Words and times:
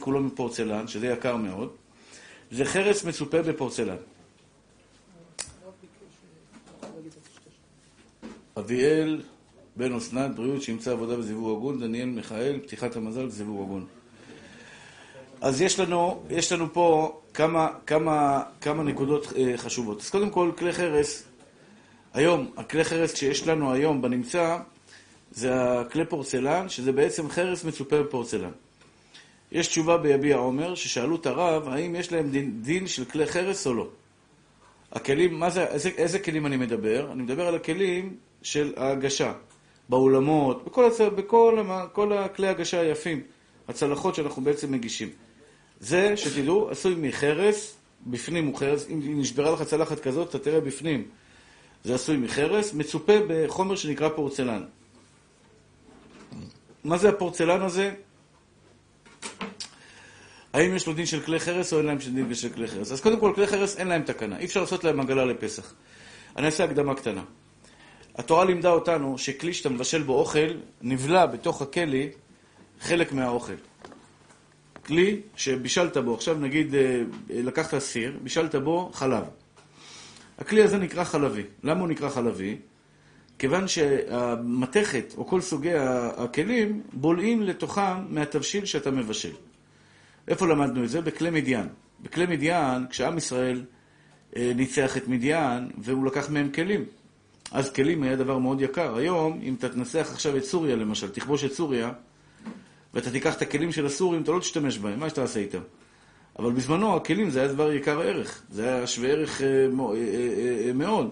כולו 0.00 0.20
מפורצלן, 0.20 0.88
שזה 0.88 1.06
יקר 1.06 1.36
מאוד. 1.36 1.70
זה 2.50 2.64
חרס 2.64 3.04
מצופה 3.04 3.42
בפורצלן. 3.42 3.96
אביאל 8.58 9.22
בן 9.76 9.94
אסנת, 9.94 10.34
בריאות, 10.34 10.62
שימצא 10.62 10.92
עבודה 10.92 11.16
בזיווג 11.16 11.56
הגון, 11.56 11.80
דניאל 11.80 12.08
מיכאל, 12.08 12.58
פתיחת 12.62 12.96
המזל, 12.96 13.28
זיווג 13.28 13.62
הגון. 13.62 13.86
אז 15.40 15.60
יש 15.60 15.80
לנו, 15.80 16.22
יש 16.30 16.52
לנו 16.52 16.72
פה 16.72 17.20
כמה, 17.34 17.68
כמה, 17.86 18.42
כמה 18.60 18.82
נקודות 18.82 19.32
אה, 19.36 19.52
חשובות. 19.56 20.00
אז 20.00 20.10
קודם 20.10 20.30
כל, 20.30 20.50
כלי 20.58 20.72
חרס, 20.72 21.24
היום, 22.14 22.50
הכלי 22.56 22.84
חרס 22.84 23.14
שיש 23.14 23.48
לנו 23.48 23.72
היום 23.72 24.02
בנמצא, 24.02 24.58
זה 25.32 25.80
הכלי 25.80 26.04
פורצלן, 26.04 26.68
שזה 26.68 26.92
בעצם 26.92 27.28
חרס 27.28 27.64
מצופה 27.64 28.02
בפורצלן. 28.02 28.50
יש 29.52 29.68
תשובה 29.68 29.96
ביביע 29.96 30.36
עומר, 30.36 30.74
ששאלו 30.74 31.16
את 31.16 31.26
הרב, 31.26 31.68
האם 31.68 31.94
יש 31.94 32.12
להם 32.12 32.30
דין, 32.30 32.62
דין 32.62 32.86
של 32.86 33.04
כלי 33.04 33.26
חרס 33.26 33.66
או 33.66 33.74
לא. 33.74 33.88
הכלים, 34.92 35.40
מה 35.40 35.50
זה, 35.50 35.64
איזה, 35.66 35.88
איזה 35.88 36.18
כלים 36.18 36.46
אני 36.46 36.56
מדבר? 36.56 37.12
אני 37.12 37.22
מדבר 37.22 37.46
על 37.46 37.54
הכלים 37.54 38.16
של 38.42 38.72
ההגשה, 38.76 39.32
באולמות, 39.88 40.64
בכל, 40.64 40.84
הצ... 40.84 41.00
בכל 41.00 41.64
כל 41.92 42.12
הכלי 42.12 42.46
ההגשה 42.46 42.80
היפים, 42.80 43.22
הצלחות 43.68 44.14
שאנחנו 44.14 44.42
בעצם 44.42 44.72
מגישים. 44.72 45.08
זה, 45.80 46.16
שתדעו, 46.16 46.70
עשוי 46.70 46.94
מחרס, 46.98 47.76
בפנים 48.06 48.46
הוא 48.46 48.58
חרס, 48.58 48.86
אם 48.90 49.20
נשברה 49.20 49.50
לך 49.50 49.62
צלחת 49.62 50.00
כזאת, 50.00 50.28
אתה 50.28 50.38
תראה 50.38 50.60
בפנים. 50.60 51.04
זה 51.84 51.94
עשוי 51.94 52.16
מחרס, 52.16 52.74
מצופה 52.74 53.12
בחומר 53.28 53.76
שנקרא 53.76 54.08
פורצלן. 54.08 54.62
מה 56.84 56.98
זה 56.98 57.08
הפורצלן 57.08 57.62
הזה? 57.62 57.94
האם 60.52 60.74
יש 60.74 60.86
לו 60.86 60.92
דין 60.92 61.06
של 61.06 61.20
כלי 61.20 61.40
חרס 61.40 61.72
או 61.72 61.78
אין 61.78 61.86
להם 61.86 61.98
דין 61.98 62.34
של 62.34 62.48
כלי 62.48 62.68
חרס? 62.68 62.92
אז 62.92 63.00
קודם 63.00 63.20
כל, 63.20 63.32
כלי 63.34 63.46
חרס 63.46 63.76
אין 63.76 63.88
להם 63.88 64.02
תקנה, 64.02 64.38
אי 64.38 64.44
אפשר 64.44 64.60
לעשות 64.60 64.84
להם 64.84 65.00
עגלה 65.00 65.24
לפסח. 65.24 65.74
אני 66.36 66.46
אעשה 66.46 66.64
הקדמה 66.64 66.94
קטנה. 66.94 67.22
התורה 68.14 68.44
לימדה 68.44 68.70
אותנו 68.70 69.18
שכלי 69.18 69.54
שאתה 69.54 69.68
מבשל 69.68 70.02
בו 70.02 70.18
אוכל, 70.18 70.54
נבלע 70.82 71.26
בתוך 71.26 71.62
הכלי 71.62 72.08
חלק 72.80 73.12
מהאוכל. 73.12 73.52
כלי 74.86 75.20
שבישלת 75.36 75.96
בו, 75.96 76.14
עכשיו 76.14 76.38
נגיד 76.38 76.74
אה, 76.74 77.02
לקחת 77.30 77.78
סיר, 77.78 78.18
בישלת 78.22 78.54
בו 78.54 78.90
חלב. 78.92 79.24
הכלי 80.38 80.62
הזה 80.62 80.78
נקרא 80.78 81.04
חלבי. 81.04 81.42
למה 81.62 81.80
הוא 81.80 81.88
נקרא 81.88 82.08
חלבי? 82.08 82.56
כיוון 83.38 83.68
שהמתכת, 83.68 85.14
או 85.16 85.26
כל 85.26 85.40
סוגי 85.40 85.74
הכלים, 86.16 86.82
בולעים 86.92 87.42
לתוכם 87.42 88.04
מהתבשיל 88.08 88.64
שאתה 88.64 88.90
מבשל. 88.90 89.32
איפה 90.28 90.46
למדנו 90.46 90.84
את 90.84 90.88
זה? 90.88 91.00
בכלי 91.00 91.30
מדיין. 91.30 91.68
בכלי 92.02 92.26
מדיין, 92.26 92.86
כשעם 92.90 93.18
ישראל 93.18 93.64
אה, 94.36 94.52
ניצח 94.56 94.96
את 94.96 95.08
מדיין, 95.08 95.70
והוא 95.78 96.06
לקח 96.06 96.30
מהם 96.30 96.50
כלים. 96.50 96.84
אז 97.52 97.72
כלים 97.72 98.02
היה 98.02 98.16
דבר 98.16 98.38
מאוד 98.38 98.60
יקר. 98.60 98.96
היום, 98.96 99.40
אם 99.42 99.54
אתה 99.54 99.68
תנסח 99.68 100.08
עכשיו 100.12 100.36
את 100.36 100.44
סוריה 100.44 100.76
למשל, 100.76 101.08
תכבוש 101.08 101.44
את 101.44 101.52
סוריה, 101.52 101.92
ואתה 102.94 103.10
תיקח 103.10 103.36
את 103.36 103.42
הכלים 103.42 103.72
של 103.72 103.86
הסורים, 103.86 104.22
אתה 104.22 104.32
לא 104.32 104.40
תשתמש 104.40 104.78
בהם, 104.78 105.00
מה 105.00 105.08
שאתה 105.08 105.22
עושה 105.22 105.40
איתם? 105.40 105.60
אבל 106.38 106.52
בזמנו 106.52 106.96
הכלים 106.96 107.30
זה 107.30 107.38
היה 107.38 107.48
דבר 107.48 107.72
יקר 107.72 108.00
ערך, 108.00 108.42
זה 108.50 108.74
היה 108.74 108.86
שווה 108.86 109.08
ערך 109.08 109.42
אה, 109.42 109.66
אה, 110.66 110.72
מאוד. 110.74 111.10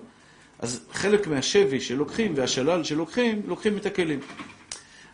אז 0.59 0.87
חלק 0.93 1.27
מהשבי 1.27 1.81
שלוקחים 1.81 2.33
והשלל 2.37 2.85
שלוקחים, 2.85 3.43
לוקחים 3.47 3.77
את 3.77 3.87
הכלים. 3.87 4.21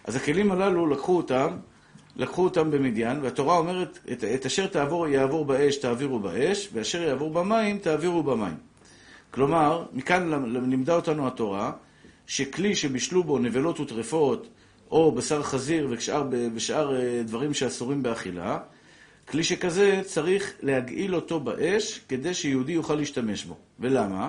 אז 0.04 0.16
הכלים 0.16 0.52
הללו, 0.52 0.86
לקחו 0.86 1.16
אותם, 1.16 1.56
לקחו 2.16 2.44
אותם 2.44 2.70
במדיין, 2.70 3.20
והתורה 3.22 3.58
אומרת, 3.58 3.98
את, 4.12 4.24
את 4.24 4.46
אשר 4.46 4.66
תעבור, 4.66 5.08
יעבור 5.08 5.44
באש, 5.44 5.76
תעבירו 5.76 6.18
באש, 6.18 6.68
ואשר 6.72 7.02
יעבור 7.02 7.30
במים, 7.30 7.78
תעבירו 7.78 8.22
במים. 8.22 8.54
כלומר, 9.30 9.84
מכאן 9.92 10.44
לימדה 10.70 10.94
אותנו 10.94 11.26
התורה, 11.26 11.72
שכלי 12.26 12.74
שבישלו 12.74 13.24
בו 13.24 13.38
נבלות 13.38 13.80
וטרפות, 13.80 14.48
או 14.90 15.12
בשר 15.12 15.42
חזיר 15.42 15.88
ושאר, 15.90 16.28
ושאר 16.54 16.92
דברים 17.24 17.54
שאסורים 17.54 18.02
באכילה, 18.02 18.58
כלי 19.28 19.44
שכזה 19.44 20.00
צריך 20.04 20.52
להגעיל 20.62 21.14
אותו 21.14 21.40
באש 21.40 22.00
כדי 22.08 22.34
שיהודי 22.34 22.72
יוכל 22.72 22.94
להשתמש 22.94 23.44
בו. 23.44 23.56
ולמה? 23.80 24.28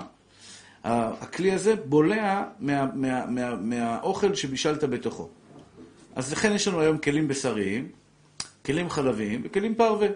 הכלי 0.84 1.52
הזה 1.52 1.76
בולע 1.76 2.44
מה, 2.60 2.86
מה, 2.94 3.26
מה, 3.26 3.56
מהאוכל 3.56 4.36
שבישלת 4.36 4.84
בתוכו. 4.84 5.30
אז 6.16 6.32
לכן 6.32 6.52
יש 6.52 6.68
לנו 6.68 6.82
היום 6.82 6.98
כלים 6.98 7.28
בשריים, 7.28 7.90
כלים 8.66 8.90
חלביים 8.90 9.42
וכלים 9.44 9.76
פרווה. 9.76 10.08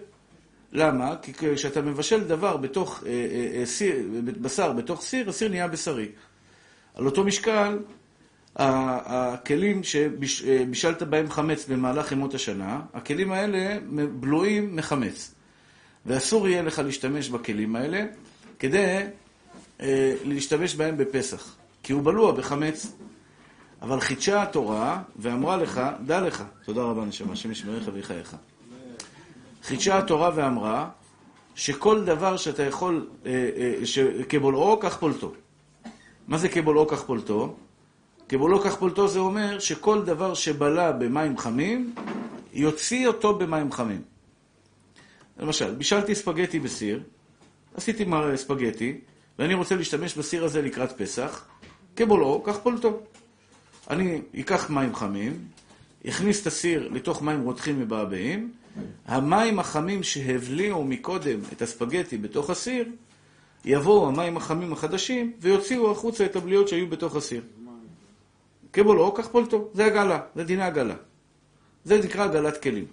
למה? 0.71 1.15
כי 1.21 1.33
כשאתה 1.33 1.81
מבשל 1.81 2.23
דבר 2.23 2.57
בתוך 2.57 3.03
אה, 3.05 3.09
אה, 3.11 3.59
אה, 3.59 3.65
סיר, 3.65 3.95
בשר 4.23 4.71
בתוך 4.73 5.01
סיר, 5.01 5.29
הסיר 5.29 5.49
נהיה 5.49 5.67
בשרי. 5.67 6.07
על 6.95 7.05
אותו 7.05 7.23
משקל, 7.23 7.79
הכלים 8.55 9.83
שבישלת 9.83 11.03
בהם 11.03 11.29
חמץ 11.29 11.65
במהלך 11.65 12.11
ימות 12.11 12.33
השנה, 12.33 12.81
הכלים 12.93 13.31
האלה 13.31 13.77
בלועים 14.19 14.75
מחמץ. 14.75 15.35
ואסור 16.05 16.47
יהיה 16.47 16.61
לך 16.61 16.79
להשתמש 16.79 17.29
בכלים 17.29 17.75
האלה 17.75 18.05
כדי 18.59 19.05
להשתמש 20.25 20.75
בהם 20.75 20.97
בפסח, 20.97 21.55
כי 21.83 21.93
הוא 21.93 22.03
בלוע 22.03 22.31
בחמץ. 22.31 22.91
אבל 23.81 23.99
חידשה 23.99 24.41
התורה 24.41 25.01
ואמרה 25.15 25.57
לך, 25.57 25.81
דע 26.05 26.21
לך, 26.21 26.43
תודה 26.65 26.81
רבה 26.81 27.05
נשמה, 27.05 27.33
השם 27.33 27.51
ישמריך 27.51 27.89
ויחייך. 27.93 28.35
חידשה 29.63 29.97
התורה 29.97 30.31
ואמרה 30.35 30.89
שכל 31.55 32.03
דבר 32.03 32.37
שאתה 32.37 32.63
יכול, 32.63 33.07
אה, 33.25 33.31
אה, 33.31 34.23
כבולעו, 34.29 34.79
כך 34.79 34.97
פולטו. 34.97 35.33
מה 36.27 36.37
זה 36.37 36.49
כבולעו, 36.49 36.87
כך 36.87 37.03
פולטו? 37.03 37.55
כבולעו, 38.29 38.59
כך 38.61 38.75
פולטו 38.75 39.07
זה 39.07 39.19
אומר 39.19 39.59
שכל 39.59 40.01
דבר 40.05 40.33
שבלע 40.33 40.91
במים 40.91 41.37
חמים, 41.37 41.95
יוציא 42.53 43.07
אותו 43.07 43.37
במים 43.37 43.71
חמים. 43.71 44.01
למשל, 45.39 45.75
בישלתי 45.75 46.15
ספגטי 46.15 46.59
בסיר, 46.59 47.03
עשיתי 47.75 48.05
ספגטי, 48.35 49.01
ואני 49.39 49.53
רוצה 49.53 49.75
להשתמש 49.75 50.17
בסיר 50.17 50.43
הזה 50.43 50.61
לקראת 50.61 51.01
פסח, 51.01 51.45
כבולעו, 51.95 52.43
כך 52.43 52.57
פולטו. 52.57 52.99
אני 53.89 54.21
אקח 54.39 54.69
מים 54.69 54.95
חמים, 54.95 55.45
אכניס 56.07 56.41
את 56.41 56.47
הסיר 56.47 56.89
לתוך 56.91 57.21
מים 57.21 57.41
רותחים 57.41 57.79
מבעבעים, 57.79 58.51
המים 59.05 59.59
החמים 59.59 60.03
שהבליעו 60.03 60.83
מקודם 60.83 61.39
את 61.53 61.61
הספגטי 61.61 62.17
בתוך 62.17 62.49
הסיר, 62.49 62.85
יבואו 63.65 64.07
המים 64.07 64.37
החמים 64.37 64.73
החדשים 64.73 65.33
ויוציאו 65.39 65.91
החוצה 65.91 66.25
את 66.25 66.35
הבליעות 66.35 66.67
שהיו 66.67 66.89
בתוך 66.89 67.15
הסיר. 67.15 67.41
כבולעו, 68.73 69.13
כך 69.13 69.27
פולטו. 69.27 69.69
זה 69.73 69.85
הגלה, 69.85 70.19
זה 70.35 70.43
דיני 70.43 70.63
הגלה. 70.63 70.95
זה 71.83 72.01
נקרא 72.03 72.23
הגלת 72.23 72.63
כלים. 72.63 72.85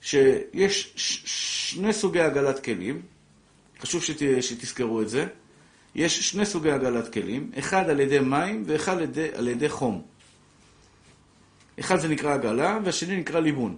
שיש 0.00 0.92
שני 0.96 1.92
סוגי 1.92 2.20
הגלת 2.20 2.64
כלים, 2.64 3.02
חשוב 3.80 4.02
שת, 4.02 4.42
שתזכרו 4.42 5.02
את 5.02 5.08
זה. 5.08 5.26
יש 5.94 6.30
שני 6.30 6.46
סוגי 6.46 6.70
הגלת 6.70 7.12
כלים, 7.12 7.50
אחד 7.58 7.90
על 7.90 8.00
ידי 8.00 8.18
מים 8.18 8.62
ואחד 8.66 8.96
על 8.96 9.02
ידי, 9.02 9.28
על 9.34 9.48
ידי 9.48 9.68
חום. 9.68 10.02
אחד 11.80 11.96
זה 11.96 12.08
נקרא 12.08 12.32
הגלה 12.32 12.78
והשני 12.84 13.16
נקרא 13.16 13.40
ליבון. 13.40 13.76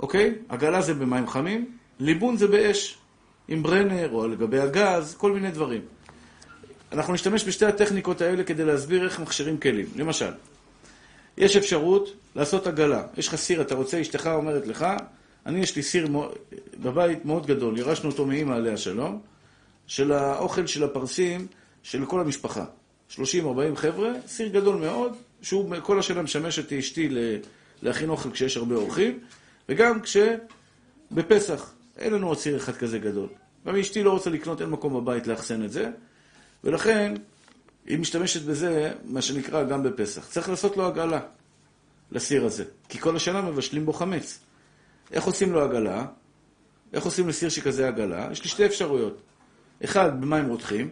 אוקיי? 0.00 0.34
הגלה 0.50 0.82
זה 0.82 0.94
במים 0.94 1.28
חמים, 1.28 1.76
ליבון 2.00 2.36
זה 2.36 2.46
באש, 2.46 2.98
עם 3.48 3.62
ברנר 3.62 4.08
או 4.12 4.22
על 4.22 4.34
גבי 4.34 4.58
הגז, 4.58 5.14
כל 5.18 5.32
מיני 5.32 5.50
דברים. 5.50 5.80
אנחנו 6.92 7.14
נשתמש 7.14 7.44
בשתי 7.44 7.66
הטכניקות 7.66 8.20
האלה 8.20 8.44
כדי 8.44 8.64
להסביר 8.64 9.04
איך 9.04 9.20
מכשירים 9.20 9.58
כלים. 9.58 9.86
למשל, 9.96 10.32
יש 11.38 11.56
אפשרות 11.56 12.16
לעשות 12.36 12.66
עגלה. 12.66 13.02
יש 13.16 13.28
לך 13.28 13.34
סיר, 13.34 13.62
אתה 13.62 13.74
רוצה, 13.74 14.00
אשתך 14.00 14.30
אומרת 14.34 14.66
לך, 14.66 14.86
אני 15.46 15.60
יש 15.60 15.76
לי 15.76 15.82
סיר 15.82 16.08
בבית 16.76 17.24
מאוד 17.24 17.46
גדול, 17.46 17.78
ירשנו 17.78 18.10
אותו 18.10 18.26
מאמא 18.26 18.54
עליה 18.54 18.76
שלום, 18.76 19.20
של 19.86 20.12
האוכל 20.12 20.66
של 20.66 20.84
הפרסים 20.84 21.46
של 21.82 22.06
כל 22.06 22.20
המשפחה. 22.20 22.64
30-40 23.10 23.16
חבר'ה, 23.74 24.10
סיר 24.26 24.48
גדול 24.48 24.76
מאוד, 24.76 25.16
שהוא 25.42 25.74
כל 25.82 25.98
השנה 25.98 26.22
משמש 26.22 26.58
את 26.58 26.72
אשתי 26.72 27.08
להכין 27.82 28.08
אוכל 28.08 28.30
כשיש 28.30 28.56
הרבה 28.56 28.74
אורחים, 28.74 29.18
וגם 29.68 30.00
כשבפסח 30.00 31.72
אין 31.98 32.12
לנו 32.12 32.28
עוד 32.28 32.38
סיר 32.38 32.56
אחד 32.56 32.76
כזה 32.76 32.98
גדול. 32.98 33.28
גם 33.66 33.76
אשתי 33.76 34.02
לא 34.02 34.10
רוצה 34.10 34.30
לקנות, 34.30 34.60
אין 34.60 34.70
מקום 34.70 34.94
בבית 34.94 35.26
לאחסן 35.26 35.64
את 35.64 35.72
זה, 35.72 35.90
ולכן 36.64 37.14
היא 37.86 37.98
משתמשת 37.98 38.42
בזה, 38.42 38.92
מה 39.04 39.22
שנקרא, 39.22 39.62
גם 39.62 39.82
בפסח. 39.82 40.28
צריך 40.28 40.48
לעשות 40.48 40.76
לו 40.76 40.86
עגלה, 40.86 41.20
לסיר 42.12 42.44
הזה, 42.44 42.64
כי 42.88 42.98
כל 42.98 43.16
השנה 43.16 43.42
מבשלים 43.42 43.86
בו 43.86 43.92
חמץ. 43.92 44.38
איך 45.12 45.24
עושים 45.24 45.52
לו 45.52 45.60
עגלה? 45.60 46.06
איך 46.92 47.04
עושים 47.04 47.28
לסיר 47.28 47.48
שכזה 47.48 47.88
עגלה? 47.88 48.28
יש 48.32 48.42
לי 48.42 48.48
שתי 48.48 48.66
אפשרויות. 48.66 49.20
אחד, 49.84 50.20
במים 50.20 50.48
רותחים, 50.48 50.88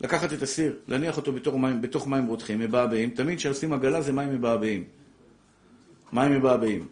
לקחת 0.00 0.32
את 0.32 0.42
הסיר, 0.42 0.76
להניח 0.88 1.16
אותו 1.16 1.32
בתוך 1.32 1.54
מים, 1.54 1.82
בתוך 1.82 2.06
מים 2.06 2.26
רותחים, 2.26 2.58
מבעבעים. 2.58 3.10
תמיד 3.10 3.38
כשעושים 3.38 3.72
עגלה 3.72 4.02
זה 4.02 4.12
מים 4.12 4.34
מבעבעים. 4.34 4.84
מים 6.12 6.32
מבעבעים. 6.32 6.86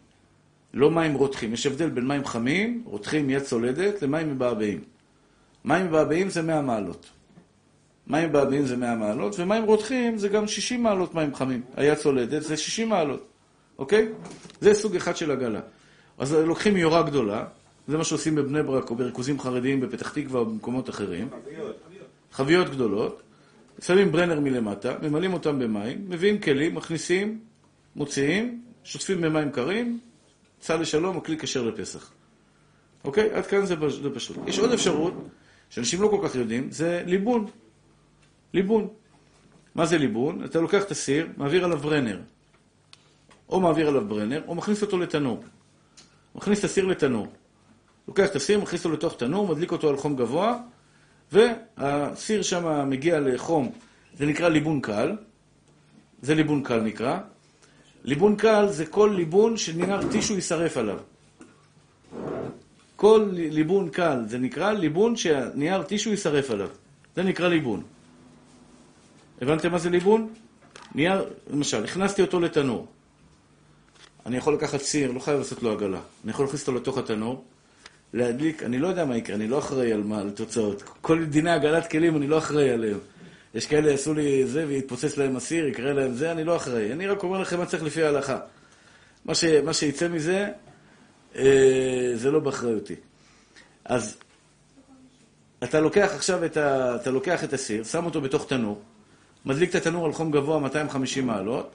לא 0.74 0.90
מים 0.90 1.14
רותחים. 1.14 1.52
יש 1.52 1.66
הבדל 1.66 1.90
בין 1.90 2.06
מים 2.06 2.24
חמים, 2.24 2.82
רותחים 2.84 3.26
מיד 3.26 3.42
צולדת, 3.42 4.02
למים 4.02 4.34
מבעבעים. 4.34 4.80
מים 5.64 5.86
מבעבעים 5.86 6.30
זה 6.30 6.42
100 6.42 6.62
מעלות. 6.62 7.10
מים 8.06 8.28
מבעבעים 8.28 8.66
זה 8.66 8.76
100 8.76 8.94
מעלות, 8.94 9.38
ומים 9.38 9.64
רותחים 9.64 10.18
זה 10.18 10.28
גם 10.28 10.46
60 10.46 10.82
מעלות 10.82 11.14
מים 11.14 11.34
חמים. 11.34 11.62
היד 11.76 11.94
צולדת 11.98 12.42
זה 12.42 12.56
60 12.56 12.88
מעלות, 12.88 13.26
אוקיי? 13.78 14.08
זה 14.60 14.74
סוג 14.74 14.96
אחד 14.96 15.16
של 15.16 15.30
עגלה. 15.30 15.60
אז 16.18 16.32
לוקחים 16.32 16.74
מיורה 16.74 17.02
גדולה, 17.02 17.44
זה 17.88 17.96
מה 17.96 18.04
שעושים 18.04 18.34
בבני 18.34 18.62
ברק 18.62 18.90
או 18.90 18.94
בריכוזים 18.96 19.40
חרדיים 19.40 19.80
בפתח 19.80 20.12
תקווה 20.12 20.40
או 20.40 20.46
במקומות 20.46 20.90
אחרים. 20.90 21.28
חביות. 21.30 21.76
חביות 22.32 22.70
גדולות. 22.70 23.22
שמים 23.80 24.12
ברנר 24.12 24.40
מלמטה, 24.40 24.94
ממלאים 25.02 25.32
אותם 25.32 25.58
במים, 25.58 26.04
מביאים 26.08 26.40
כלים, 26.40 26.74
מכניסים, 26.74 27.40
מוציאים, 27.96 28.62
שוטפים 28.84 29.20
במים 29.20 29.50
קרים, 29.50 30.00
צא 30.60 30.76
לשלום, 30.76 31.16
הכלי 31.16 31.38
כשר 31.38 31.62
לפסח. 31.62 32.10
אוקיי? 33.04 33.30
עד 33.30 33.46
כאן 33.46 33.66
זה, 33.66 33.74
פשוט. 34.14 34.36
יש 34.46 34.58
עוד 34.58 34.72
אפשרות, 34.72 35.14
שאנשים 35.70 36.02
לא 36.02 36.08
כל 36.08 36.28
כך 36.28 36.34
יודעים, 36.34 36.70
זה 36.70 37.02
ליבון. 37.06 37.46
ליבון. 38.54 38.88
מה 39.74 39.86
זה 39.86 39.98
ליבון? 39.98 40.44
אתה 40.44 40.60
לוקח 40.60 40.82
את 40.82 40.90
הסיר, 40.90 41.26
מעביר 41.36 41.64
עליו 41.64 41.78
ברנר. 41.78 42.20
או 43.48 43.60
מעביר 43.60 43.88
עליו 43.88 44.08
ברנר, 44.08 44.42
או 44.46 44.54
מכניס 44.54 44.82
אותו 44.82 44.98
לתנור. 44.98 45.44
מכניס 46.34 46.58
את 46.58 46.64
הסיר 46.64 46.84
לתנור. 46.84 47.26
לוקח 48.08 48.26
את 48.30 48.36
הסיר, 48.36 48.60
מכניס 48.60 48.84
אותו 48.84 48.96
לתוך 48.96 49.16
תנור, 49.16 49.48
מדליק 49.48 49.72
אותו 49.72 49.88
על 49.88 49.96
חום 49.96 50.16
גבוה, 50.16 50.58
והסיר 51.32 52.42
שם 52.42 52.88
מגיע 52.90 53.20
לחום, 53.20 53.72
זה 54.18 54.26
נקרא 54.26 54.48
ליבון 54.48 54.80
קל. 54.80 55.16
זה 56.22 56.34
ליבון 56.34 56.62
קל 56.62 56.80
נקרא. 56.80 57.18
ליבון 58.04 58.36
קל 58.36 58.66
זה 58.68 58.86
כל 58.86 59.14
ליבון 59.16 59.56
שנייר 59.56 60.08
טישו 60.10 60.34
יישרף 60.34 60.76
עליו. 60.76 60.98
כל 62.96 63.28
ליבון 63.32 63.88
קל 63.88 64.24
זה 64.26 64.38
נקרא 64.38 64.72
ליבון 64.72 65.16
שנייר 65.16 65.82
טישו 65.82 66.10
יישרף 66.10 66.50
עליו. 66.50 66.68
זה 67.16 67.22
נקרא 67.22 67.48
ליבון. 67.48 67.82
הבנתם 69.40 69.72
מה 69.72 69.78
זה 69.78 69.90
ליבון? 69.90 70.28
נייר, 70.94 71.24
למשל, 71.50 71.84
הכנסתי 71.84 72.22
אותו 72.22 72.40
לתנור. 72.40 72.86
אני 74.26 74.36
יכול 74.36 74.54
לקחת 74.54 74.80
סיר, 74.80 75.12
לא 75.12 75.20
חייב 75.20 75.38
לעשות 75.38 75.62
לו 75.62 75.72
עגלה. 75.72 76.00
אני 76.24 76.30
יכול 76.30 76.44
להכניס 76.44 76.68
אותו 76.68 76.78
לתוך 76.78 76.98
התנור, 76.98 77.44
להדליק, 78.12 78.62
אני 78.62 78.78
לא 78.78 78.88
יודע 78.88 79.04
מה 79.04 79.16
יקרה, 79.16 79.36
אני 79.36 79.48
לא 79.48 79.58
אחראי 79.58 79.92
על 79.92 80.02
מה, 80.02 80.20
על 80.20 80.30
תוצאות. 80.30 80.82
כל 81.00 81.24
דיני 81.24 81.50
עגלת 81.50 81.90
כלים 81.90 82.16
אני 82.16 82.26
לא 82.26 82.38
אחראי 82.38 82.70
עליהם. 82.70 82.98
יש 83.54 83.66
כאלה 83.66 83.90
יעשו 83.90 84.14
לי 84.14 84.46
זה 84.46 84.66
ויתפוצץ 84.68 85.16
להם 85.16 85.36
הסיר, 85.36 85.66
יקרה 85.66 85.92
להם 85.92 86.12
זה, 86.12 86.32
אני 86.32 86.44
לא 86.44 86.56
אחראי. 86.56 86.92
אני 86.92 87.06
רק 87.06 87.22
אומר 87.22 87.40
לכם 87.40 87.58
מה 87.58 87.66
צריך 87.66 87.82
לפי 87.82 88.02
ההלכה. 88.02 88.38
מה, 89.24 89.34
ש, 89.34 89.44
מה 89.44 89.72
שיצא 89.72 90.08
מזה, 90.08 90.48
אה, 91.36 92.12
זה 92.14 92.30
לא 92.30 92.40
באחריותי. 92.40 92.94
אז 93.84 94.18
אתה 95.62 95.80
לוקח 95.80 96.10
עכשיו 96.14 96.44
את, 96.44 96.56
ה, 96.56 96.96
אתה 96.96 97.10
לוקח 97.10 97.44
את 97.44 97.52
הסיר, 97.52 97.84
שם 97.84 98.04
אותו 98.04 98.20
בתוך 98.20 98.48
תנור, 98.48 98.82
מדליק 99.44 99.70
את 99.70 99.74
התנור 99.74 100.06
על 100.06 100.12
חום 100.12 100.30
גבוה 100.30 100.58
250 100.58 101.26
מעלות, 101.26 101.70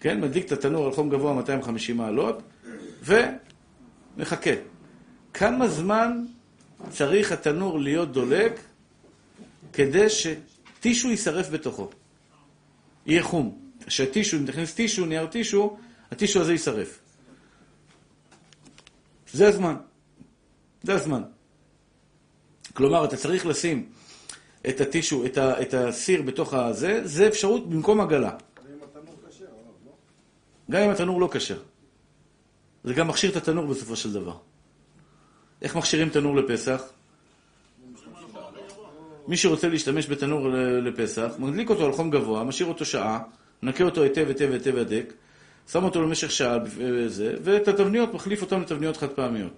כן, 0.00 0.20
מדליק 0.20 0.46
את 0.46 0.52
התנור 0.52 0.86
על 0.86 0.92
חום 0.92 1.10
גבוה 1.10 1.32
250 1.32 1.96
מעלות, 1.96 2.42
ומחכה. 3.02 4.50
כמה 5.34 5.68
זמן 5.68 6.24
צריך 6.90 7.32
התנור 7.32 7.80
להיות 7.80 8.12
דולק 8.12 8.60
כדי 9.72 10.06
שטישו 10.10 11.10
יישרף 11.10 11.50
בתוכו? 11.50 11.90
יהיה 13.06 13.22
חום. 13.22 13.58
כשטישו, 13.86 14.36
אם 14.36 14.46
תכניס 14.46 14.74
טישו, 14.74 15.06
נייר 15.06 15.26
טישו, 15.26 15.76
הטישו 16.10 16.40
הזה 16.40 16.52
יישרף. 16.52 17.00
זה 19.32 19.48
הזמן. 19.48 19.76
זה 20.82 20.94
הזמן. 20.94 21.22
כלומר, 22.72 23.04
אתה 23.04 23.16
צריך 23.16 23.46
לשים 23.46 23.88
את 24.68 24.80
הטישו, 24.80 25.26
את, 25.26 25.38
ה, 25.38 25.62
את 25.62 25.74
הסיר 25.74 26.22
בתוך 26.22 26.54
הזה, 26.54 27.00
זה 27.04 27.28
אפשרות 27.28 27.70
במקום 27.70 28.00
עגלה. 28.00 28.36
גם 30.70 30.82
אם 30.82 30.90
התנור 30.90 31.20
לא 31.20 31.28
כשר. 31.32 31.62
זה 32.84 32.94
גם 32.94 33.08
מכשיר 33.08 33.30
את 33.30 33.36
התנור 33.36 33.66
בסופו 33.66 33.96
של 33.96 34.12
דבר. 34.12 34.36
איך 35.64 35.76
מכשירים 35.76 36.08
תנור 36.08 36.36
לפסח? 36.36 36.82
מי 39.28 39.36
שרוצה 39.36 39.68
להשתמש 39.68 40.06
בתנור 40.06 40.48
לפסח, 40.82 41.32
מדליק 41.38 41.70
אותו 41.70 41.86
על 41.86 41.92
חום 41.92 42.10
גבוה, 42.10 42.44
משאיר 42.44 42.68
אותו 42.68 42.84
שעה, 42.84 43.22
נקה 43.62 43.84
אותו 43.84 44.02
היטב 44.02 44.28
היטב 44.28 44.52
היטב 44.52 44.76
הדק, 44.76 45.12
שם 45.68 45.84
אותו 45.84 46.02
למשך 46.02 46.30
שעה, 46.30 46.58
וזה, 46.64 47.34
ואת 47.42 47.68
התבניות 47.68 48.14
מחליף 48.14 48.42
אותן 48.42 48.60
לתבניות 48.60 48.96
חד 48.96 49.08
פעמיות. 49.08 49.52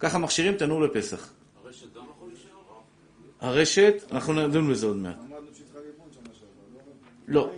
ככה 0.00 0.18
מכשירים 0.18 0.54
תנור 0.54 0.82
לפסח. 0.82 1.30
הרשת 1.64 1.94
גם 1.94 2.02
יכול 2.16 2.28
להישאר? 2.28 2.50
הרשת, 3.40 4.02
אנחנו 4.12 4.32
נדון 4.32 4.70
בזה 4.70 4.86
עוד 4.86 4.96
מעט. 4.96 5.16
לא. 7.28 7.50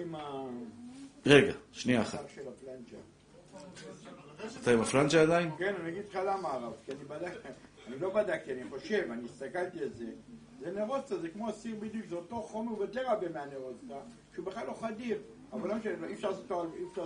רגע, 1.26 1.52
שנייה 1.72 2.02
אחת. 2.02 2.26
אתה 4.62 4.70
עם 4.70 4.80
הפלנג'ה 4.80 5.22
עדיין? 5.22 5.50
כן, 5.58 5.74
אני 5.80 5.88
אגיד 5.88 6.02
לך 6.10 6.18
למה 6.26 6.48
הרב, 6.48 6.72
כי 6.86 6.92
אני 6.92 7.04
בדק, 7.04 7.32
אני 7.86 7.98
לא 7.98 8.14
בדקתי, 8.14 8.52
אני 8.52 8.62
חושב, 8.70 9.08
אני 9.12 9.24
הסתכלתי 9.24 9.82
על 9.82 9.88
זה. 9.88 10.06
זה 10.60 10.70
נרוסטה, 10.70 11.18
זה 11.18 11.28
כמו 11.28 11.52
סיר 11.52 11.76
בדיוק, 11.80 12.06
זה 12.06 12.16
אותו 12.16 12.42
חומר 12.42 12.80
יותר 12.80 13.08
הרבה 13.08 13.28
מהנרוסטה, 13.28 13.94
שהוא 14.34 14.46
בכלל 14.46 14.66
לא 14.66 14.74
חדיר, 14.80 15.18
אבל 15.52 15.68
לא 15.68 15.74
משנה, 15.74 16.06
אי 16.06 16.14
אפשר 16.14 16.30
לעשות 16.30 16.50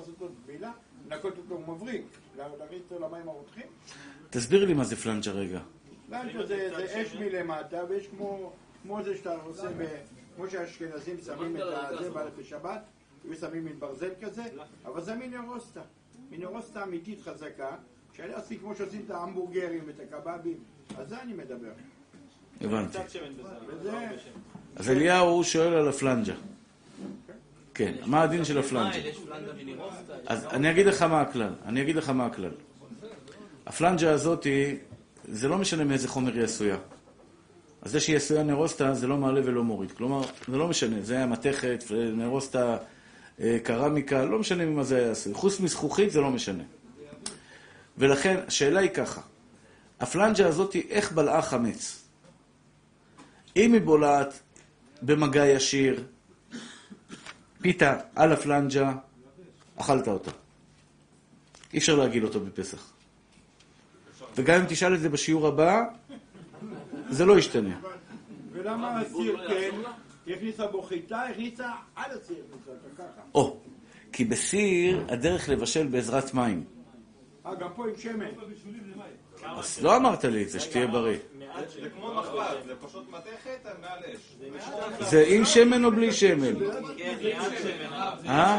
אותו 0.08 0.28
טבילה, 0.44 0.72
לנקות 1.08 1.38
אותו 1.38 1.58
מבריק, 1.58 2.04
להריץ 2.36 2.82
אותו 2.90 3.06
למים 3.06 3.28
הרותחים. 3.28 3.66
תסביר 4.30 4.64
לי 4.64 4.74
מה 4.74 4.84
זה 4.84 4.96
פלנג'ה 4.96 5.32
רגע. 5.32 5.60
פלנג'ה 6.08 6.46
זה 6.46 7.02
אש 7.02 7.14
מלמטה, 7.14 7.84
ויש 7.88 8.08
כמו 8.82 9.02
זה 9.02 9.16
שאתה 9.16 9.34
עושה, 9.42 9.68
כמו 10.36 10.50
שהאשכנזים 10.50 11.16
שמים 11.20 11.56
את 11.56 11.62
זה 11.98 12.10
בשבת, 12.38 12.82
היו 13.24 13.34
שמים 13.34 13.64
מין 13.64 13.80
ברזל 13.80 14.10
כזה, 14.20 14.42
אבל 14.84 15.00
זה 15.00 15.14
מין 15.14 15.34
נרוסטה. 15.34 15.82
מנרוסטה 16.32 16.82
אמיתית 16.82 17.20
חזקה, 17.20 17.70
שאני 18.17 18.32
עושים 18.32 18.58
כמו 18.58 18.75
שעושים 18.75 19.02
את 19.06 19.11
ההמבורגרים 19.11 19.84
ואת 19.87 20.00
הקבבים, 20.00 20.56
על 20.96 21.06
זה 21.06 21.23
אני 21.23 21.32
מדבר. 21.32 21.73
הבנתי. 22.61 22.99
אז 24.76 24.90
אליהו 24.90 25.44
שואל 25.44 25.73
על 25.73 25.88
הפלנג'ה. 25.88 26.34
כן, 27.75 27.94
מה 28.06 28.23
הדין 28.23 28.44
של 28.44 28.58
הפלנג'ה? 28.58 28.99
אז 30.26 30.46
אני 30.46 30.70
אגיד 30.70 30.87
לך 30.87 31.02
מה 31.02 31.20
הכלל. 31.20 31.52
אני 31.64 31.82
אגיד 31.82 31.96
לך 31.96 32.11
מה 32.11 32.26
הכלל. 32.26 32.50
הפלנג'ה 33.67 34.11
הזאתי, 34.11 34.76
זה 35.25 35.49
לא 35.49 35.59
משנה 35.59 35.85
מאיזה 35.85 36.09
חומר 36.09 36.33
היא 36.35 36.42
עשויה. 36.42 36.76
אז 37.83 37.90
זה 37.92 38.00
שהיא 38.00 38.16
עשויה 38.16 38.42
נרוסטה, 38.42 38.95
זה 38.95 39.06
לא 39.06 39.16
מעלה 39.16 39.40
ולא 39.45 39.64
מוריד. 39.64 39.92
כלומר, 39.92 40.23
זה 40.49 40.56
לא 40.56 40.68
משנה, 40.68 40.97
זה 41.00 41.14
היה 41.16 41.26
מתכת, 41.26 41.85
נרוסטה 42.14 42.73
אה, 42.73 42.78
קרמיקה, 43.62 44.24
לא 44.24 44.38
משנה 44.38 44.66
ממה 44.66 44.82
זה 44.82 44.96
היה 44.98 45.10
עשוי. 45.10 45.34
חוץ 45.34 45.60
מזכוכית 45.60 46.10
זה 46.10 46.20
לא 46.20 46.30
משנה. 46.30 46.62
ולכן, 47.98 48.40
השאלה 48.46 48.80
היא 48.80 48.90
ככה, 48.90 49.20
הפלנג'ה 50.00 50.48
הזאת, 50.48 50.76
איך 50.90 51.12
בלעה 51.12 51.42
חמץ? 51.42 52.02
אם 53.56 53.72
היא 53.72 53.80
בולעת 53.80 54.40
במגע 55.02 55.46
ישיר, 55.46 56.04
פיתה 57.60 57.96
על 58.14 58.32
הפלנג'ה, 58.32 58.92
אכלת 59.76 60.08
אותה. 60.08 60.30
אי 61.72 61.78
אפשר 61.78 61.96
להגיל 61.96 62.24
אותו 62.24 62.40
בפסח. 62.40 62.92
וגם 64.36 64.60
אם 64.60 64.66
תשאל 64.68 64.94
את 64.94 65.00
זה 65.00 65.08
בשיעור 65.08 65.46
הבא, 65.46 65.82
זה 67.10 67.24
לא 67.24 67.38
ישתנה. 67.38 67.80
ולמה 68.52 69.00
הסיר 69.00 69.48
כן? 69.48 69.70
הכניסה 70.26 70.67
בו 70.67 70.83
חיטה, 70.83 71.23
הכניסה 71.23 71.71
על 71.97 72.11
הסיר, 72.11 72.45
ככה. 72.99 73.21
או, 73.35 73.57
כי 74.12 74.25
בסיר 74.25 75.05
הדרך 75.09 75.49
לבשל 75.49 75.87
בעזרת 75.87 76.35
מים. 76.35 76.64
אה, 77.47 77.55
גם 77.55 77.69
פה 77.76 77.88
עם 77.88 77.97
שמן. 77.97 78.26
אז 79.45 79.83
לא 79.83 79.97
אמרת 79.97 80.25
לי 80.25 80.43
את 80.43 80.49
זה, 80.49 80.61
שתהיה 80.61 80.87
בריא. 80.87 81.19
זה 81.83 81.91
כמו 81.91 82.14
מחבת, 82.14 82.64
זה 82.67 82.75
פשוט 82.81 83.09
מתכת 83.11 83.67
מעל 83.81 83.99
אש. 84.14 84.37
זה 85.11 85.25
עם 85.29 85.45
שמן 85.45 85.85
או 85.85 85.91
בלי 85.91 86.12
שמן? 86.12 86.55
אה? 88.26 88.59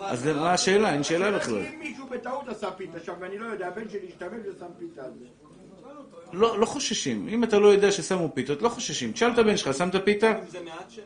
אז 0.00 0.26
מה 0.26 0.52
השאלה? 0.52 0.92
אין 0.92 1.02
שאלה 1.02 1.38
בכלל. 1.38 1.58
אם 1.58 1.78
מישהו 1.78 2.06
בטעות 2.06 2.48
עשה 2.48 2.70
פיתה 2.70 3.00
שם, 3.00 3.14
ואני 3.20 3.38
לא 3.38 3.46
יודע, 3.46 3.68
הבן 3.68 3.88
שלי 3.88 4.08
השתמש 4.08 4.40
ושם 4.46 4.66
פיתה 4.78 5.04
על 5.04 5.12
זה. 5.18 5.45
לא, 6.36 6.60
לא 6.60 6.66
חוששים. 6.66 7.28
אם 7.28 7.44
אתה 7.44 7.58
לא 7.58 7.68
יודע 7.68 7.92
ששמו 7.92 8.28
פיתות, 8.34 8.62
לא 8.62 8.68
חוששים. 8.68 9.12
תשאל 9.12 9.32
את 9.32 9.38
הבן 9.38 9.56
שלך, 9.56 9.74
שמת 9.74 9.94
פיתה? 10.04 10.38
אם 10.38 10.46
זה 10.48 10.60
מעט 10.64 10.90
שמן? 10.90 11.04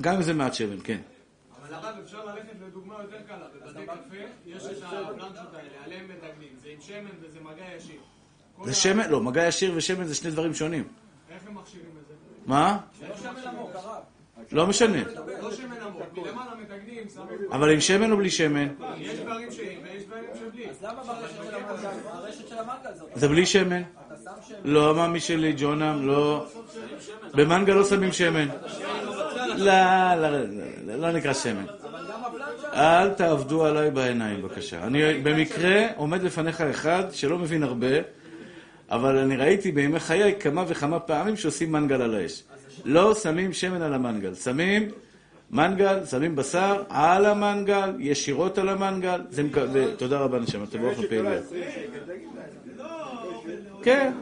גם 0.00 0.14
אם 0.14 0.22
זה 0.22 0.34
מעט 0.34 0.54
שמן, 0.54 0.76
כן. 0.84 1.00
אבל 1.62 1.74
הרב, 1.74 1.96
אפשר 2.04 2.24
ללכת 2.24 2.60
לדוגמה 2.66 2.94
יותר 3.02 3.22
קלה. 3.26 3.46
בבתי 3.54 3.86
קפה 3.86 4.16
יש 4.46 4.62
את 4.64 4.82
הפלנצ'ות 4.82 5.54
האלה, 5.54 5.84
עליהם 5.84 6.04
מדגמים. 6.08 6.52
זה 6.62 6.68
עם 6.68 6.80
שמן 6.80 7.10
וזה 7.20 7.40
מגע 7.40 7.64
ישיר. 7.76 8.00
זה 8.64 8.74
שמן? 8.74 9.10
לא, 9.10 9.20
מגע 9.20 9.46
ישיר 9.46 9.72
ושמן 9.76 10.04
זה 10.04 10.14
שני 10.14 10.30
דברים 10.30 10.54
שונים. 10.54 10.88
איך 11.30 11.42
הם 11.46 11.54
מכשירים 11.54 11.90
את 12.02 12.08
זה? 12.08 12.14
מה? 12.46 12.78
זה 13.00 13.08
לא 13.08 13.16
שמן 13.16 13.48
עמוק, 13.48 13.70
הרב. 13.74 14.02
לא 14.52 14.66
משנה. 14.66 15.02
לא 15.42 15.52
שמן 15.52 15.76
עמוק, 15.86 16.26
מלמעלה 16.26 16.50
מתגנים, 16.60 17.04
שמים... 17.14 17.52
אבל 17.52 17.70
עם 17.70 17.80
שמן 17.80 18.12
או 18.12 18.16
בלי 18.16 18.30
שמן? 18.30 18.68
יש 18.98 19.18
דברים 19.18 19.48
ויש 19.48 20.04
דברים 20.04 20.24
שבלי. 20.34 20.70
אז 20.70 20.82
למה 20.82 21.02
ברשת 21.02 21.36
של 21.44 21.54
המנגל? 21.54 21.88
הרשת 22.04 22.48
של 22.48 22.58
המנגל 22.58 22.98
זאת. 22.98 23.08
זה 23.14 23.28
בלי 23.28 23.46
שמן? 23.46 23.82
לא, 24.64 24.94
מאמי 24.94 25.20
שלי, 25.20 25.54
ג'ונם, 25.56 26.06
לא. 26.06 26.46
במנגל 27.34 27.72
לא 27.72 27.84
שמים 27.84 28.12
שמן. 28.12 28.48
לא, 29.56 30.14
לא, 30.14 30.30
לא, 30.86 30.96
לא 30.96 31.12
נקרא 31.12 31.32
שמן. 31.32 31.64
אל 32.74 33.10
תעבדו 33.10 33.64
עליי 33.64 33.90
בעיניים, 33.90 34.42
בבקשה. 34.42 34.84
אני 34.84 35.20
במקרה 35.20 35.86
עומד 35.96 36.22
לפניך 36.22 36.60
אחד 36.60 37.04
שלא 37.12 37.38
מבין 37.38 37.62
הרבה, 37.62 37.96
אבל 38.90 39.18
אני 39.18 39.36
ראיתי 39.36 39.72
בימי 39.72 40.00
חיי 40.00 40.34
כמה 40.40 40.64
וכמה 40.68 41.00
פעמים 41.00 41.36
שעושים 41.36 41.72
מנגל 41.72 42.02
על 42.02 42.14
האש. 42.14 42.42
לא 42.84 43.14
שמים 43.14 43.52
שמן 43.52 43.82
על 43.82 43.94
המנגל, 43.94 44.34
שמים 44.34 44.88
מנגל, 45.50 46.04
שמים 46.10 46.36
בשר 46.36 46.82
על 46.88 47.26
המנגל, 47.26 47.92
ישירות 47.98 48.58
על 48.58 48.68
המנגל. 48.68 49.20
תודה 49.96 50.18
רבה, 50.18 50.38
נשמה, 50.38 50.66
תבוא 50.66 50.92
לך 50.92 50.98
פעילות. 51.08 51.32
כן. 53.82 54.12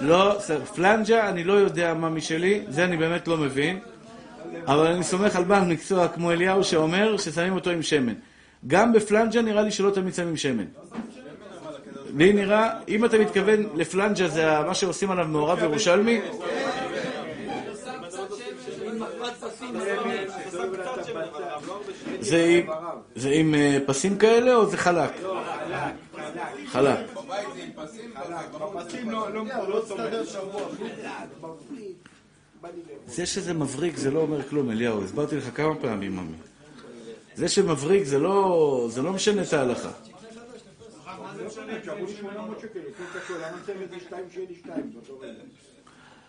לא, 0.00 0.36
ס- 0.40 0.50
פלנג'ה, 0.50 1.28
אני 1.28 1.44
לא 1.44 1.52
יודע 1.52 1.94
מה 1.94 2.08
משלי, 2.10 2.64
זה 2.68 2.84
אני 2.84 2.96
באמת 2.96 3.28
לא 3.28 3.36
מבין, 3.36 3.78
אבל 4.66 4.86
אני 4.86 5.04
סומך 5.04 5.36
על 5.36 5.44
בעל 5.44 5.64
מקצוע 5.64 6.08
כמו 6.08 6.32
אליהו 6.32 6.64
שאומר 6.64 7.16
ששמים 7.16 7.52
אותו 7.52 7.70
עם 7.70 7.82
שמן. 7.82 8.12
גם 8.66 8.92
בפלנג'ה 8.92 9.42
נראה 9.42 9.62
לי 9.62 9.70
שלא 9.70 9.90
תמיד 9.90 10.14
שמים 10.14 10.36
שמן. 10.36 10.64
לי 12.16 12.32
נראה, 12.32 12.70
אם 12.88 13.04
אתה 13.04 13.18
מתכוון 13.18 13.66
לפלנג'ה 13.74 14.28
זה 14.28 14.46
מה 14.66 14.74
שעושים 14.74 15.10
עליו 15.10 15.26
מעורב 15.28 15.58
ירושלמי, 15.62 16.20
זה 22.28 22.44
עם- 22.44 22.66
זה 23.14 23.28
אה, 23.54 23.78
פסים 23.86 24.18
כאלה 24.18 24.54
או 24.54 24.66
זה 24.66 24.76
חלק? 24.76 25.10
חלק. 26.66 26.98
בפסים 28.74 29.10
לא, 29.10 29.34
לא, 29.34 29.44
לא 29.68 29.82
סומך. 29.88 30.02
זה 33.06 33.26
שזה 33.26 33.54
מבריק 33.54 33.96
זה 33.96 34.10
לא 34.10 34.20
אומר 34.20 34.42
כלום, 34.48 34.70
אליהו, 34.70 35.04
הסברתי 35.04 35.36
לך 35.36 35.48
כמה 35.54 35.74
פעמים, 35.74 36.16
ממי. 36.16 36.36
זה 37.34 37.48
שמבריק 37.48 38.04
זה 38.04 38.18
לא, 38.18 38.86
זה 38.90 39.02
לא 39.02 39.12
משנה 39.12 39.42
את 39.42 39.52
ההלכה. 39.52 39.90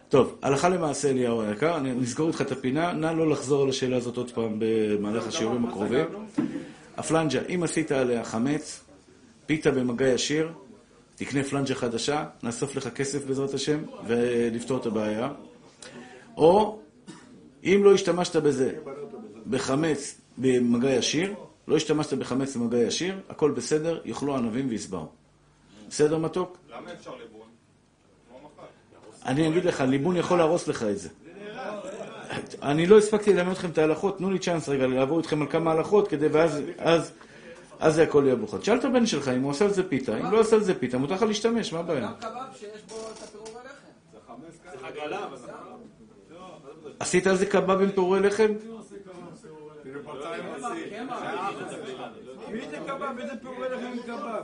טוב, 0.10 0.38
הלכה 0.42 0.70
למעשה, 0.70 1.10
אליהו 1.10 1.42
היקר, 1.42 1.78
אני 1.78 1.94
נסגור 1.94 2.28
איתך 2.28 2.42
את 2.42 2.52
הפינה, 2.52 2.94
נא 2.94 3.08
לא 3.08 3.30
לחזור 3.30 3.64
על 3.64 3.70
השאלה 3.70 3.98
הזאת 3.98 4.18
עוד 4.18 4.32
פעם 4.32 4.56
במהלך 4.60 5.28
השיעורים 5.28 5.66
הקרובים. 5.66 6.06
הפלנג'ה, 6.98 7.42
אם 7.56 7.64
עשית 7.64 7.92
עליה 7.92 8.24
חמץ, 8.24 8.84
פיתה 9.46 9.72
במגע 9.72 10.08
ישיר, 10.08 10.52
תקנה 11.16 11.44
פלנג'ה 11.44 11.76
חדשה, 11.76 12.26
נאסוף 12.44 12.76
לך 12.76 12.88
כסף 12.88 13.26
בעזרת 13.26 13.54
השם, 13.54 13.84
ולפתור 14.08 14.78
את 14.78 14.86
הבעיה. 14.86 15.32
או, 16.38 16.80
אם 17.64 17.82
לא 17.84 17.94
השתמשת 17.94 18.36
בזה 18.36 18.74
בחמץ 19.50 20.22
במגע 20.38 20.90
ישיר, 20.90 21.34
לא 21.68 21.76
השתמשת 21.76 22.14
בחמץ 22.14 22.56
במגע 22.56 22.78
ישיר, 22.78 23.20
הכל 23.30 23.52
בסדר, 23.52 24.00
יאכלו 24.06 24.36
ענבים 24.36 24.70
ויסברו. 24.70 25.08
בסדר, 25.90 26.18
מתוק? 26.18 26.58
למה 26.70 26.94
אפשר 26.94 27.12
ליבון? 27.16 27.37
אני 29.28 29.48
אגיד 29.48 29.66
לך, 29.66 29.82
ליבון 29.82 30.16
יכול 30.16 30.38
להרוס 30.38 30.68
לך 30.68 30.84
את 30.84 30.98
זה. 31.00 31.10
אני 32.62 32.86
לא 32.86 32.98
הספקתי 32.98 33.34
ללמד 33.34 33.52
אתכם 33.52 33.70
את 33.70 33.78
ההלכות, 33.78 34.18
תנו 34.18 34.32
לי 34.32 34.40
צ'אנס 34.40 34.70
רגע 34.70 34.88
לעבור 34.88 35.18
איתכם 35.18 35.42
על 35.42 35.48
כמה 35.48 35.72
הלכות, 35.72 36.08
כדי 36.08 36.28
ואז 36.28 36.62
אז, 36.78 37.12
אז 37.80 37.96
זה 37.96 38.04
הכל 38.04 38.24
יהיה 38.26 38.36
מוכן. 38.36 38.64
שאל 38.64 38.78
את 38.78 38.86
הבן 38.86 39.06
שלך 39.06 39.28
אם 39.28 39.42
הוא 39.42 39.52
עושה 39.52 39.66
על 39.66 39.74
זה 39.74 39.90
פיתה, 39.90 40.18
אם 40.18 40.32
לא 40.32 40.40
עושה 40.40 40.56
על 40.56 40.64
זה 40.64 40.80
פיתה, 40.80 40.98
מותר 40.98 41.14
לך 41.14 41.22
להשתמש, 41.22 41.74
מה 41.74 41.80
הבעיה? 41.80 42.00
גם 42.02 42.14
קבב 42.20 42.32
שיש 42.60 42.82
בו 42.90 42.96
את 42.96 43.24
הפירורי 43.24 43.62
לחם. 43.66 43.88
עשית 47.00 47.28
על 47.28 47.36
זה 47.36 47.46
קבב 47.46 47.82
עם 47.82 47.92
פירורי 47.92 48.20
לחם? 48.20 48.54
מי 52.52 52.62
זה 52.70 52.78
קבב? 52.88 53.20
איזה 53.20 53.34
פירורי 53.42 53.70
לכם 53.70 53.86
עם 53.86 54.00
קבב? 54.04 54.44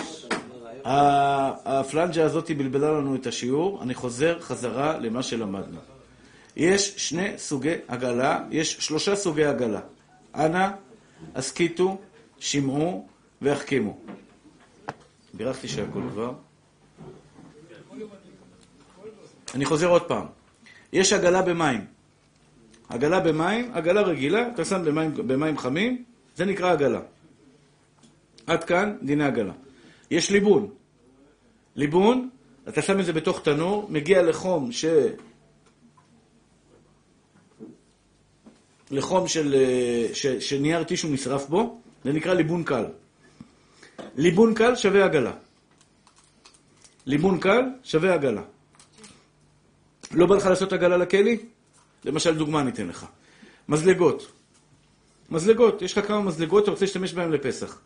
הפלנג'ה 0.85 2.25
הזאת 2.25 2.51
בלבלה 2.51 2.91
לנו 2.91 3.15
את 3.15 3.27
השיעור, 3.27 3.83
אני 3.83 3.93
חוזר 3.93 4.39
חזרה 4.39 4.97
למה 4.97 5.23
שלמדנו. 5.23 5.79
יש 6.55 6.93
שני 6.97 7.37
סוגי 7.37 7.73
עגלה, 7.87 8.43
יש 8.51 8.77
שלושה 8.79 9.15
סוגי 9.15 9.45
עגלה. 9.45 9.79
אנא, 10.35 10.67
הסכיתו, 11.35 11.97
שמעו 12.39 13.07
והחכימו. 13.41 13.97
בירכתי 15.33 15.67
שהכל 15.67 16.01
כבר. 16.11 16.33
אני 19.55 19.65
חוזר 19.65 19.87
עוד 19.87 20.01
פעם. 20.01 20.25
יש 20.93 21.13
עגלה 21.13 21.41
במים. 21.41 21.85
עגלה 22.89 23.19
במים, 23.19 23.71
עגלה 23.73 24.01
רגילה, 24.01 24.47
אתה 24.53 24.65
שם 24.65 24.85
במים, 24.85 25.13
במים 25.15 25.57
חמים, 25.57 26.03
זה 26.35 26.45
נקרא 26.45 26.71
עגלה. 26.71 26.99
עד 28.47 28.63
כאן 28.63 28.97
דיני 29.01 29.23
עגלה. 29.23 29.53
יש 30.11 30.29
ליבון. 30.29 30.69
ליבון, 31.75 32.29
אתה 32.69 32.81
שם 32.81 32.99
את 32.99 33.05
זה 33.05 33.13
בתוך 33.13 33.41
תנור, 33.43 33.87
מגיע 33.89 34.21
לחום 34.21 34.71
ש... 34.71 34.85
לחום 38.91 39.27
של... 39.27 39.55
ש... 40.13 40.27
שנייר 40.27 40.83
טישו 40.83 41.07
נשרף 41.07 41.47
בו, 41.47 41.81
זה 42.03 42.11
נקרא 42.13 42.33
ליבון 42.33 42.63
קל. 42.63 42.85
ליבון 44.15 44.53
קל 44.53 44.75
שווה 44.75 45.05
עגלה. 45.05 45.33
ליבון 47.05 47.39
קל 47.39 47.63
שווה 47.83 48.13
עגלה. 48.13 48.41
לא 50.11 50.25
בא 50.25 50.35
לך 50.35 50.45
לעשות 50.45 50.73
עגלה 50.73 50.97
לכלי? 50.97 51.37
למשל, 52.05 52.37
דוגמה 52.37 52.61
אני 52.61 52.71
אתן 52.71 52.87
לך. 52.87 53.05
מזלגות. 53.69 54.31
מזלגות, 55.29 55.81
יש 55.81 55.97
לך 55.97 56.07
כמה 56.07 56.21
מזלגות, 56.21 56.63
אתה 56.63 56.71
רוצה 56.71 56.85
להשתמש 56.85 57.13
בהן 57.13 57.31
לפסח. 57.31 57.79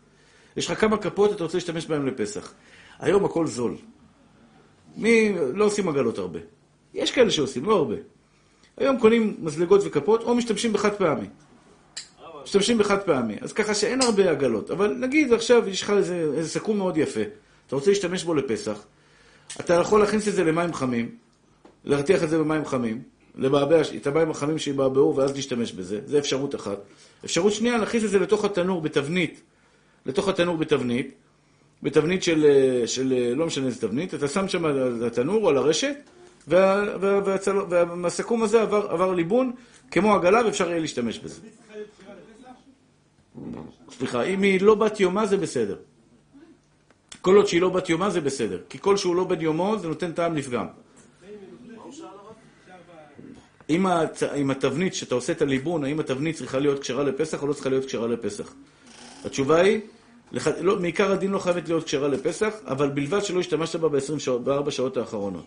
יש 0.56 0.70
לך 0.70 0.80
כמה 0.80 0.96
כפות, 0.96 1.32
אתה 1.32 1.44
רוצה 1.44 1.56
להשתמש 1.56 1.86
בהן 1.86 2.06
לפסח. 2.06 2.52
היום 2.98 3.24
הכל 3.24 3.46
זול. 3.46 3.76
מי... 4.96 5.32
לא 5.54 5.64
עושים 5.64 5.88
עגלות 5.88 6.18
הרבה. 6.18 6.38
יש 6.94 7.10
כאלה 7.10 7.30
שעושים, 7.30 7.64
לא 7.64 7.76
הרבה. 7.76 7.96
היום 8.76 8.98
קונים 8.98 9.36
מזלגות 9.38 9.80
וכפות, 9.84 10.22
או 10.22 10.34
משתמשים 10.34 10.72
בחד 10.72 10.94
פעמי. 10.94 11.26
משתמשים 12.44 12.78
בחד 12.78 12.98
פעמי. 12.98 13.36
אז 13.40 13.52
ככה 13.52 13.74
שאין 13.74 14.02
הרבה 14.02 14.30
עגלות. 14.30 14.70
אבל 14.70 14.96
נגיד 15.00 15.32
עכשיו 15.32 15.68
יש 15.68 15.82
לך 15.82 15.90
איזה, 15.90 16.30
איזה 16.34 16.48
סכו"ם 16.48 16.78
מאוד 16.78 16.96
יפה, 16.96 17.20
אתה 17.66 17.76
רוצה 17.76 17.90
להשתמש 17.90 18.24
בו 18.24 18.34
לפסח, 18.34 18.84
אתה 19.60 19.74
יכול 19.74 20.00
להכניס 20.00 20.28
את 20.28 20.32
זה 20.32 20.44
למים 20.44 20.74
חמים, 20.74 21.10
להרתיח 21.84 22.22
את 22.22 22.28
זה 22.28 22.38
במים 22.38 22.64
חמים, 22.64 23.02
לבעבע 23.34 23.80
את 23.96 24.06
המים 24.06 24.30
החמים 24.30 24.58
שיבעבעו 24.58 25.16
ואז 25.16 25.36
להשתמש 25.36 25.72
בזה, 25.72 26.00
זה 26.04 26.18
אפשרות 26.18 26.54
אחת. 26.54 26.78
אפשרות 27.24 27.52
שנייה, 27.52 27.78
להכניס 27.78 28.04
את 28.04 28.10
זה 28.10 28.18
לתוך 28.18 28.44
התנור 28.44 28.80
בתבנית, 28.80 29.42
לתוך 30.06 30.28
התנור 30.28 30.56
בתבנית, 30.56 31.14
בתבנית 31.82 32.22
של, 32.22 32.44
אה, 32.44 32.86
של 32.86 33.12
אה, 33.12 33.34
לא 33.34 33.46
משנה 33.46 33.66
איזה 33.66 33.80
תבנית, 33.80 34.14
אתה 34.14 34.28
שם 34.28 34.48
שם 34.48 34.64
על 34.64 35.06
התנור 35.06 35.44
או 35.44 35.48
על 35.48 35.56
הרשת, 35.56 35.96
והסכו"ם 36.48 38.42
הזה 38.42 38.62
עבר, 38.62 38.90
עבר 38.90 39.12
ליבון 39.12 39.52
כמו 39.90 40.14
עגלה 40.14 40.46
ואפשר 40.46 40.68
יהיה 40.68 40.78
להשתמש 40.78 41.18
בזה. 41.18 41.40
סליחה, 43.90 44.22
אם 44.22 44.42
היא 44.42 44.60
לא 44.60 44.74
בת 44.74 45.00
יומה 45.00 45.26
זה 45.26 45.36
בסדר. 45.36 45.76
כל 47.20 47.36
עוד 47.36 47.46
שהיא 47.46 47.60
לא 47.60 47.68
בת 47.68 47.88
יומה 47.88 48.10
זה 48.10 48.20
בסדר. 48.20 48.60
כי 48.68 48.78
כל 48.80 48.96
שהוא 48.96 49.16
לא 49.16 49.24
בן 49.24 49.40
יומו 49.40 49.78
זה 49.78 49.88
נותן 49.88 50.12
טעם 50.12 50.36
לפגם. 50.36 50.66
אם 53.70 54.50
התבנית 54.50 54.94
שאתה 54.94 55.14
עושה 55.14 55.32
את 55.32 55.42
הליבון, 55.42 55.84
האם 55.84 56.00
התבנית 56.00 56.36
צריכה 56.36 56.58
להיות 56.58 56.78
כשרה 56.80 57.04
לפסח 57.04 57.42
או 57.42 57.46
לא 57.46 57.52
צריכה 57.52 57.68
להיות 57.68 57.84
כשרה 57.84 58.06
לפסח? 58.06 58.54
התשובה 59.26 59.60
היא, 59.60 59.80
לח... 60.32 60.48
לא, 60.48 60.80
מעיקר 60.80 61.12
הדין 61.12 61.30
לא 61.30 61.38
חייבת 61.38 61.68
להיות 61.68 61.84
כשרה 61.84 62.08
לפסח, 62.08 62.54
אבל 62.66 62.88
בלבד 62.88 63.24
שלא 63.24 63.40
השתמשת 63.40 63.80
בה 63.80 63.88
ב-24 63.88 64.70
שעות 64.70 64.96
האחרונות. 64.96 65.46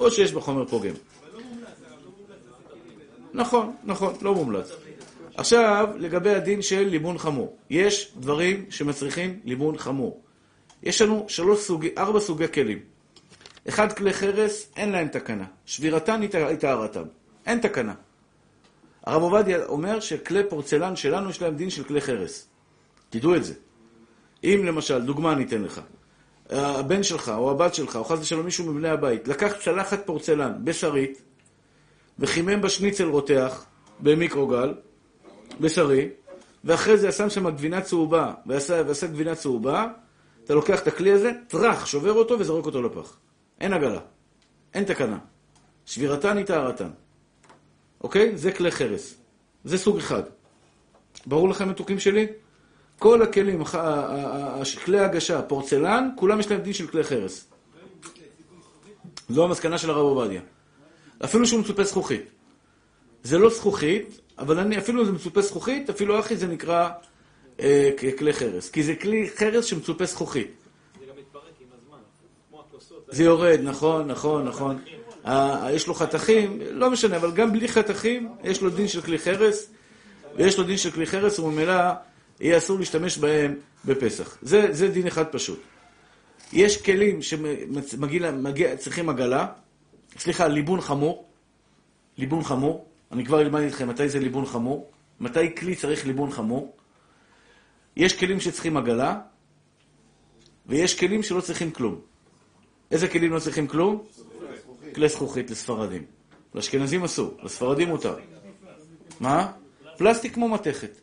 או 0.00 0.10
שיש 0.10 0.32
בה 0.32 0.40
חומר 0.40 0.64
פוגם. 0.64 0.94
נכון, 3.34 3.72
נכון, 3.84 4.14
לא 4.22 4.34
מומלץ. 4.34 4.72
עכשיו, 5.34 5.88
לגבי 5.98 6.30
הדין 6.30 6.62
של 6.62 6.82
ליבון 6.82 7.18
חמור. 7.18 7.56
יש 7.70 8.12
דברים 8.16 8.64
שמצריכים 8.70 9.40
ליבון 9.44 9.78
חמור. 9.78 10.22
יש 10.82 11.02
לנו 11.02 11.24
שלוש 11.28 11.60
סוגי, 11.60 11.90
ארבע 11.98 12.20
סוגי 12.20 12.48
כלים. 12.48 12.78
אחד, 13.68 13.92
כלי 13.92 14.12
חרס, 14.12 14.68
אין 14.76 14.92
להם 14.92 15.08
תקנה. 15.08 15.44
שבירתן 15.66 16.20
היא 16.22 16.56
טהרתם. 16.58 17.04
אין 17.46 17.58
תקנה. 17.58 17.94
הרב 19.06 19.22
עובדיה 19.22 19.64
אומר 19.64 20.00
שכלי 20.00 20.42
פורצלן 20.48 20.96
שלנו 20.96 21.30
יש 21.30 21.42
להם 21.42 21.56
דין 21.56 21.70
של 21.70 21.84
כלי 21.84 22.00
חרס. 22.00 22.48
תדעו 23.10 23.36
את 23.36 23.44
זה. 23.44 23.54
אם 24.44 24.62
למשל, 24.64 25.02
דוגמה 25.02 25.32
אני 25.32 25.44
אתן 25.44 25.62
לך, 25.62 25.80
הבן 26.50 27.02
שלך 27.02 27.28
או 27.28 27.50
הבת 27.50 27.74
שלך, 27.74 27.96
או 27.96 28.04
חס 28.04 28.18
ושלום 28.20 28.44
מישהו 28.44 28.72
מבני 28.72 28.88
הבית, 28.88 29.28
לקח 29.28 29.52
צלחת 29.64 30.06
פורצלן 30.06 30.52
בשרית, 30.64 31.22
וחימם 32.18 32.60
בשניצל 32.60 33.04
רותח, 33.04 33.64
במיקרוגל, 34.00 34.74
בשרי, 35.60 36.08
ואחרי 36.64 36.96
זה 36.96 37.12
שם 37.12 37.30
שם 37.30 37.50
גבינה 37.50 37.80
צהובה, 37.80 38.32
ועשה, 38.46 38.82
ועשה 38.86 39.06
גבינה 39.06 39.34
צהובה, 39.34 39.86
אתה 40.44 40.54
לוקח 40.54 40.82
את 40.82 40.86
הכלי 40.86 41.12
הזה, 41.12 41.32
טראח, 41.48 41.86
שובר 41.86 42.12
אותו 42.12 42.38
וזורק 42.38 42.66
אותו 42.66 42.82
לפח. 42.82 43.16
אין 43.60 43.72
עגלה. 43.72 44.00
אין 44.74 44.84
תקנה. 44.84 45.18
שבירתן 45.86 46.36
היא 46.36 46.46
טהרתן. 46.46 46.90
אוקיי? 48.02 48.36
זה 48.36 48.52
כלי 48.52 48.70
חרס. 48.70 49.14
זה 49.64 49.78
סוג 49.78 49.96
אחד. 49.96 50.22
ברור 51.26 51.48
לכם, 51.48 51.68
מתוקים 51.68 51.98
שלי? 51.98 52.26
כל 52.98 53.22
הכלים, 53.22 53.62
כלי 54.84 55.00
הגשה, 55.00 55.42
פורצלן, 55.42 56.10
כולם 56.16 56.40
יש 56.40 56.50
להם 56.50 56.60
דין 56.60 56.72
של 56.72 56.86
כלי 56.86 57.04
חרס. 57.04 57.46
זו 59.28 59.44
המסקנה 59.44 59.78
של 59.78 59.90
הרב 59.90 60.04
עובדיה. 60.04 60.40
אפילו 61.24 61.46
שהוא 61.46 61.60
מצופה 61.60 61.84
זכוכית. 61.84 62.22
זה 63.22 63.38
לא 63.38 63.50
זכוכית, 63.50 64.20
אבל 64.38 64.58
אני, 64.58 64.78
אפילו 64.78 65.00
אם 65.00 65.06
זה 65.06 65.12
מצופה 65.12 65.42
זכוכית, 65.42 65.90
אפילו 65.90 66.20
אחי 66.20 66.36
זה 66.36 66.46
נקרא 66.46 66.90
אה, 67.60 67.90
כלי 68.18 68.32
חרס. 68.32 68.70
כי 68.70 68.82
זה 68.82 68.94
כלי 68.94 69.30
חרס 69.36 69.64
שמצופה 69.64 70.04
זכוכית. 70.04 70.50
זה 71.00 71.06
גם 71.06 71.14
מתפרק 71.18 71.42
עם 71.60 71.66
הזמן, 71.78 71.98
כמו 72.50 72.60
הכוסות. 72.60 73.08
זה 73.10 73.24
יורד, 73.24 73.60
נכון, 73.62 74.06
נכון, 74.06 74.48
נכון. 74.48 74.78
יש 75.70 75.86
לו 75.86 75.94
חתכים, 75.94 76.58
לא 76.70 76.90
משנה, 76.90 77.16
אבל 77.16 77.30
גם 77.30 77.52
בלי 77.52 77.68
חתכים, 77.68 78.28
יש 78.44 78.62
לו 78.62 78.70
דין 78.70 78.88
של 78.88 79.00
כלי 79.00 79.18
חרס, 79.18 79.70
ויש 80.36 80.58
לו 80.58 80.64
דין 80.64 80.76
של 80.76 80.90
כלי 80.90 81.06
חרס, 81.06 81.38
וממילא 81.38 81.74
יהיה 82.40 82.58
אסור 82.58 82.78
להשתמש 82.78 83.18
בהם 83.18 83.54
בפסח. 83.84 84.38
זה, 84.42 84.66
זה 84.70 84.88
דין 84.88 85.06
אחד 85.06 85.24
פשוט. 85.24 85.60
יש 86.52 86.82
כלים 86.82 87.22
שצריכים 87.22 89.08
עגלה, 89.08 89.46
סליחה, 90.18 90.48
ליבון 90.48 90.80
חמור, 90.80 91.28
ליבון 92.18 92.44
חמור, 92.44 92.86
אני 93.12 93.24
כבר 93.24 93.40
אלמד 93.40 93.60
איתכם 93.60 93.88
מתי 93.88 94.08
זה 94.08 94.18
ליבון 94.18 94.46
חמור, 94.46 94.90
מתי 95.20 95.54
כלי 95.54 95.76
צריך 95.76 96.06
ליבון 96.06 96.30
חמור. 96.30 96.76
יש 97.96 98.12
כלים 98.18 98.40
שצריכים 98.40 98.76
עגלה, 98.76 99.20
ויש 100.66 100.98
כלים 100.98 101.22
שלא 101.22 101.40
צריכים 101.40 101.70
כלום. 101.70 102.00
איזה 102.90 103.08
כלים 103.08 103.32
לא 103.32 103.38
צריכים 103.38 103.66
כלום? 103.66 104.04
כלי 104.94 105.08
זכוכית 105.08 105.50
לספרדים. 105.50 106.04
לאשכנזים 106.54 107.04
אסור, 107.04 107.36
לספרדים 107.42 107.88
מותר. 107.88 108.16
מה? 109.20 109.52
פלסטיק 109.98 110.34
כמו 110.34 110.48
מתכת. 110.48 111.00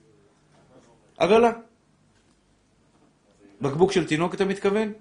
עגלה. 1.17 1.51
בקבוק 3.61 3.91
של 3.91 4.07
תינוק 4.07 4.33
אתה 4.33 4.45
מתכוון? 4.45 4.93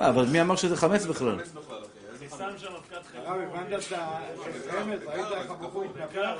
אה, 0.00 0.08
אבל 0.08 0.26
מי 0.26 0.40
אמר 0.40 0.56
שזה 0.56 0.76
חמץ 0.76 1.06
בכלל? 1.06 1.38
הרב, 3.26 3.40
הבנת 3.40 3.82
את 3.82 3.92
הרמז? 4.70 5.00
ראית 5.06 5.26
איך 5.32 5.50
הבחור 5.50 5.84
התנפח? 5.84 6.30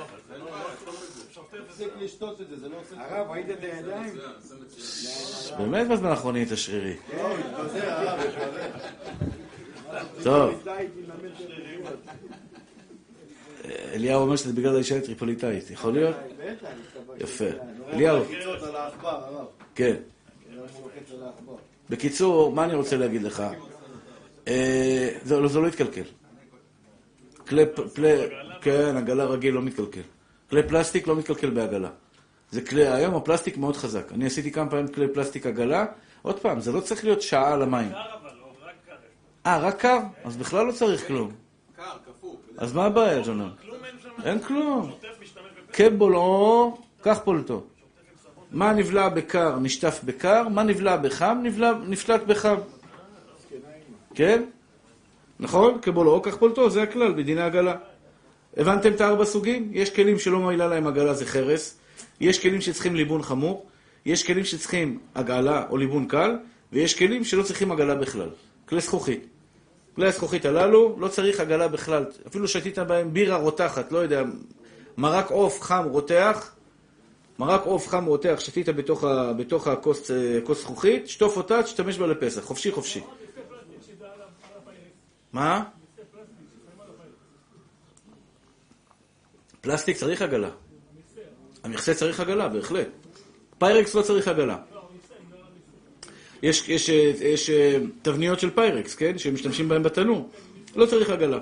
תפסיק 1.67 1.87
לשתות 1.99 2.41
את 2.41 2.49
זה, 2.49 2.57
זה 2.59 2.69
לא 2.69 2.75
עושה... 2.79 2.95
הרב, 3.15 3.31
ראית 3.31 3.49
את 3.49 3.63
הידיים? 3.63 4.13
באמת 5.57 5.87
בזמן 5.87 6.09
האחרון 6.09 6.33
נהיית 6.33 6.49
שרירי. 6.55 6.95
כן. 7.11 7.17
טוב. 10.23 10.63
אליהו 13.93 14.21
אומר 14.21 14.35
שזה 14.35 14.53
בגלל 14.53 14.75
האישה 14.75 14.97
הטריפוליטאית, 14.97 15.71
יכול 15.71 15.93
להיות? 15.93 16.15
יפה. 17.17 17.45
אליהו, 17.93 18.23
כן. 19.75 19.95
בקיצור, 21.89 22.51
מה 22.51 22.63
אני 22.65 22.73
רוצה 22.75 22.97
להגיד 22.97 23.23
לך? 23.23 23.43
אה, 24.47 25.09
זה 25.23 25.39
לא- 25.39 25.47
זה 25.47 25.59
לא 25.59 25.67
יתקלקל. 25.67 26.01
כלי, 27.49 27.65
פ- 27.65 27.79
פלי- 27.93 28.27
כן, 28.61 28.97
עגלה 28.97 29.25
רגיל 29.25 29.53
לא 29.53 29.61
מתקלקל. 29.61 30.01
כלי 30.49 30.63
פלסטיק 30.63 31.07
לא 31.07 31.15
מתקלקל 31.15 31.49
בעגלה. 31.49 31.89
זה 32.51 32.61
כלי, 32.61 32.87
היום 32.87 33.15
הפלסטיק 33.15 33.57
מאוד 33.57 33.75
חזק. 33.77 34.11
אני 34.11 34.25
עשיתי 34.25 34.51
כמה 34.51 34.69
פעמים 34.69 34.87
כלי 34.87 35.07
פלסטיק 35.13 35.45
עגלה. 35.45 35.85
עוד 36.21 36.39
פעם, 36.39 36.59
זה 36.59 36.71
לא 36.71 36.79
צריך 36.79 37.03
להיות 37.03 37.21
שעה 37.21 37.53
על 37.53 37.61
המים. 37.61 37.91
אה, 39.45 39.59
רק 39.59 39.79
קר? 39.81 39.97
אז 40.23 40.37
בכלל 40.37 40.65
לא 40.65 40.71
צריך 40.71 41.07
כלום. 41.07 41.31
קר, 41.75 41.83
קפוא. 42.05 42.35
אז 42.57 42.73
מה 42.73 42.85
הבעיה, 42.85 43.21
ג'ונן? 43.25 43.49
אין 44.23 44.39
כלום. 44.39 44.91
קבול 45.71 46.15
או, 46.15 46.77
קח 47.01 47.19
פולטו. 47.23 47.63
מה 48.51 48.73
נבלע 48.73 49.09
בקר 49.09 49.59
נשטף 49.59 49.99
בקר, 50.05 50.47
מה 50.47 50.63
נבלע 50.63 50.97
בחם 50.97 51.39
נבלע, 51.43 51.71
נפלט 51.87 52.21
בחם. 52.23 52.55
כן? 54.15 54.43
נכון? 55.39 55.77
קבול 55.81 56.07
או, 56.07 56.21
קח 56.21 56.35
פולטו, 56.35 56.69
זה 56.69 56.83
הכלל 56.83 57.11
בדיני 57.11 57.41
עגלה. 57.41 57.75
הבנתם 58.57 58.91
את 58.91 59.01
הארבע 59.01 59.25
סוגים? 59.25 59.69
יש 59.73 59.89
כלים 59.89 60.19
שלא 60.19 60.39
מועילה 60.39 60.67
להם 60.67 60.87
עגלה, 60.87 61.13
זה 61.13 61.25
חרס. 61.25 61.77
יש 62.19 62.39
כלים 62.41 62.61
שצריכים 62.61 62.95
ליבון 62.95 63.21
חמור. 63.21 63.65
יש 64.05 64.23
כלים 64.23 64.45
שצריכים 64.45 64.99
עגלה 65.15 65.65
או 65.69 65.77
ליבון 65.77 66.07
קל. 66.07 66.35
ויש 66.73 66.99
כלים 66.99 67.23
שלא 67.23 67.43
צריכים 67.43 67.71
עגלה 67.71 67.95
בכלל. 67.95 68.29
כלי 68.69 68.81
זכוכית. 68.81 69.27
כלי 69.95 70.07
הזכוכית 70.07 70.45
הללו, 70.45 70.95
לא 70.99 71.07
צריך 71.07 71.39
עגלה 71.39 71.67
בכלל. 71.67 72.05
אפילו 72.27 72.47
שתית 72.47 72.79
בהם 72.79 73.13
בירה 73.13 73.35
רותחת, 73.35 73.91
לא 73.91 73.97
יודע, 73.97 74.23
מרק 74.97 75.31
עוף 75.31 75.61
חם 75.61 75.83
רותח, 75.91 76.51
מרק 77.39 77.61
עוף 77.65 77.87
חם 77.87 78.05
רותח, 78.05 78.35
שתית 78.39 78.69
בתוך, 78.69 79.67
הכוס 79.67 80.11
אה, 80.11 80.53
זכוכית, 80.53 81.09
שטוף 81.09 81.37
אותה, 81.37 81.63
תשתמש 81.63 81.97
בה 81.97 82.07
לפסח, 82.07 82.41
חופשי 82.41 82.71
חופשי. 82.71 83.01
מה? 85.37 85.63
פלסטיק 89.61 89.97
צריך 89.97 90.21
הגעלה. 90.21 90.49
המכסה 91.63 91.93
צריך 91.93 92.19
הגעלה, 92.19 92.49
בהחלט. 92.49 92.87
פיירקס 93.57 93.95
לא 93.95 94.01
צריך 94.01 94.27
הגעלה. 94.27 94.57
יש, 96.43 96.69
יש, 96.69 96.89
אה, 96.89 97.11
יש 97.21 97.49
אה, 97.49 97.77
תבניות 98.01 98.39
של 98.39 98.49
פיירקס, 98.49 98.95
כן? 98.95 99.17
שמשתמשים 99.17 99.69
בהם 99.69 99.83
בתנור. 99.83 100.29
לא 100.75 100.85
צריך 100.85 101.09
הגעלה. 101.09 101.39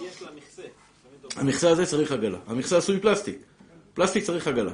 יש. 0.00 0.22
המכסה 1.36 1.70
הזה 1.70 1.86
צריך 1.86 2.12
הגעלה. 2.12 2.38
המכסה 2.46 2.76
עשוי 2.78 3.00
פלסטיק. 3.00 3.38
פלסטיק 3.94 4.24
צריך 4.24 4.48
הגעלה. 4.48 4.72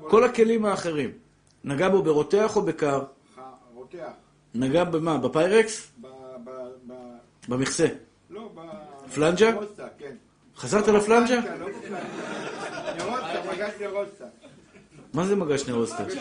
כל 0.00 0.24
הכלים 0.24 0.64
האחרים, 0.64 1.10
נגע 1.64 1.88
בו 1.88 2.02
ברותח 2.02 2.56
או 2.56 2.62
בקר? 2.62 3.02
רותח. 3.74 4.12
נגע 4.54 4.84
במה? 4.84 5.18
בפיירקס? 5.18 5.90
במכסה. 7.48 7.86
לא, 8.30 8.50
ב... 8.54 8.60
פלנג'ה? 9.14 9.52
כן. 9.98 10.14
חזרת 10.56 10.88
לפלנג'ה? 10.88 11.40
לא. 11.58 11.66
מה 15.14 15.26
זה 15.26 15.36
מגש 15.36 15.68
נרוסטה? 15.68 16.04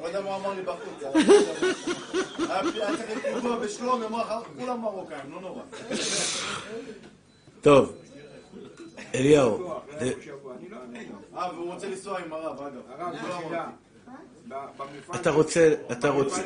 לא 0.00 0.06
יודע 0.06 0.20
מה 0.20 0.36
אמר 0.36 0.54
לי 0.54 0.62
בחוץ. 0.62 1.02
היה 1.02 2.60
היה 2.74 2.96
צריך 2.96 3.24
פיגוע 3.34 3.58
בשלומי, 3.58 4.06
אמר 4.06 4.20
לך, 4.20 4.32
כולם 4.58 4.80
מרוקאים, 4.80 5.20
לא 5.30 5.40
נורא. 5.40 5.62
טוב, 7.60 7.92
אה, 9.14 9.44
והוא 11.54 11.72
רוצה 11.72 11.88
לנסוע 11.88 12.18
עם 12.18 12.32
הרב, 12.32 12.60
אגב. 12.60 12.80
הרב, 12.88 13.00
לא 13.00 13.06
אמרתי. 13.06 13.44
שאלה. 13.48 13.70
ב- 14.48 14.54
במפעל 14.78 15.20
אתה 15.20 15.30
רוצה, 15.30 15.74
אתה 15.92 16.08
רוצה. 16.08 16.42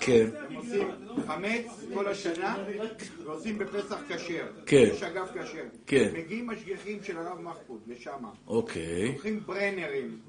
כן, 0.00 0.26
הם 0.48 0.54
עושים 0.56 0.88
חמץ 1.26 1.66
כל 1.94 2.08
השנה, 2.08 2.56
ועושים 3.24 3.58
בפסח 3.58 3.98
כשר. 4.08 4.46
כן. 4.66 4.88
יש 4.92 5.02
אגף 5.02 5.28
כשר. 5.34 5.62
כן. 5.86 6.10
מגיעים 6.14 6.46
משגיחים 6.46 7.02
של 7.02 7.18
הרב 7.18 7.40
מחפוד 7.40 7.80
לשם. 7.86 8.24
אוקיי, 8.46 9.12
לוקחים 9.12 9.40
ברנרים. 9.40 10.20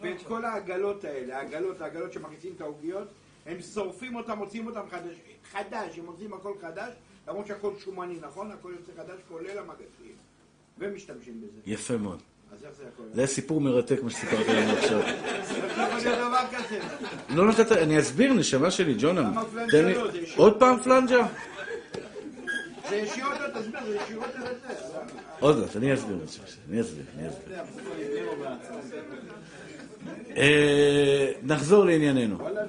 ואת 0.00 0.22
כל 0.28 0.44
העגלות 0.44 1.04
האלה, 1.04 1.36
העגלות, 1.38 1.80
העגלות 1.80 2.12
שמכניסים 2.12 2.52
את 2.56 2.60
העוגיות, 2.60 3.08
הם 3.46 3.60
שורפים 3.60 4.16
אותם, 4.16 4.38
מוציאים 4.38 4.66
אותם 4.66 4.82
חדש. 4.90 5.16
חדש, 5.52 5.98
הם 5.98 6.04
מוציאים 6.06 6.32
הכל 6.34 6.52
חדש, 6.60 6.92
למרות 7.28 7.46
שהכל 7.46 7.72
שומני, 7.78 8.18
נכון? 8.20 8.50
הכל 8.50 8.72
יוצא 8.78 8.92
חדש, 9.02 9.20
כולל 9.28 9.58
המגשים. 9.58 10.14
ומשתמשים 10.78 11.40
בזה. 11.40 11.60
יפה 11.66 11.96
מאוד. 11.96 12.18
זה 13.12 13.20
היה 13.20 13.26
סיפור 13.26 13.60
מרתק 13.60 14.02
מה 14.02 14.10
שסיפרת 14.10 14.48
לנו 14.48 14.72
עכשיו. 14.72 15.00
לא 17.28 17.48
נתת, 17.48 17.72
אני 17.72 17.98
אסביר, 18.00 18.32
נשמה 18.32 18.70
שלי, 18.70 18.94
ג'ונם. 18.98 19.34
לא? 19.72 20.10
עוד 20.36 20.58
פעם 20.58 20.80
פלנג'ה? 20.82 21.26
זה 22.88 22.96
ישירות, 22.96 23.32
לא 23.40 23.60
תסביר, 23.60 23.80
זה 23.86 23.96
ישירות 23.96 24.30
אל 24.36 24.42
זה. 24.42 24.98
עוד 25.40 25.58
מעט, 25.58 25.76
אני 25.76 25.94
אסביר, 25.94 26.16
אני 26.70 26.80
אסביר, 26.80 27.04
אני 27.18 27.28
אסביר. 27.28 27.58
אה, 30.36 31.32
נחזור 31.42 31.84
לענייננו. 31.84 32.38
לא. 32.38 32.60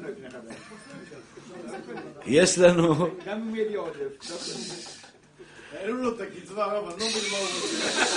יש 2.26 2.58
לנו... 2.58 2.96
גם 3.26 3.42
אם 3.42 3.56
יהיה 3.56 3.70
לי 3.70 3.76
עודף. 3.76 4.99
העלו 5.78 5.98
לו 5.98 6.16
את 6.16 6.22
הקצבה, 6.22 6.66
הרב, 6.66 6.88
אני 6.88 7.00
לא 7.00 7.06
מבין 7.06 7.32
מה 7.32 7.38
הוא 7.38 7.48
רוצה. 7.62 8.10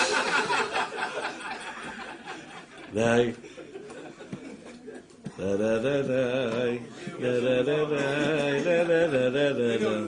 די. 2.95 3.33
דה 5.39 5.57
דה 5.57 5.79
דה 5.79 6.03
די. 6.03 6.79
דה 7.21 7.41
דה 7.41 7.63
דה 7.63 7.85
די. 7.85 8.65
דה 8.65 8.85
דה 8.85 9.07
דה 9.09 9.31
דה 9.31 9.53
דה 9.53 9.77
דה. 9.79 10.01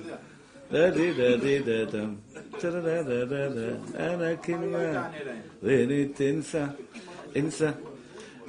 דה 0.72 0.90
די 0.90 1.12
דה 1.12 1.36
די 1.36 1.58
דה 1.58 1.84
דם. 1.84 2.14
דה 2.62 2.70
דה 2.70 3.02
דה 3.02 3.24
דה 3.24 3.48
דה. 3.48 4.14
אנא 4.14 4.34
קניה. 4.34 5.10
ונתנסה. 5.62 6.66
אנסה. 7.36 7.70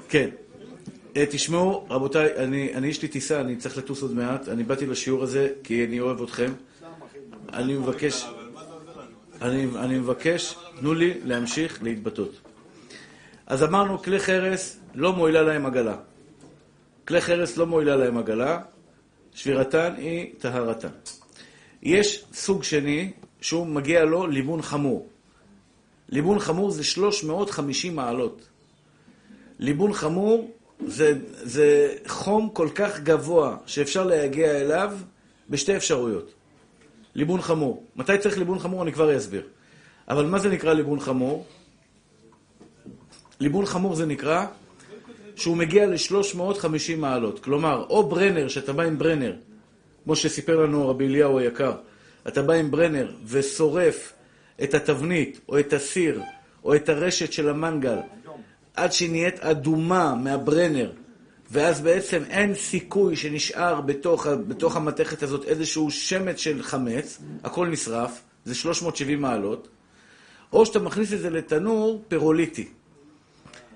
כן. 0.09 0.29
אה, 1.17 1.25
תשמעו, 1.29 1.87
רבותיי, 1.89 2.35
אני 2.73 2.87
יש 2.87 3.01
לי 3.01 3.07
טיסה, 3.07 3.41
אני 3.41 3.55
צריך 3.55 3.77
לטוס 3.77 4.01
עוד 4.01 4.13
מעט. 4.13 4.49
אני 4.49 4.63
באתי 4.63 4.85
לשיעור 4.85 5.23
הזה 5.23 5.49
כי 5.63 5.85
אני 5.85 5.99
אוהב 5.99 6.21
אתכם. 6.21 6.51
אני 7.53 7.73
מבקש, 7.73 8.25
אני, 9.41 9.67
אני 9.75 9.99
מבקש, 9.99 10.55
תנו 10.79 10.93
לי 10.93 11.13
להמשיך 11.23 11.83
להתבטאות. 11.83 12.41
אז 13.47 13.63
אמרנו, 13.63 14.01
כלי 14.01 14.19
חרס 14.19 14.79
לא 14.95 15.13
מועילה 15.13 15.41
להם 15.41 15.65
עגלה. 15.65 15.97
כלי 17.07 17.21
חרס 17.21 17.57
לא 17.57 17.65
מועילה 17.65 17.95
להם 17.95 18.17
עגלה, 18.17 18.61
שבירתן 19.33 19.93
היא 19.97 20.33
טהרתן. 20.37 20.89
יש 21.83 22.25
סוג 22.33 22.63
שני, 22.63 23.11
שהוא 23.41 23.67
מגיע 23.67 24.05
לו 24.05 24.27
ליבון 24.27 24.61
חמור. 24.61 25.07
ליבון 26.09 26.39
חמור 26.39 26.71
זה 26.71 26.83
350 26.83 27.95
מעלות. 27.95 28.47
ליבון 29.59 29.93
חמור 29.93 30.51
זה, 30.85 31.13
זה 31.27 31.95
חום 32.07 32.49
כל 32.53 32.69
כך 32.75 32.99
גבוה 32.99 33.57
שאפשר 33.65 34.03
להגיע 34.03 34.51
אליו 34.51 34.97
בשתי 35.49 35.75
אפשרויות. 35.75 36.34
ליבון 37.15 37.41
חמור. 37.41 37.83
מתי 37.95 38.17
צריך 38.17 38.37
ליבון 38.37 38.59
חמור? 38.59 38.83
אני 38.83 38.93
כבר 38.93 39.17
אסביר. 39.17 39.43
אבל 40.07 40.25
מה 40.25 40.39
זה 40.39 40.49
נקרא 40.49 40.73
ליבון 40.73 40.99
חמור? 40.99 41.45
ליבון 43.39 43.65
חמור 43.65 43.95
זה 43.95 44.05
נקרא 44.05 44.45
שהוא 45.35 45.57
מגיע 45.57 45.85
ל-350 45.85 46.97
מעלות. 46.97 47.39
כלומר, 47.39 47.85
או 47.89 48.09
ברנר, 48.09 48.47
שאתה 48.47 48.73
בא 48.73 48.83
עם 48.83 48.97
ברנר, 48.97 49.35
כמו 50.03 50.15
שסיפר 50.15 50.59
לנו 50.59 50.89
רבי 50.89 51.07
אליהו 51.07 51.39
היקר, 51.39 51.73
אתה 52.27 52.41
בא 52.41 52.53
עם 52.53 52.71
ברנר 52.71 53.11
ושורף 53.25 54.13
את 54.63 54.73
התבנית, 54.73 55.39
או 55.49 55.59
את 55.59 55.73
הסיר, 55.73 56.21
או 56.63 56.75
את 56.75 56.89
הרשת 56.89 57.33
של 57.33 57.49
המנגל, 57.49 57.97
עד 58.75 58.91
שהיא 58.91 59.11
נהיית 59.11 59.39
אדומה 59.39 60.15
מהברנר, 60.15 60.91
ואז 61.51 61.81
בעצם 61.81 62.23
אין 62.29 62.55
סיכוי 62.55 63.15
שנשאר 63.15 63.81
בתוך, 63.81 64.27
בתוך 64.47 64.75
המתכת 64.75 65.23
הזאת 65.23 65.45
איזשהו 65.45 65.91
שמץ 65.91 66.37
של 66.37 66.63
חמץ, 66.63 67.21
הכל 67.43 67.67
נשרף, 67.67 68.21
זה 68.45 68.55
370 68.55 69.21
מעלות, 69.21 69.67
או 70.53 70.65
שאתה 70.65 70.79
מכניס 70.79 71.13
את 71.13 71.19
זה 71.19 71.29
לתנור 71.29 72.03
פירוליטי. 72.07 72.67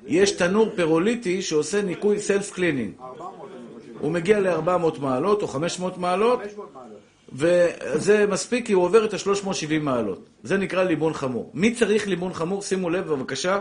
יש 0.08 0.32
תנור 0.32 0.70
פירוליטי 0.76 1.42
שעושה 1.42 1.82
ניקוי 1.82 2.20
self 2.20 2.52
cleaning. 2.52 2.94
400 3.02 3.50
אני 3.52 3.80
חושב. 3.80 3.92
הוא 4.00 4.12
מגיע 4.12 4.40
ל-400 4.40 5.00
מעלות 5.00 5.42
או 5.42 5.48
500 5.48 5.98
מעלות, 5.98 6.40
500 6.44 6.70
מעלות. 6.74 7.00
וזה 7.34 8.26
מספיק 8.28 8.66
כי 8.66 8.74
הוא 8.74 8.84
עובר 8.84 9.06
את 9.06 9.14
ה-370 9.14 9.80
מעלות. 9.82 10.30
זה 10.44 10.58
נקרא 10.58 10.84
ליבון 10.84 11.14
חמור. 11.14 11.52
מי 11.54 11.76
צריך 11.76 12.08
ליבון 12.08 12.34
חמור? 12.34 12.62
שימו 12.62 12.90
לב 12.90 13.08
בבקשה. 13.08 13.60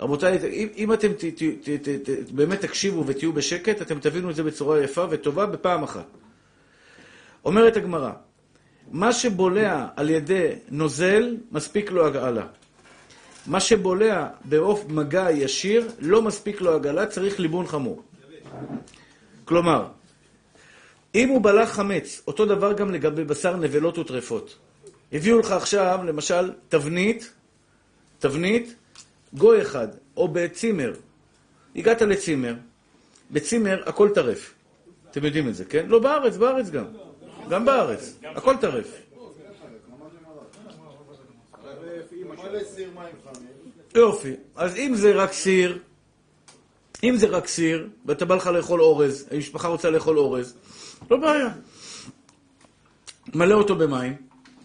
רבותיי, 0.00 0.38
אם, 0.52 0.68
אם 0.76 0.92
אתם 0.92 1.12
ת, 1.12 1.24
ת, 1.24 1.42
ת, 1.62 1.88
ת, 1.88 2.10
ת, 2.10 2.30
באמת 2.30 2.60
תקשיבו 2.60 3.06
ותהיו 3.06 3.32
בשקט, 3.32 3.82
אתם 3.82 3.98
תבינו 4.00 4.30
את 4.30 4.36
זה 4.36 4.42
בצורה 4.42 4.82
יפה 4.82 5.06
וטובה 5.10 5.46
בפעם 5.46 5.82
אחת. 5.82 6.06
אומרת 7.44 7.76
הגמרא, 7.76 8.10
מה 8.90 9.12
שבולע 9.12 9.86
על 9.96 10.10
ידי 10.10 10.48
נוזל, 10.70 11.36
מספיק 11.52 11.90
לו 11.90 12.06
הגעלה. 12.06 12.46
מה 13.46 13.60
שבולע 13.60 14.28
בעוף 14.44 14.84
מגע 14.88 15.30
ישיר, 15.30 15.88
לא 16.00 16.22
מספיק 16.22 16.60
לו 16.60 16.74
הגעלה, 16.74 17.06
צריך 17.06 17.40
ליבון 17.40 17.66
חמור. 17.66 18.02
כלומר, 19.44 19.86
אם 21.14 21.28
הוא 21.28 21.42
בלע 21.42 21.66
חמץ, 21.66 22.22
אותו 22.26 22.46
דבר 22.46 22.72
גם 22.72 22.90
לגבי 22.90 23.24
בשר 23.24 23.56
נבלות 23.56 23.98
וטרפות. 23.98 24.56
הביאו 25.12 25.38
לך 25.38 25.52
עכשיו, 25.52 26.00
למשל, 26.06 26.52
תבנית, 26.68 27.32
תבנית, 28.18 28.74
גוי 29.34 29.62
אחד, 29.62 29.88
או 30.16 30.28
בצימר. 30.28 30.92
הגעת 31.76 32.02
לצימר, 32.02 32.54
בצימר 33.30 33.82
הכל 33.86 34.08
טרף. 34.14 34.54
אתם 35.10 35.24
יודעים 35.24 35.48
את 35.48 35.54
זה, 35.54 35.64
כן? 35.64 35.86
לא 35.88 35.98
בארץ, 35.98 36.36
בארץ 36.36 36.70
גם. 36.70 36.84
גם 37.48 37.64
בארץ, 37.64 38.18
הכל 38.24 38.56
טרף. 38.56 38.86
יופי. 43.94 44.34
אז 44.56 44.76
אם 44.76 44.94
זה 44.94 45.12
רק 45.14 45.32
סיר, 45.32 45.78
אם 47.04 47.16
זה 47.16 47.26
רק 47.26 47.46
סיר, 47.46 47.88
ואתה 48.06 48.24
בא 48.24 48.34
לך 48.34 48.46
לאכול 48.46 48.80
אורז, 48.82 49.26
המשפחה 49.30 49.68
רוצה 49.68 49.90
לאכול 49.90 50.18
אורז, 50.18 50.54
לא 51.10 51.16
בעיה. 51.16 51.48
מלא 53.34 53.54
אותו 53.54 53.76
במים, 53.76 54.16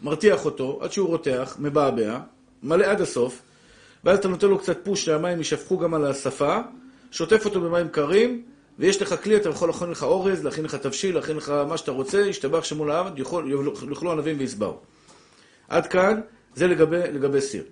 מרתיח 0.02 0.46
אותו 0.46 0.80
עד 0.82 0.92
שהוא 0.92 1.08
רותח, 1.08 1.56
מבעבע, 1.60 2.20
מלא 2.64 2.86
עד 2.86 3.02
הסוף, 3.02 3.42
ואז 4.04 4.18
אתה 4.18 4.28
נותן 4.28 4.48
לו 4.48 4.60
קצת 4.60 4.78
פוש 4.84 5.06
שהמים 5.06 5.38
יישפכו 5.38 5.78
גם 5.78 5.94
על 5.94 6.06
השפה, 6.06 6.58
שוטף 7.12 7.46
אותו 7.46 7.62
במים 7.62 7.88
קרים, 7.88 8.44
ויש 8.80 9.02
לך 9.02 9.24
כלי, 9.24 9.36
אתה 9.36 9.50
יכול 9.50 9.70
להכין 9.70 9.90
לך 9.90 10.04
אורז, 10.04 10.44
להכין 10.44 10.66
לך 10.66 10.76
תבשיל, 10.76 11.16
להכין 11.16 11.38
לך 11.38 11.50
מה 11.68 11.78
שאתה 11.78 11.92
רוצה, 11.92 12.20
ישתבח 12.20 12.64
שמול 12.64 12.92
העבד, 12.92 13.20
יאכלו 13.90 14.12
ענבים 14.12 14.36
ויסברו. 14.40 14.78
עד 15.68 15.88
כאן, 15.88 16.22
זה 16.56 16.68
לגבי, 16.68 16.98
לגבי 16.98 17.42
סיר. 17.42 17.64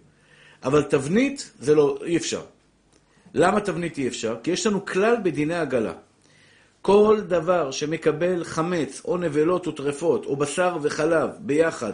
אבל 0.63 0.83
תבנית, 0.83 1.51
זה 1.59 1.75
לא, 1.75 1.97
אי 2.05 2.17
אפשר. 2.17 2.41
למה 3.33 3.61
תבנית 3.61 3.97
אי 3.97 4.07
אפשר? 4.07 4.35
כי 4.43 4.51
יש 4.51 4.67
לנו 4.67 4.85
כלל 4.85 5.15
בדיני 5.23 5.55
עגלה. 5.55 5.93
כל 6.81 7.21
דבר 7.27 7.71
שמקבל 7.71 8.43
חמץ, 8.43 9.01
או 9.05 9.17
נבלות 9.17 9.67
וטרפות, 9.67 10.25
או 10.25 10.35
בשר 10.35 10.77
וחלב 10.81 11.29
ביחד, 11.39 11.93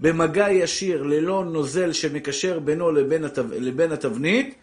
במגע 0.00 0.50
ישיר 0.50 1.02
ללא 1.02 1.44
נוזל 1.44 1.92
שמקשר 1.92 2.58
בינו 2.58 2.92
לבין, 2.92 3.24
התב... 3.24 3.52
לבין 3.52 3.92
התבנית, 3.92 4.54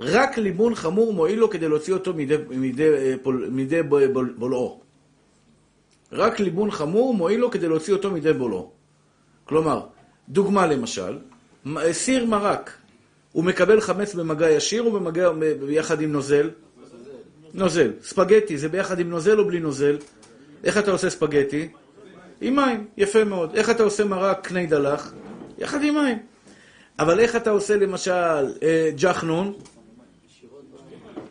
רק 0.00 0.38
ליבון 0.38 0.74
חמור 0.74 1.12
מועיל 1.12 1.38
לו 1.38 1.50
כדי 1.50 1.68
להוציא 1.68 1.94
אותו 1.94 2.14
מידי, 2.14 2.36
מידי, 2.50 2.88
אה, 2.88 3.14
פול... 3.22 3.48
מידי 3.50 3.82
בול... 3.82 4.06
בול... 4.06 4.34
בולעו. 4.38 4.80
רק 6.12 6.40
ליבון 6.40 6.70
חמור 6.70 7.14
מועיל 7.14 7.40
לו 7.40 7.50
כדי 7.50 7.68
להוציא 7.68 7.92
אותו 7.92 8.10
מידי 8.10 8.32
בולעו. 8.32 8.70
כלומר, 9.44 9.80
דוגמה 10.28 10.66
למשל, 10.66 11.18
מ- 11.66 11.92
סיר 11.92 12.26
מרק, 12.26 12.70
הוא 13.32 13.44
מקבל 13.44 13.80
חמץ 13.80 14.14
במגע 14.14 14.50
ישיר 14.50 14.82
או 14.82 14.92
במגע 14.92 15.30
ביחד 15.66 16.00
עם 16.00 16.12
נוזל? 16.12 16.50
נוזל. 17.54 17.92
ספגטי, 18.02 18.58
זה 18.58 18.68
ביחד 18.68 18.98
עם 19.00 19.10
נוזל 19.10 19.38
או 19.38 19.44
בלי 19.44 19.60
נוזל? 19.60 19.96
איך 20.64 20.78
אתה 20.78 20.90
עושה 20.90 21.10
ספגטי? 21.10 21.68
עם 22.46 22.56
מים, 22.56 22.86
יפה 22.96 23.24
מאוד. 23.24 23.54
איך 23.54 23.70
אתה 23.70 23.82
עושה 23.82 24.04
מרק 24.04 24.46
קני 24.46 24.66
דלח? 24.66 25.12
יחד 25.58 25.82
עם 25.82 25.94
מים. 25.94 26.18
אבל 26.98 27.20
איך 27.20 27.36
אתה 27.36 27.50
עושה 27.50 27.76
למשל 27.76 28.12
אה, 28.62 28.90
ג'חנון? 28.96 29.52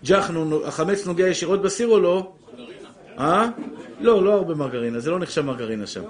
ג'חנון, 0.06 0.62
החמץ 0.65 1.06
נוגע 1.06 1.28
ישירות 1.28 1.62
בסיר 1.62 1.88
או 1.88 1.99
לא? 1.99 2.34
אה? 3.19 3.49
לא, 3.99 4.23
לא 4.23 4.34
הרבה 4.34 4.56
מרגרינה, 4.56 4.99
זה 4.99 5.12
לא 5.12 5.19
נחשב 5.19 5.41
מרגרינה 5.41 5.88
שם. 5.88 6.04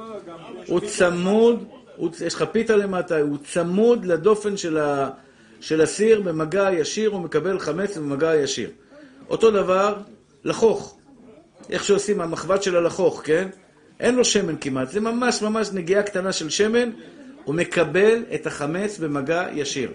הוא 0.67 0.79
צמוד, 0.79 1.63
הוא, 1.95 2.09
יש 2.25 2.35
לך 2.35 2.45
פיתה 2.51 2.75
למטה, 2.75 3.19
הוא 3.19 3.37
צמוד 3.43 4.05
לדופן 4.05 4.57
של, 4.57 4.77
ה, 4.77 5.09
של 5.61 5.81
הסיר 5.81 6.21
במגע 6.21 6.69
ישיר, 6.73 7.09
הוא 7.09 7.21
מקבל 7.21 7.59
חמץ 7.59 7.97
במגע 7.97 8.35
ישיר. 8.35 8.69
אותו 9.29 9.51
דבר, 9.51 9.95
לחוך. 10.43 10.97
איך 11.69 11.83
שעושים 11.83 12.21
המחבת 12.21 12.63
של 12.63 12.75
הלחוך, 12.75 13.21
כן? 13.23 13.49
אין 13.99 14.15
לו 14.15 14.25
שמן 14.25 14.55
כמעט, 14.61 14.91
זה 14.91 14.99
ממש 14.99 15.41
ממש 15.41 15.69
נגיעה 15.73 16.03
קטנה 16.03 16.31
של 16.31 16.49
שמן, 16.49 16.89
הוא 17.43 17.55
מקבל 17.55 18.23
את 18.35 18.47
החמץ 18.47 18.99
במגע 18.99 19.45
ישיר. 19.53 19.91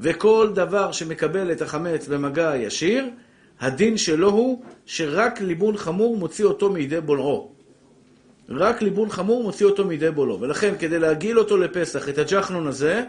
וכל 0.00 0.50
דבר 0.54 0.92
שמקבל 0.92 1.52
את 1.52 1.62
החמץ 1.62 2.08
במגע 2.08 2.52
ישיר, 2.56 3.10
הדין 3.60 3.96
שלו 3.96 4.30
הוא 4.30 4.62
שרק 4.86 5.40
ליבון 5.40 5.76
חמור 5.76 6.16
מוציא 6.16 6.44
אותו 6.44 6.70
מידי 6.70 7.00
בולעו. 7.00 7.50
רק 8.48 8.82
ליבון 8.82 9.08
חמור 9.08 9.42
מוציא 9.42 9.66
אותו 9.66 9.84
מידי 9.84 10.10
בולעו. 10.10 10.40
ולכן, 10.40 10.74
כדי 10.78 10.98
להגעיל 10.98 11.38
אותו 11.38 11.56
לפסח, 11.56 12.08
את 12.08 12.18
הג'חנון 12.18 12.66
הזה, 12.66 13.04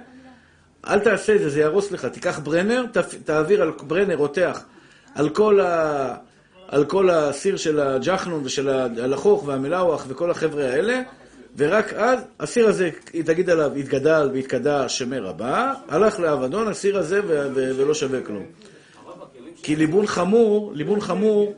אל 0.88 1.00
תעשה 1.00 1.36
את 1.36 1.40
זה, 1.40 1.50
זה 1.50 1.60
יהרוס 1.60 1.92
לך. 1.92 2.06
תיקח 2.06 2.40
ברנר, 2.40 2.86
תעביר 3.26 3.62
על 3.62 3.72
ברנר 3.88 4.16
רותח 4.16 4.64
על 5.16 5.30
כל, 5.30 5.60
ה... 5.60 6.16
על 6.68 6.86
כל 6.86 7.10
הסיר 7.10 7.58
של 7.58 7.80
הג'חנון 7.80 8.42
ושל 8.46 8.70
הלחוך 8.70 9.44
והמלאוח 9.48 10.06
וכל 10.08 10.32
החבר'ה 10.32 10.66
האלה, 10.66 11.02
ורק 11.58 11.94
אז 11.94 12.20
הסיר 12.40 12.68
הזה, 12.68 12.90
תגיד 13.26 13.50
עליו, 13.50 13.76
התגדל 13.76 14.30
והתקדע 14.34 14.90
שמי 14.90 15.20
רבה, 15.20 15.74
הלך 15.88 16.20
לאבדון, 16.20 16.68
הסיר 16.68 16.98
הזה. 16.98 17.20
ולא 17.54 17.94
שווה 17.94 18.22
כלום. 18.22 18.46
כי 19.64 19.76
ליבון 19.76 20.08
חמור, 20.08 20.72
ליבון 20.74 21.02
חמור, 21.02 21.54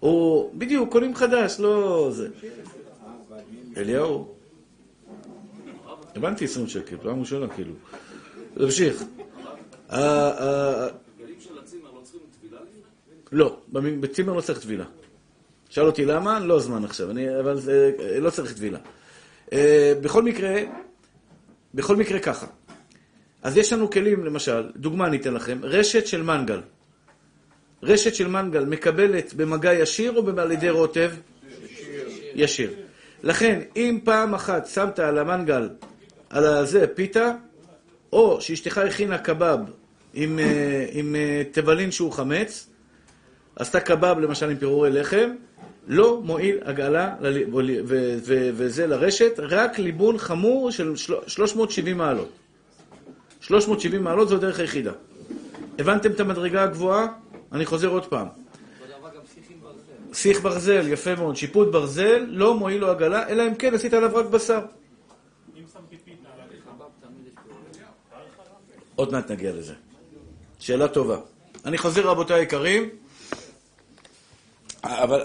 הוא, 0.00 0.50
בדיוק, 0.54 0.92
קונים 0.92 1.14
חדש, 1.14 1.56
לא 1.60 2.08
זה. 2.12 2.28
אליהו, 3.76 4.34
הבנתי 6.16 6.44
20 6.44 6.66
שקל, 6.66 6.96
פעם 7.02 7.20
ראשונה 7.20 7.48
כאילו. 7.48 7.72
תמשיך. 8.54 9.04
הצימר 11.70 11.90
לא 11.94 12.00
צריכים 12.02 12.20
טבילה? 12.40 12.60
לא, 13.32 13.60
בצימר 14.00 14.32
לא 14.32 14.40
צריך 14.40 14.58
טבילה. 14.58 14.84
שאל 15.68 15.86
אותי 15.86 16.04
למה? 16.04 16.40
לא 16.40 16.60
זמן 16.60 16.84
עכשיו, 16.84 17.10
אני, 17.10 17.38
אבל 17.40 17.60
זה, 17.60 17.92
לא 18.20 18.30
צריך 18.30 18.52
טבילה. 18.52 18.78
אה, 19.52 19.92
בכל 20.02 20.22
מקרה, 20.22 20.54
בכל 21.74 21.96
מקרה 21.96 22.18
ככה. 22.18 22.46
אז 23.42 23.56
יש 23.56 23.72
לנו 23.72 23.90
כלים, 23.90 24.24
למשל, 24.24 24.70
דוגמה 24.76 25.06
אני 25.06 25.16
אתן 25.16 25.34
לכם, 25.34 25.58
רשת 25.62 26.06
של 26.06 26.22
מנגל. 26.22 26.60
רשת 27.82 28.14
של 28.14 28.28
מנגל 28.28 28.64
מקבלת 28.64 29.34
במגע 29.34 29.74
ישיר 29.74 30.12
או 30.16 30.40
על 30.40 30.52
ידי 30.52 30.70
רוטב? 30.70 31.12
ישיר. 32.34 32.70
לכן, 33.22 33.60
אם 33.76 33.98
פעם 34.04 34.34
אחת 34.34 34.66
שמת 34.66 34.98
על 34.98 35.18
המנגל, 35.18 35.68
על 36.30 36.46
הזה, 36.46 36.86
פיתה, 36.86 37.32
או 38.12 38.40
שאשתך 38.40 38.78
הכינה 38.78 39.18
קבב 39.18 39.58
עם, 40.14 40.38
אה, 40.38 40.86
עם 40.92 41.14
אה, 41.16 41.42
תבלין 41.52 41.90
שהוא 41.90 42.12
חמץ, 42.12 42.66
עשתה 43.56 43.80
קבב 43.80 44.18
למשל 44.18 44.50
עם 44.50 44.56
פירורי 44.56 44.90
לחם, 44.90 45.30
לא 45.88 46.20
מועיל 46.24 46.58
הגעלה 46.64 47.14
וזה 48.54 48.86
לרשת, 48.86 49.32
רק 49.38 49.78
ליבון 49.78 50.18
חמור 50.18 50.70
של 50.70 50.96
של- 50.96 51.14
370 51.26 51.98
מעלות. 51.98 52.28
370 53.40 54.04
מעלות 54.04 54.28
זו 54.28 54.36
הדרך 54.36 54.58
היחידה. 54.60 54.92
הבנתם 55.78 56.10
את 56.10 56.20
המדרגה 56.20 56.62
הגבוהה? 56.62 57.06
אני 57.52 57.66
חוזר 57.66 57.88
עוד 57.88 58.06
פעם. 58.06 58.26
שיח 60.12 60.40
ברזל, 60.40 60.88
יפה 60.88 61.14
מאוד. 61.14 61.36
שיפוט 61.36 61.68
ברזל, 61.72 62.26
לא 62.28 62.54
מועיל 62.54 62.80
לו 62.80 62.90
עגלה, 62.90 63.28
אלא 63.28 63.46
אם 63.48 63.54
כן 63.54 63.74
עשית 63.74 63.94
עליו 63.94 64.10
רק 64.14 64.26
בשר. 64.26 64.60
חב"ב 66.64 66.84
תמיד 67.00 67.26
יש 67.26 67.32
פה... 67.34 67.54
עוד 68.96 69.12
מעט 69.12 69.30
נגיע 69.30 69.52
לזה. 69.52 69.74
שאלה 70.60 70.88
טובה. 70.88 71.16
אני 71.64 71.78
חוזר, 71.78 72.06
רבותיי 72.06 72.40
היקרים, 72.40 72.88
אבל 74.84 75.22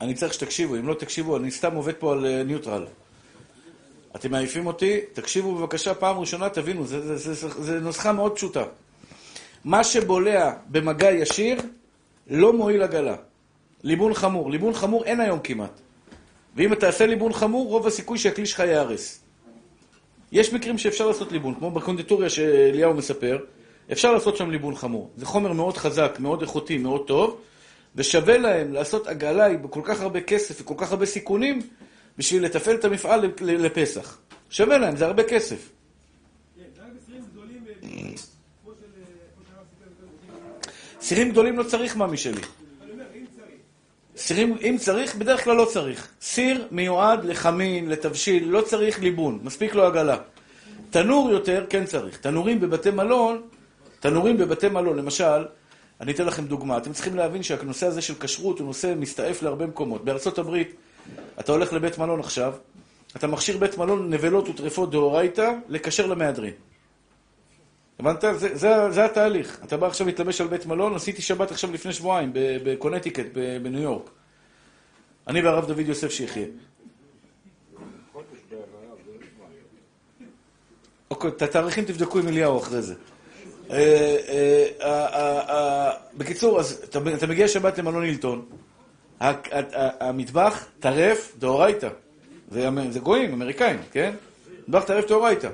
אני 0.00 0.14
צריך 0.14 0.34
שתקשיבו, 0.34 0.76
אם 0.76 0.88
לא 0.88 0.94
תקשיבו, 0.94 1.36
אני 1.36 1.50
סתם 1.50 1.74
עובד 1.74 1.94
פה 1.94 2.12
על 2.12 2.26
אה, 2.26 2.42
ניוטרל. 2.42 2.86
אתם 4.16 4.30
מעייפים 4.30 4.66
אותי? 4.66 5.00
תקשיבו 5.12 5.54
בבקשה 5.54 5.94
פעם 5.94 6.18
ראשונה, 6.18 6.48
תבינו, 6.48 6.86
זה 6.86 7.80
נוסחה 7.80 8.12
מאוד 8.12 8.36
פשוטה. 8.36 8.64
מה 9.64 9.84
שבולע 9.84 10.52
במגע 10.66 11.10
ישיר, 11.10 11.60
לא 12.30 12.52
מועיל 12.52 12.82
עגלה. 12.82 13.16
ליבון 13.82 14.14
חמור. 14.14 14.50
ליבון 14.50 14.74
חמור 14.74 15.04
אין 15.04 15.20
היום 15.20 15.38
כמעט. 15.44 15.80
ואם 16.56 16.72
אתה 16.72 16.80
תעשה 16.80 17.06
ליבון 17.06 17.32
חמור, 17.32 17.68
רוב 17.68 17.86
הסיכוי 17.86 18.18
שהכלי 18.18 18.46
שלך 18.46 18.58
ייהרס. 18.60 19.20
יש 20.32 20.52
מקרים 20.52 20.78
שאפשר 20.78 21.06
לעשות 21.06 21.32
ליבון, 21.32 21.54
כמו 21.54 21.70
בקונדיטוריה 21.70 22.30
שאליהו 22.30 22.94
מספר, 22.94 23.38
אפשר 23.92 24.12
לעשות 24.12 24.36
שם 24.36 24.50
ליבון 24.50 24.74
חמור. 24.74 25.10
זה 25.16 25.26
חומר 25.26 25.52
מאוד 25.52 25.76
חזק, 25.76 26.16
מאוד 26.18 26.42
איכותי, 26.42 26.78
מאוד 26.78 27.06
טוב, 27.06 27.40
ושווה 27.96 28.38
להם 28.38 28.72
לעשות 28.72 29.06
עגלה 29.06 29.56
בכל 29.56 29.80
כך 29.84 30.00
הרבה 30.00 30.20
כסף 30.20 30.60
וכל 30.60 30.74
כך 30.76 30.90
הרבה 30.90 31.06
סיכונים, 31.06 31.60
בשביל 32.18 32.44
לתפעל 32.44 32.74
את 32.74 32.84
המפעל 32.84 33.32
לפסח. 33.40 34.18
שווה 34.50 34.78
להם, 34.78 34.96
זה 34.96 35.06
הרבה 35.06 35.22
כסף. 35.22 35.70
סירים 41.00 41.30
גדולים 41.30 41.58
לא 41.58 41.62
צריך 41.62 41.96
מאמי 41.96 42.16
שלי. 42.16 42.40
סירים, 44.16 44.56
אם 44.62 44.76
צריך, 44.78 45.14
בדרך 45.14 45.44
כלל 45.44 45.56
לא 45.56 45.64
צריך. 45.64 46.08
סיר 46.20 46.68
מיועד 46.70 47.24
לחמין, 47.24 47.88
לתבשיל, 47.88 48.48
לא 48.48 48.60
צריך 48.60 49.00
ליבון, 49.00 49.38
מספיק 49.42 49.74
לו 49.74 49.84
עגלה. 49.84 50.16
תנור 50.90 51.30
יותר, 51.30 51.66
כן 51.70 51.84
צריך. 51.84 52.18
תנורים 52.20 52.60
בבתי 52.60 52.90
מלון, 52.90 53.42
תנורים 54.00 54.36
בבתי 54.36 54.68
מלון, 54.68 54.96
למשל, 54.96 55.46
אני 56.00 56.12
אתן 56.12 56.26
לכם 56.26 56.46
דוגמה. 56.46 56.78
אתם 56.78 56.92
צריכים 56.92 57.16
להבין 57.16 57.42
שהנושא 57.42 57.86
הזה 57.86 58.02
של 58.02 58.14
כשרות 58.20 58.58
הוא 58.58 58.66
נושא 58.66 58.94
מסתעף 58.96 59.42
להרבה 59.42 59.66
מקומות. 59.66 60.04
בארצות 60.04 60.38
הברית, 60.38 60.74
אתה 61.40 61.52
הולך 61.52 61.72
לבית 61.72 61.98
מלון 61.98 62.20
עכשיו, 62.20 62.54
אתה 63.16 63.26
מכשיר 63.26 63.58
בית 63.58 63.78
מלון 63.78 64.10
נבלות 64.10 64.48
וטרפות 64.48 64.90
דאורייתא 64.90 65.52
לקשר 65.68 66.06
למהדרין. 66.06 66.52
הבנת? 67.98 68.20
זה, 68.20 68.56
זה, 68.56 68.90
זה 68.90 69.04
התהליך. 69.04 69.60
אתה 69.64 69.76
בא 69.76 69.86
עכשיו 69.86 70.06
להתלבש 70.06 70.40
על 70.40 70.46
בית 70.46 70.66
מלון, 70.66 70.94
עשיתי 70.94 71.22
שבת 71.22 71.50
עכשיו 71.50 71.72
לפני 71.72 71.92
שבועיים 71.92 72.30
בקונטיקט, 72.34 73.24
בניו 73.62 73.82
יורק. 73.82 74.10
אני 75.28 75.42
והרב 75.42 75.66
דוד 75.66 75.88
יוסף 75.88 76.10
שיחיה. 76.10 76.46
אוקיי, 81.10 81.30
את 81.30 81.42
התאריכים 81.42 81.84
תבדקו 81.84 82.18
עם 82.18 82.28
אליהו 82.28 82.58
אחרי 82.58 82.82
זה. 82.82 82.94
בקיצור, 86.16 86.60
אז 86.60 86.84
אתה 86.88 87.26
מגיע 87.26 87.48
שבת 87.48 87.78
למלון 87.78 88.02
הילטון, 88.02 88.44
המטבח 90.00 90.66
טרף 90.80 91.32
דאורייתא. 91.38 91.88
זה 92.50 93.00
גויים, 93.02 93.32
אמריקאים, 93.32 93.78
כן? 93.92 94.14
מטבח 94.68 94.84
טרף 94.84 95.08
דאורייתא. 95.08 95.48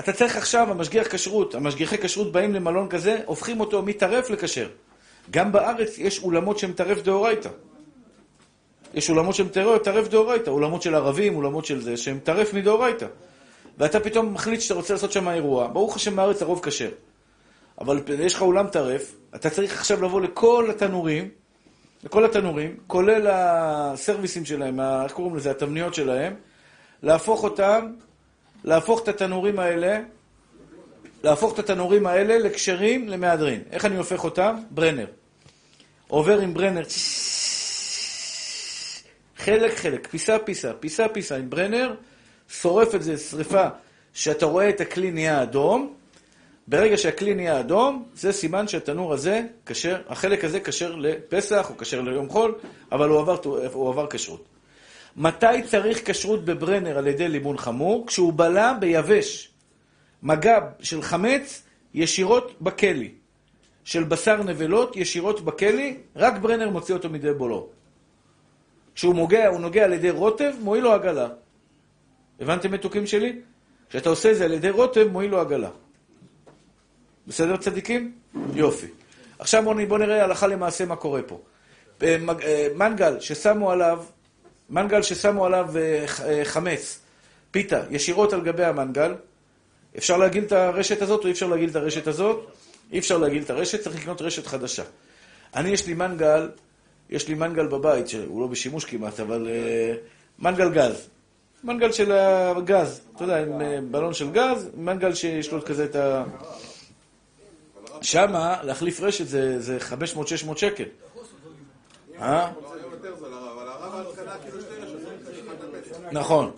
אתה 0.00 0.12
צריך 0.12 0.36
עכשיו, 0.36 0.70
המשגיח 0.70 1.14
כשרות, 1.14 1.54
המשגיחי 1.54 1.98
כשרות 1.98 2.32
באים 2.32 2.54
למלון 2.54 2.88
כזה, 2.88 3.16
הופכים 3.26 3.60
אותו 3.60 3.82
מטרף 3.82 4.30
לכשר. 4.30 4.68
גם 5.30 5.52
בארץ 5.52 5.98
יש 5.98 6.22
אולמות 6.22 6.58
שהם 6.58 6.72
טרף 6.72 7.02
דאורייתא. 7.02 7.48
יש 8.94 9.10
אולמות 9.10 9.34
שהם 9.34 9.48
טרף 9.82 10.08
דאורייתא, 10.08 10.50
אולמות 10.50 10.82
של 10.82 10.94
ערבים, 10.94 11.36
אולמות 11.36 11.64
של 11.64 11.82
זה, 11.82 11.96
שהם 11.96 12.18
טרף 12.24 12.54
מדאורייתא. 12.54 13.06
ואתה 13.78 14.00
פתאום 14.00 14.34
מחליט 14.34 14.60
שאתה 14.60 14.74
רוצה 14.74 14.94
לעשות 14.94 15.12
שם 15.12 15.28
אירוע, 15.28 15.68
ברוך 15.72 15.96
השם 15.96 16.16
בארץ 16.16 16.42
הרוב 16.42 16.60
כשר. 16.62 16.88
אבל 17.80 18.02
יש 18.18 18.34
לך 18.34 18.42
אולם 18.42 18.66
טרף, 18.66 19.14
אתה 19.34 19.50
צריך 19.50 19.78
עכשיו 19.78 20.02
לבוא 20.02 20.20
לכל 20.20 20.66
התנורים, 20.70 21.28
לכל 22.04 22.24
התנורים, 22.24 22.76
כולל 22.86 23.26
הסרוויסים 23.30 24.44
שלהם, 24.44 24.80
איך 24.80 25.12
קוראים 25.12 25.36
לזה, 25.36 25.50
התבניות 25.50 25.94
שלהם, 25.94 26.34
להפוך 27.02 27.44
אותם, 27.44 27.92
להפוך 28.64 29.02
את 29.02 29.08
התנורים 29.08 29.58
האלה, 29.58 30.00
להפוך 31.24 31.54
את 31.54 31.58
התנורים 31.58 32.06
האלה 32.06 32.38
לכשרים 32.38 33.08
למהדרין. 33.08 33.62
איך 33.70 33.84
אני 33.84 33.96
הופך 33.96 34.24
אותם? 34.24 34.56
ברנר. 34.70 35.06
עובר 36.08 36.40
עם 36.40 36.54
ברנר, 36.54 36.82
חלק 39.36 39.76
חלק, 39.76 40.08
פיסה 40.10 40.38
פיסה, 40.38 40.72
פיסה 40.72 41.08
פיסה 41.08 41.36
עם 41.36 41.50
ברנר, 41.50 41.94
שורף 42.48 42.94
את 42.94 43.02
זה 43.02 43.16
שריפה 43.16 43.66
שאתה 44.12 44.46
רואה 44.46 44.68
את 44.68 44.80
הכלי 44.80 45.10
נהיה 45.10 45.42
אדום, 45.42 45.94
ברגע 46.68 46.96
שהכלי 46.96 47.34
נהיה 47.34 47.60
אדום, 47.60 48.04
זה 48.14 48.32
סימן 48.32 48.68
שהתנור 48.68 49.12
הזה 49.12 49.42
כשר, 49.66 50.02
החלק 50.08 50.44
הזה 50.44 50.60
כשר 50.60 50.96
לפסח, 50.96 51.70
או 51.70 51.76
כשר 51.78 52.00
ליום 52.00 52.28
חול, 52.28 52.54
אבל 52.92 53.08
הוא 53.08 53.20
עבר, 53.20 53.36
הוא 53.72 53.88
עבר 53.88 54.06
כשרות. 54.10 54.44
מתי 55.16 55.62
צריך 55.64 56.10
כשרות 56.10 56.44
בברנר 56.44 56.98
על 56.98 57.06
ידי 57.06 57.28
ליבון 57.28 57.58
חמור? 57.58 58.06
כשהוא 58.06 58.32
בלע 58.32 58.72
ביבש. 58.72 59.50
מגע 60.22 60.58
של 60.80 61.02
חמץ 61.02 61.62
ישירות 61.94 62.60
בכלי. 62.60 63.12
של 63.84 64.04
בשר 64.04 64.42
נבלות 64.42 64.96
ישירות 64.96 65.40
בכלי, 65.40 65.96
רק 66.16 66.38
ברנר 66.38 66.70
מוציא 66.70 66.94
אותו 66.94 67.08
מידי 67.08 67.32
בולו. 67.32 67.68
כשהוא 68.94 69.14
מוגע, 69.14 69.48
הוא 69.48 69.60
נוגע 69.60 69.84
על 69.84 69.92
ידי 69.92 70.10
רוטב, 70.10 70.52
מועיל 70.60 70.84
לו 70.84 70.92
עגלה. 70.92 71.28
הבנתם 72.40 72.72
מתוקים 72.72 73.06
שלי? 73.06 73.40
כשאתה 73.90 74.08
עושה 74.08 74.34
זה 74.34 74.44
על 74.44 74.52
ידי 74.52 74.70
רוטב, 74.70 75.08
מועיל 75.12 75.30
לו 75.30 75.40
עגלה. 75.40 75.70
בסדר 77.28 77.56
צדיקים? 77.56 78.12
יופי. 78.54 78.86
עכשיו 79.38 79.62
בואו 79.62 79.86
בוא 79.88 79.98
נראה 79.98 80.24
הלכה 80.24 80.46
למעשה 80.46 80.84
מה 80.84 80.96
קורה 80.96 81.22
פה. 81.22 81.40
אה, 82.02 82.16
אה, 82.42 82.66
מנגל 82.74 83.20
ששמו 83.20 83.70
עליו, 83.70 84.04
מנגל 84.70 85.02
ששמו 85.02 85.46
עליו 85.46 85.68
אה, 85.76 86.44
חמץ, 86.44 86.98
פיתה, 87.50 87.82
ישירות 87.90 88.32
על 88.32 88.40
גבי 88.40 88.64
המנגל, 88.64 89.14
אפשר 89.98 90.16
להגיל 90.16 90.44
את 90.44 90.52
הרשת 90.52 91.02
הזאת 91.02 91.20
או 91.20 91.26
אי 91.26 91.32
אפשר 91.32 91.46
להגיל 91.46 91.70
את 91.70 91.76
הרשת 91.76 92.06
הזאת? 92.06 92.46
אי 92.92 92.98
אפשר 92.98 93.18
להגיל 93.18 93.42
את 93.42 93.50
הרשת, 93.50 93.80
צריך 93.80 93.96
לקנות 93.96 94.22
רשת 94.22 94.46
חדשה. 94.46 94.82
אני, 95.56 95.70
יש 95.70 95.86
לי 95.86 95.94
מנגל, 95.94 96.48
יש 97.10 97.28
לי 97.28 97.34
מנגל 97.34 97.66
בבית, 97.66 98.08
שהוא 98.08 98.40
לא 98.40 98.46
בשימוש 98.46 98.84
כמעט, 98.84 99.20
אבל 99.20 99.48
מנגל 100.38 100.70
גז. 100.70 101.08
מנגל 101.64 101.92
של 101.92 102.12
הגז, 102.12 103.00
אתה 103.16 103.24
יודע, 103.24 103.42
עם 103.42 103.92
בלון 103.92 104.14
של 104.14 104.30
גז, 104.30 104.70
מנגל 104.76 105.14
שיש 105.14 105.52
לו 105.52 105.64
כזה 105.64 105.84
את 105.84 105.96
ה... 105.96 106.24
שמה, 108.02 108.56
להחליף 108.62 109.00
רשת 109.00 109.26
זה, 109.26 109.60
זה 109.60 109.78
500-600 110.52 110.56
שקל. 110.56 110.84
אה? 112.20 112.52
נכון. 116.12 116.50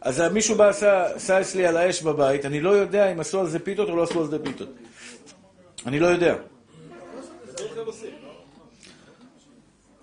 אז 0.00 0.20
מישהו 0.20 0.54
בא, 0.54 0.68
עשה, 0.68 1.40
אצלי 1.40 1.66
על 1.66 1.76
האש 1.76 2.02
בבית, 2.02 2.44
אני 2.44 2.60
לא 2.60 2.70
יודע 2.70 3.12
אם 3.12 3.20
עשו 3.20 3.40
על 3.40 3.48
זה 3.48 3.58
פיתות 3.58 3.88
או 3.88 3.96
לא 3.96 4.02
עשו 4.02 4.20
על 4.20 4.26
זה 4.26 4.44
פיתות. 4.44 4.68
אני 5.86 6.00
לא 6.00 6.06
יודע. 6.06 6.34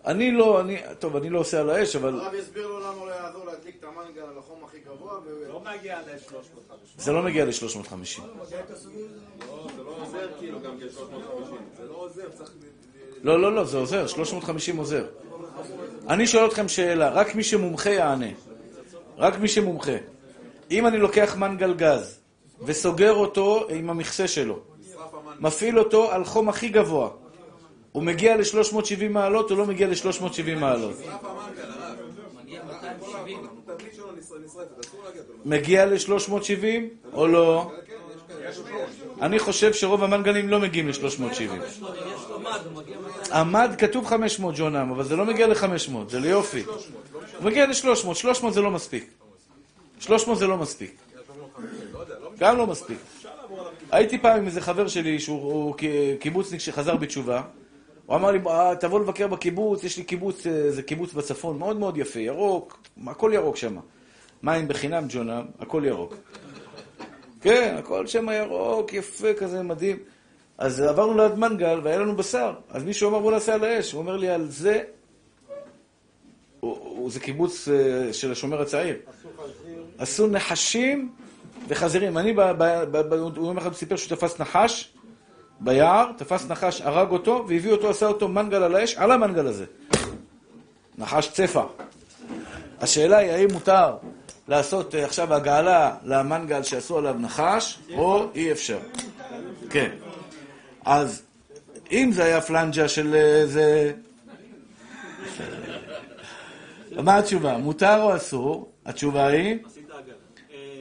אני 0.05 0.31
לא, 0.31 0.62
אני, 0.62 0.77
טוב, 0.99 1.15
אני 1.15 1.29
לא 1.29 1.39
עושה 1.39 1.59
על 1.59 1.69
האש, 1.69 1.95
אבל 1.95 2.19
הרב 2.19 2.33
יסביר 2.33 2.67
לו 2.67 2.79
למה 2.79 3.05
לא 3.05 3.12
יעזור 3.12 3.45
להדליק 3.45 3.75
את 3.79 3.83
המנגל 3.83 4.21
על 4.21 4.38
החום. 4.38 4.63
לא 5.47 5.62
מגיע 5.62 5.99
ל-350. 6.01 6.34
זה 6.97 7.12
לא 7.12 7.23
מגיע 7.23 7.45
ל-350. 7.45 8.21
זה 8.45 9.84
לא 9.84 9.95
עוזר 10.01 10.29
כאילו 10.39 10.62
גם 10.62 10.77
כ-350. 10.79 10.97
זה 11.77 11.88
לא. 11.88 12.10
לא, 13.23 13.41
לא, 13.41 13.55
לא, 13.55 13.63
זה 13.63 13.77
עוזר, 13.77 14.08
350 14.08 14.77
עוזר. 14.77 15.05
אני 16.10 16.27
שואל 16.27 16.47
אתכם 16.47 16.67
שאלה, 16.67 17.10
רק 17.10 17.36
מי 17.36 17.43
שמומחה 17.43 17.89
יענה. 17.89 18.29
רק 19.17 19.39
מי 19.39 19.47
שמומחה. 19.47 19.97
אם 20.71 20.88
אני 20.88 20.97
לוקח 20.97 21.36
מנגל 21.36 21.73
גז 21.73 22.19
וסוגר 22.62 23.13
אותו 23.13 23.67
עם 23.69 23.89
המכסה 23.89 24.27
שלו, 24.27 24.60
מפעיל 25.39 25.79
אותו 25.79 26.12
על 26.12 26.25
חום 26.25 26.49
הכי 26.49 26.69
גבוה, 26.69 27.10
הוא 27.91 28.03
מגיע 28.03 28.38
ל-370 28.38 29.10
מעלות 29.10 29.51
או 29.51 29.55
לא 29.55 29.65
מגיע 29.65 29.88
ל-370 29.88 30.60
מעלות? 30.60 30.95
התבנית 33.67 33.93
שלו 33.95 34.12
נשרפת, 34.12 34.17
אסור 34.17 34.17
להגיע 34.17 34.17
אותו. 34.17 34.29
מגיע 35.45 35.86
ל-370 35.86 36.65
או 37.13 37.28
לא? 37.28 37.71
אני 39.21 39.39
חושב 39.39 39.73
שרוב 39.73 40.04
המנגלים 40.04 40.49
לא 40.49 40.60
מגיעים 40.60 40.88
ל-370. 40.88 41.41
עמד 43.34 43.71
כתוב 43.78 44.06
500 44.06 44.56
ג'ונם, 44.58 44.91
אבל 44.91 45.04
זה 45.04 45.15
לא 45.15 45.25
מגיע 45.25 45.47
ל-500, 45.47 45.91
זה 46.10 46.19
ליופי. 46.19 46.63
הוא 46.63 47.45
מגיע 47.45 47.65
ל-300, 47.65 48.13
300 48.13 48.54
זה 48.54 48.62
לא 48.62 48.71
מספיק. 48.71 49.10
300 49.99 50.38
זה 50.38 50.47
לא 50.47 50.58
מספיק. 50.58 50.95
גם 52.39 52.58
לא 52.58 52.67
מספיק. 52.67 52.97
הייתי 53.91 54.17
פעם 54.17 54.38
עם 54.38 54.45
איזה 54.47 54.62
חבר 54.62 54.88
שלי, 54.88 55.19
שהוא 55.19 55.75
קיבוצניק 56.19 56.62
שחזר 56.62 56.95
בתשובה. 56.95 57.41
הוא 58.06 58.15
אמר 58.15 58.32
לי, 58.32 58.39
"אה, 58.47 58.75
תבוא 58.80 58.99
לבקר 58.99 59.28
בקיבוץ, 59.28 59.84
יש 59.84 59.97
לי 59.97 60.04
קיבוץ, 60.04 60.47
אה, 60.47 60.71
זה 60.71 60.82
קיבוץ 60.84 61.13
בצפון, 61.13 61.58
מאוד 61.58 61.78
מאוד 61.78 61.97
יפה, 61.97 62.19
ירוק, 62.19 62.80
הכל 63.08 63.32
ירוק 63.34 63.56
שם. 63.56 63.78
מים 64.43 64.67
בחינם, 64.67 65.06
ג'ונם, 65.10 65.45
הכל 65.60 65.84
ירוק. 65.86 66.15
כן, 67.41 67.75
הכל 67.80 68.08
שם 68.08 68.30
ירוק, 68.30 68.93
יפה 68.93 69.34
כזה, 69.34 69.63
מדהים. 69.63 69.97
אז 70.58 70.82
עברנו 70.82 71.17
ליד 71.17 71.36
מנגל 71.36 71.80
והיה 71.84 71.99
לנו 71.99 72.15
בשר. 72.15 72.54
אז 72.69 72.84
מישהו 72.84 73.10
אמר 73.10 73.19
בוא 73.19 73.32
נעשה 73.32 73.54
על 73.54 73.63
האש. 73.63 73.91
הוא 73.91 73.99
אומר 73.99 74.17
לי 74.17 74.30
על 74.30 74.47
זה, 74.49 74.84
הוא, 76.60 76.78
הוא, 76.80 77.12
זה 77.12 77.19
קיבוץ 77.19 77.67
אה, 77.67 78.13
של 78.13 78.32
השומר 78.32 78.62
הצעיר. 78.62 78.95
עשו 79.97 80.28
נחשים 80.28 81.12
וחזירים. 81.67 82.17
אני, 82.17 82.34
ב, 82.34 82.41
ב, 82.41 82.63
ב, 82.91 82.97
ב, 82.97 83.13
הוא 83.13 83.47
יום 83.47 83.58
אחד 83.58 83.73
סיפר 83.73 83.95
שהוא 83.95 84.17
תפס 84.17 84.39
נחש 84.39 84.93
ביער, 85.60 86.12
תפס 86.17 86.49
נחש, 86.49 86.82
הרג 86.82 87.12
אותו, 87.12 87.45
והביא 87.47 87.71
אותו, 87.71 87.89
עשה 87.89 88.08
אותו 88.08 88.28
מנגל 88.28 88.63
על 88.63 88.75
האש, 88.75 88.95
על 88.95 89.12
המנגל 89.12 89.47
הזה. 89.47 89.65
נחש 90.97 91.30
צפה. 91.30 91.63
השאלה 92.82 93.17
היא, 93.17 93.32
האם 93.32 93.47
מותר 93.52 93.97
לעשות 94.49 94.95
אה, 94.95 95.05
עכשיו 95.05 95.33
הגעלה 95.33 95.95
למנגל 96.03 96.63
שעשו 96.63 96.97
עליו 96.97 97.15
נחש, 97.19 97.79
או 97.93 98.27
אי 98.35 98.51
אפשר. 98.51 98.79
כן. 99.69 99.89
אז 100.85 101.21
אם 101.91 102.12
זה 102.13 102.23
היה 102.23 102.41
פלנג'ה 102.41 102.88
של 102.88 103.15
אה, 103.15 103.47
זה... 103.47 103.93
מה 106.91 107.17
התשובה? 107.17 107.57
מותר 107.57 108.01
או 108.01 108.15
אסור? 108.15 108.71
התשובה 108.85 109.27
היא... 109.27 109.57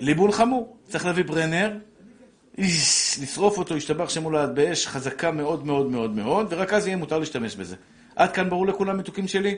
ליבון 0.00 0.32
חמור. 0.32 0.76
צריך 0.88 1.06
להביא 1.06 1.24
ברנר, 1.24 1.72
לשרוף 2.58 3.58
אותו, 3.58 3.76
ישתבח 3.76 4.08
שם 4.08 4.22
מולד 4.22 4.54
באש 4.54 4.86
חזקה 4.86 5.30
מאוד 5.30 5.66
מאוד 5.66 5.90
מאוד 5.90 6.10
מאוד, 6.10 6.46
ורק 6.50 6.72
אז 6.72 6.86
יהיה 6.86 6.96
מותר 6.96 7.18
להשתמש 7.18 7.56
בזה. 7.56 7.76
עד 8.16 8.32
כאן 8.32 8.50
ברור 8.50 8.66
לכולם 8.66 8.98
מתוקים 8.98 9.28
שלי? 9.28 9.56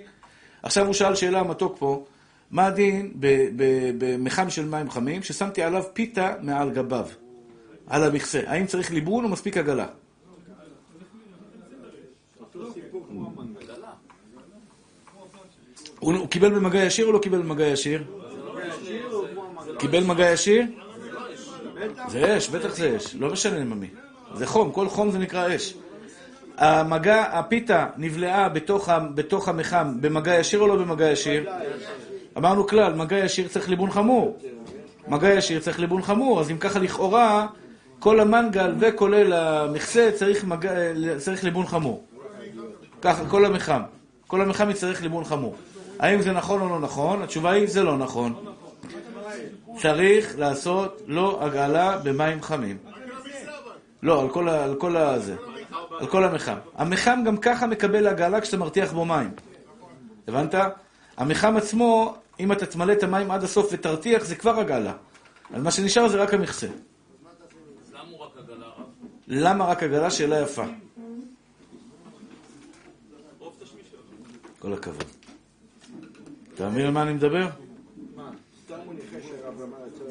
עכשיו 0.62 0.86
הוא 0.86 0.94
שאל 0.94 1.14
שאלה 1.14 1.42
מתוק 1.42 1.76
פה, 1.78 2.04
מה 2.50 2.66
הדין 2.66 3.12
ב- 3.20 3.48
ב- 3.56 3.92
במחם 3.98 4.50
של 4.50 4.64
מים 4.64 4.90
חמים, 4.90 5.22
ששמתי 5.22 5.62
עליו 5.62 5.84
פיתה 5.92 6.34
מעל 6.42 6.70
גביו, 6.70 7.06
על 7.86 8.04
המכסה? 8.04 8.40
האם 8.46 8.66
צריך 8.66 8.90
ליבון 8.90 9.24
או 9.24 9.28
מספיק 9.28 9.56
עגלה? 9.56 9.86
הוא 15.98 16.28
קיבל 16.28 16.54
במגע 16.54 16.84
ישיר 16.84 17.06
או 17.06 17.12
לא 17.12 17.18
קיבל 17.18 17.38
במגע 17.38 17.66
ישיר? 17.66 18.04
קיבל 19.78 20.04
מגע 20.04 20.30
ישיר? 20.30 20.64
זה 22.08 22.36
אש, 22.36 22.48
בטח 22.48 22.74
זה 22.74 22.96
אש, 22.96 23.14
לא 23.14 23.32
משנה 23.32 23.64
ממי. 23.64 23.86
זה 24.34 24.46
חום, 24.46 24.72
כל 24.72 24.88
חום 24.88 25.10
זה 25.10 25.18
נקרא 25.18 25.56
אש. 25.56 25.74
המגע, 26.56 27.22
הפיתה 27.22 27.86
נבלעה 27.96 28.48
בתוך, 28.48 28.88
בתוך 29.14 29.48
המחם 29.48 30.00
במגע 30.00 30.34
ישיר 30.34 30.60
או 30.60 30.66
לא 30.66 30.76
במגע 30.76 31.10
ישיר? 31.10 31.50
אמרנו 32.36 32.66
כלל, 32.66 32.94
מגע 32.94 33.18
ישיר 33.18 33.48
צריך 33.48 33.68
ליבון 33.68 33.90
חמור. 33.90 34.38
מגע 35.08 35.34
ישיר 35.34 35.60
צריך 35.60 35.80
ליבון 35.80 36.02
חמור, 36.02 36.40
אז 36.40 36.50
אם 36.50 36.58
ככה 36.58 36.78
לכאורה, 36.78 37.46
כל 37.98 38.20
המנגל 38.20 38.74
וכולל 38.80 39.32
המכסה 39.32 40.10
צריך, 40.14 40.44
מגע, 40.44 40.70
צריך 41.18 41.44
ליבון 41.44 41.66
חמור. 41.66 42.04
ככה, 43.02 43.28
כל 43.28 43.44
המחם. 43.44 43.80
כל 44.26 44.40
המחם 44.40 44.70
יצטרך 44.70 45.02
ליבון 45.02 45.24
חמור. 45.24 45.56
האם 45.98 46.22
זה 46.22 46.32
נכון 46.32 46.60
או 46.60 46.68
לא 46.68 46.80
נכון? 46.80 47.22
התשובה 47.22 47.50
היא, 47.50 47.68
זה 47.68 47.82
לא 47.82 47.98
נכון. 47.98 48.44
צריך 49.78 50.38
לעשות 50.38 51.02
לו 51.06 51.44
הגעלה 51.44 51.98
במים 51.98 52.42
חמים. 52.42 52.76
לא, 54.02 54.22
על 54.22 54.28
כל, 54.28 54.48
על 54.48 54.74
כל 54.74 54.96
הזה. 54.96 55.36
על 56.00 56.06
כל 56.06 56.24
המחם. 56.24 56.56
המחם 56.76 57.22
גם 57.26 57.36
ככה 57.36 57.66
מקבל 57.66 58.06
הגעלה 58.06 58.40
כשאתה 58.40 58.56
מרתיח 58.56 58.92
בו 58.92 59.04
מים. 59.04 59.30
הבנת? 60.28 60.54
המחם 61.20 61.56
עצמו, 61.56 62.14
אם 62.40 62.52
אתה 62.52 62.66
תמלא 62.66 62.92
את 62.92 63.02
המים 63.02 63.30
עד 63.30 63.44
הסוף 63.44 63.68
ותרתיח, 63.72 64.24
זה 64.24 64.36
כבר 64.36 64.60
הגעלה. 64.60 64.94
אז 65.54 65.62
מה 65.62 65.70
שנשאר 65.70 66.08
זה 66.08 66.22
רק 66.22 66.34
המכסה. 66.34 66.66
למה 69.28 69.64
רק 69.64 69.82
הגעלה? 69.82 70.10
שאלה 70.10 70.40
יפה. 70.40 70.64
כל 74.58 74.72
הכבוד. 74.72 75.04
אתה 76.54 76.68
מבין 76.68 76.86
על 76.86 76.92
מה 76.92 77.02
אני 77.02 77.12
מדבר? 77.12 77.48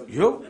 יואו. 0.07 0.41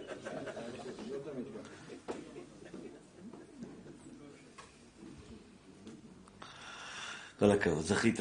כל 7.39 7.51
הכבוד, 7.51 7.83
זכית. 7.83 8.19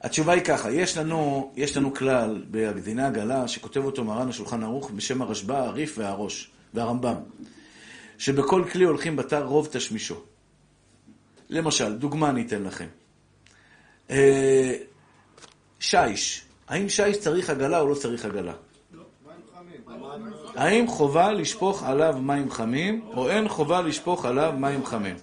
התשובה 0.00 0.32
היא 0.32 0.42
ככה, 0.42 0.70
יש 0.70 0.98
לנו, 0.98 1.52
יש 1.56 1.76
לנו 1.76 1.94
כלל 1.94 2.44
בהקדינה 2.50 3.06
הגלה 3.06 3.48
שכותב 3.48 3.84
אותו 3.84 4.04
מרן 4.04 4.28
השולחן 4.28 4.62
ערוך 4.62 4.90
בשם 4.90 5.22
הרשב"א, 5.22 5.54
הריף 5.54 5.94
והראש 5.98 6.50
והרמב"ם, 6.74 7.14
שבכל 8.18 8.64
כלי 8.72 8.84
הולכים 8.84 9.16
בתר 9.16 9.44
רוב 9.44 9.68
תשמישו. 9.72 10.20
למשל, 11.50 11.96
דוגמה 11.96 12.30
אני 12.30 12.46
אתן 12.46 12.62
לכם. 12.62 12.86
אה, 14.10 14.74
שיש, 15.80 16.42
האם 16.68 16.88
שיש 16.88 17.18
צריך 17.18 17.50
עגלה 17.50 17.80
או 17.80 17.88
לא 17.88 17.94
צריך 17.94 18.24
עגלה? 18.24 18.52
האם 20.56 20.86
חובה 20.86 21.32
לשפוך 21.32 21.82
עליו 21.82 22.14
מים 22.22 22.50
חמים, 22.50 23.04
או 23.16 23.28
אין 23.28 23.48
חובה 23.48 23.80
לשפוך 23.80 24.24
עליו 24.24 24.54
מים 24.58 24.86
חמים? 24.86 25.16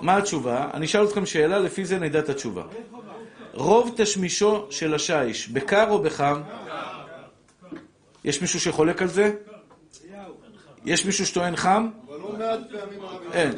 מה 0.00 0.16
התשובה? 0.16 0.70
אני 0.74 0.86
אשאל 0.86 1.04
אתכם 1.04 1.26
שאלה, 1.26 1.58
לפי 1.58 1.84
זה 1.84 1.98
נדע 1.98 2.18
את 2.18 2.28
התשובה. 2.28 2.62
רוב 3.56 3.90
תשמישו 3.96 4.66
של 4.70 4.94
השיש, 4.94 5.48
בקר 5.48 5.86
או 5.90 6.02
בחם? 6.02 6.40
יש 8.24 8.40
מישהו 8.40 8.60
שחולק 8.60 9.02
על 9.02 9.08
זה? 9.08 9.32
יש 10.84 11.04
מישהו 11.04 11.26
שטוען 11.26 11.56
חם? 11.56 11.88
אבל 12.08 12.18
לא 12.18 12.32
מעט 12.38 12.60
פעמים 12.70 13.00
הרב 13.00 13.32
אין. 13.32 13.52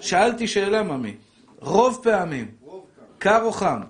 שאלתי 0.00 0.48
שאלה, 0.48 0.82
ממי. 0.82 1.16
רוב 1.58 2.00
פעמים, 2.02 2.50
קר 3.18 3.42
או 3.42 3.52
חם? 3.52 3.80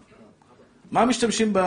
מה 0.90 1.04
משתמשים 1.04 1.52
ב... 1.52 1.58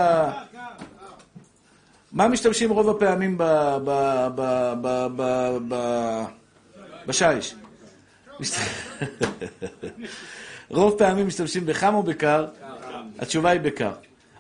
מה 2.11 2.27
משתמשים 2.27 2.69
רוב 2.69 2.89
הפעמים 2.89 3.37
ב... 3.37 3.43
ב... 3.85 4.27
ב... 4.35 4.73
ב... 4.81 5.07
ב... 5.15 5.57
ב... 5.67 5.75
בשיש? 7.07 7.55
רוב 10.69 10.97
פעמים 10.97 11.27
משתמשים 11.27 11.65
בחם 11.65 11.95
או 11.95 12.03
בקר? 12.03 12.45
התשובה 13.23 13.49
היא 13.49 13.61
בקר. 13.61 13.91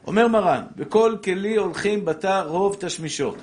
אומר 0.07 0.27
מרן, 0.27 0.63
בכל 0.75 1.15
כלי 1.23 1.55
הולכים 1.55 2.05
בתא 2.05 2.43
רוב 2.47 2.77
תשמישו. 2.79 3.33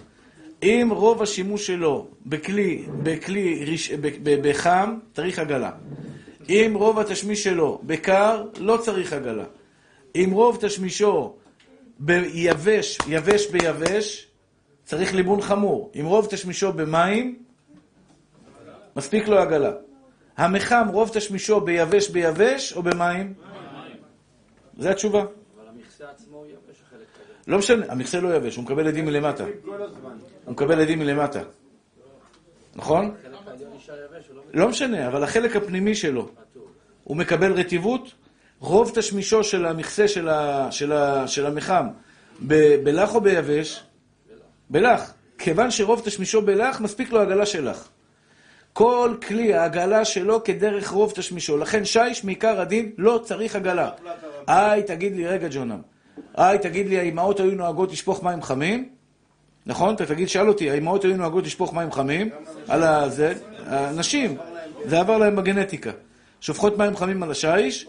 אם 0.62 0.88
רוב 0.92 1.22
השימוש 1.22 1.66
שלו 1.66 2.06
בכלי, 2.26 2.84
בכלי, 3.02 3.76
ב- 4.00 4.48
בחם, 4.48 4.98
צריך 5.12 5.38
עגלה. 5.38 5.70
אם 6.48 6.72
רוב 6.74 6.98
התשמיש 6.98 7.44
שלו 7.44 7.80
בקר, 7.82 8.44
לא 8.58 8.76
צריך 8.76 9.12
עגלה. 9.12 9.44
אם 10.16 10.30
רוב 10.32 10.58
תשמישו 10.60 11.34
ביבש, 11.98 12.98
יבש 13.08 13.46
ביבש, 13.46 14.26
צריך 14.84 15.14
ליבון 15.14 15.40
חמור. 15.40 15.92
אם 16.00 16.06
רוב 16.06 16.26
תשמישו 16.30 16.72
במים, 16.72 17.38
מספיק 18.96 19.28
לו 19.28 19.38
עגלה. 19.38 19.72
המחם, 20.36 20.88
רוב 20.92 21.10
תשמישו 21.12 21.60
ביבש 21.60 22.08
ביבש 22.08 22.72
או 22.72 22.82
במים? 22.82 23.34
זו 24.80 24.88
התשובה. 24.88 25.20
אבל 25.20 25.68
המכסה 25.68 26.10
עצמו 26.10 26.44
יבש 26.46 26.82
החלק 26.86 27.06
כזה. 27.14 27.32
לא 27.46 27.58
משנה, 27.58 27.86
המכסה 27.88 28.20
לא 28.20 28.36
יבש, 28.36 28.56
הוא 28.56 28.64
מקבל 28.64 28.88
עדים 28.88 29.04
מלמטה. 29.04 29.44
הוא 30.44 30.52
מקבל 30.52 30.80
עדים 30.80 30.98
מלמטה. 30.98 31.40
נכון? 32.74 33.14
לא 33.30 33.38
לא 34.54 34.68
משנה, 34.68 35.06
אבל 35.06 35.24
החלק 35.24 35.56
הפנימי 35.56 35.94
שלו. 35.94 36.28
הוא 37.04 37.16
מקבל 37.16 37.52
רטיבות. 37.52 38.14
רוב 38.60 38.92
תשמישו 38.94 39.44
של 39.44 39.66
המכסה 39.66 40.08
של, 40.08 40.28
ה, 40.28 40.68
של, 40.72 40.92
ה, 40.92 41.28
של 41.28 41.46
המחם, 41.46 41.86
ב, 42.46 42.84
בלח 42.84 43.14
או 43.14 43.20
ביבש? 43.20 43.82
בלח. 44.70 45.14
כיוון 45.38 45.70
שרוב 45.70 46.02
תשמישו 46.04 46.42
בלח, 46.42 46.80
מספיק 46.80 47.12
לו 47.12 47.20
עגלה 47.20 47.46
של 47.46 47.68
לח. 47.68 47.88
כל 48.72 49.14
כלי 49.28 49.54
העגלה 49.54 50.04
שלו 50.04 50.44
כדרך 50.44 50.90
רוב 50.90 51.12
תשמישו. 51.16 51.56
לכן 51.56 51.84
שיש 51.84 52.24
מעיקר 52.24 52.60
הדין 52.60 52.90
לא 52.98 53.20
צריך 53.24 53.56
עגלה. 53.56 53.90
היי, 54.46 54.82
תגיד 54.82 55.16
לי, 55.16 55.26
רגע 55.26 55.48
ג'ונם, 55.50 55.80
היי, 56.36 56.58
תגיד 56.58 56.88
לי, 56.88 56.98
האמהות 56.98 57.40
היו 57.40 57.50
נוהגות 57.50 57.92
לשפוך 57.92 58.22
מים 58.22 58.42
חמים? 58.42 58.88
נכון? 59.66 59.94
אתה 59.94 60.06
תגיד, 60.06 60.28
שאל 60.28 60.48
אותי, 60.48 60.70
האמהות 60.70 61.04
היו 61.04 61.16
נוהגות 61.16 61.44
לשפוך 61.44 61.74
מים 61.74 61.92
חמים? 61.92 62.30
על 62.68 62.82
הזה? 62.82 63.34
הנשים, 63.66 64.36
זה 64.84 65.00
עבר 65.00 65.18
להם 65.18 65.36
בגנטיקה. 65.36 65.90
שופכות 66.40 66.78
מים 66.78 66.96
חמים 66.96 67.22
על 67.22 67.30
השיש? 67.30 67.86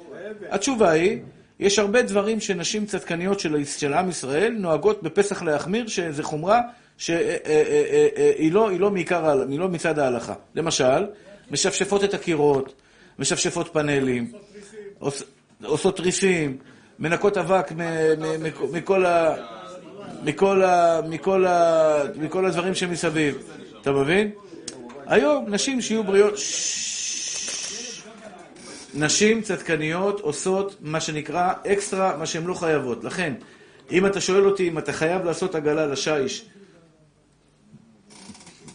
התשובה 0.50 0.90
היא, 0.90 1.20
יש 1.62 1.80
הרבה 1.80 2.02
דברים 2.02 2.40
שנשים 2.40 2.86
צדקניות 2.86 3.40
של, 3.40 3.56
עם 3.94 4.10
ישראל 4.10 4.54
נוהגות 4.58 5.04
בפסח 5.04 5.42
להחמיר, 5.42 5.88
שזה 5.88 6.24
חומרה 6.24 6.60
שהיא 6.98 7.22
לא, 8.52 8.70
היא 8.70 8.80
לא, 8.80 8.92
מעיקר, 8.92 9.26
ההל- 9.26 9.48
היא 9.50 9.60
לא 9.60 9.70
מצד 9.70 10.00
ההלכה. 10.00 10.34
למשל, 10.56 11.06
משפשפות 11.52 12.04
את 12.04 12.14
הקירות, 12.14 12.74
משפשפות 13.20 13.68
פאנלים, 13.74 14.32
עוש- 15.00 15.24
עושות 15.64 15.98
תריסים, 15.98 16.58
מנקות 17.00 17.38
אבק 17.38 17.72
מכל 22.18 22.46
הדברים 22.46 22.76
שמסביב. 22.76 23.38
אתה 23.82 23.92
מבין? 23.92 24.32
היום 25.08 25.46
נשים 25.50 25.82
שיהיו 25.82 26.04
בריאות... 26.04 26.34
נשים 28.94 29.42
צדקניות 29.42 30.20
עושות 30.20 30.76
מה 30.82 31.02
שנקרא 31.02 31.54
אקסטרה, 31.68 32.18
מה 32.18 32.26
שהן 32.26 32.46
לא 32.46 32.54
חייבות. 32.54 33.04
לכן, 33.04 33.34
אם 33.92 34.06
אתה 34.06 34.22
שואל 34.22 34.46
אותי 34.46 34.68
אם 34.68 34.78
אתה 34.78 34.94
חייב 34.94 35.26
לעשות 35.26 35.56
עגלה 35.56 35.86
לשיש, 35.86 36.46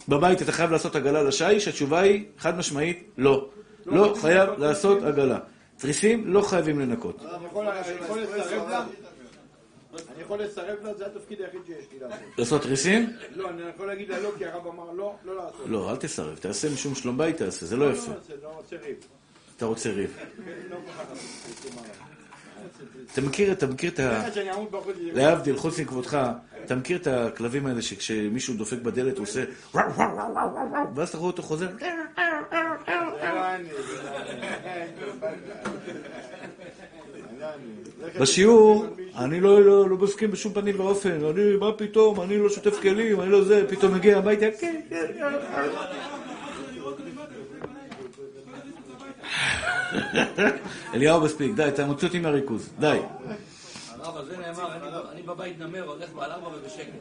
בבית 0.07 0.41
אתה 0.41 0.51
חייב 0.51 0.71
לעשות 0.71 0.95
עגלה 0.95 1.23
לשיש, 1.23 1.67
התשובה 1.67 1.99
היא 1.99 2.25
חד 2.37 2.57
משמעית 2.57 3.03
לא. 3.17 3.49
לא 3.85 4.15
חייב 4.21 4.49
לעשות 4.57 5.03
עגלה. 5.03 5.39
תריסים 5.77 6.33
לא 6.33 6.41
חייבים 6.41 6.79
לנקות. 6.79 7.21
אני 7.21 7.45
יכול 7.45 8.19
לסרב 8.21 8.69
לה? 8.69 8.85
אני 10.15 10.21
יכול 10.21 10.41
לסרב 10.41 10.77
לה? 10.83 10.93
זה 10.93 11.05
התפקיד 11.05 11.41
היחיד 11.41 11.61
שיש 11.65 11.85
לי 11.91 11.99
לעשות. 11.99 12.19
לעשות 12.37 12.61
תריסים? 12.61 13.13
לא, 13.35 13.49
אני 13.49 13.61
יכול 13.75 13.87
להגיד 13.87 14.09
לה 14.09 14.19
לא, 14.19 14.31
כי 14.37 14.45
הרב 14.45 14.67
אמר 14.67 14.91
לא, 14.91 15.15
לא 15.25 15.35
לעשות. 15.35 15.61
לא, 15.65 15.91
אל 15.91 15.95
תסרב, 15.95 16.37
תעשה 16.37 16.69
משום 16.73 16.95
שלום 16.95 17.17
בית 17.17 17.37
תעשה, 17.37 17.65
זה 17.65 17.75
לא 17.75 17.91
יפה. 17.91 18.11
לא, 18.11 18.17
זה 18.27 18.33
לא 18.43 18.51
עושה 18.57 18.75
ריב. 18.75 18.95
אתה 19.57 19.65
רוצה 19.65 19.89
ריב. 19.91 20.17
אתה 23.13 23.21
מכיר, 23.21 23.51
אתה 23.51 23.67
מכיר 23.67 23.91
את 23.91 23.99
ה... 23.99 24.03
זה- 24.33 24.43
להבדיל, 25.13 25.57
חוץ 25.57 25.79
מכבודך, 25.79 26.27
אתה 26.65 26.75
מכיר 26.75 26.97
את 26.97 27.07
הכלבים 27.07 27.65
האלה 27.65 27.81
שכשמישהו 27.81 28.53
דופק 28.53 28.77
בדלת 28.81 29.17
הוא 29.17 29.23
עושה 29.23 29.43
ואז 30.95 31.09
אתה 31.09 31.17
רואה 31.17 31.27
אותו 31.31 31.43
חוזר. 31.43 31.67
לא 31.67 31.73
לא. 38.13 38.19
בשיעור, 38.19 38.85
אני 39.17 39.39
לא, 39.39 39.61
לא, 39.61 39.89
לא 39.89 39.97
מסכים 39.97 40.31
בשום 40.31 40.53
פנים 40.53 40.79
ואופן, 40.79 41.25
אני, 41.25 41.55
מה 41.59 41.71
פתאום, 41.73 42.21
אני 42.21 42.37
לא 42.37 42.49
שוטף 42.49 42.79
כלים, 42.81 43.21
אני 43.21 43.31
לא 43.31 43.43
זה, 43.43 43.65
פתאום 43.69 43.93
מגיע 43.93 44.17
הביתה, 44.17 44.45
כן, 44.59 44.81
כן, 44.89 45.05
כן. 45.19 45.67
אליהו 50.93 51.21
מספיק, 51.21 51.55
די, 51.55 51.67
אתה 51.67 51.85
מוציא 51.85 52.07
אותי 52.07 52.19
מהריכוז, 52.19 52.69
די. 52.79 52.99
הרב, 53.99 54.17
על 54.17 54.25
זה 54.25 54.37
נאמר, 54.37 54.71
אני- 54.75 55.11
אני 55.11 55.21
בבית 55.21 55.59
נמר, 55.59 55.83
הולך 55.83 56.09
בעל 56.13 56.31
ארבע 56.31 56.47
ובשקט. 56.47 56.91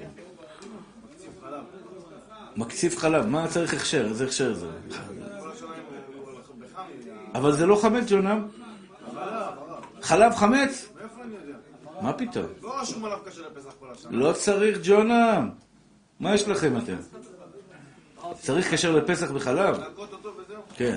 מקציב 2.57 2.97
חלב, 2.99 3.26
מה 3.26 3.49
צריך 3.49 3.74
הכשר? 3.74 4.07
איזה 4.07 4.24
הכשר 4.24 4.55
זה? 4.55 4.66
אבל 7.34 7.53
זה 7.53 7.66
לא 7.66 7.76
חמץ, 7.76 8.05
ג'ונם. 8.09 8.47
חלב 10.03 10.34
חמץ? 10.34 10.89
מה 12.01 12.12
פתאום? 12.12 12.47
לא 12.62 12.80
רשום 12.80 13.05
עליו 13.05 13.18
קשה 13.26 13.41
לפסח 13.41 13.70
כל 13.80 13.87
השנה. 13.93 14.11
לא 14.12 14.32
צריך 14.32 14.78
ג'ונם. 14.82 15.51
מה 16.20 16.34
יש 16.34 16.49
לכם 16.49 16.76
אתם? 16.78 16.97
צריך 18.41 18.72
כשר 18.74 18.93
לפסח 18.97 19.30
בחלב? 19.30 19.76
כן. 20.76 20.97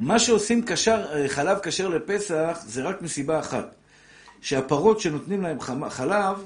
מה 0.00 0.18
שעושים 0.18 0.66
כשר, 0.66 1.04
אה, 1.12 1.28
חלב 1.28 1.58
כשר 1.62 1.88
לפסח 1.88 2.58
זה 2.66 2.82
רק 2.82 3.02
מסיבה 3.02 3.40
אחת. 3.40 3.74
שהפרות 4.40 5.00
שנותנים 5.00 5.42
להם 5.42 5.60
חלב, 5.90 6.44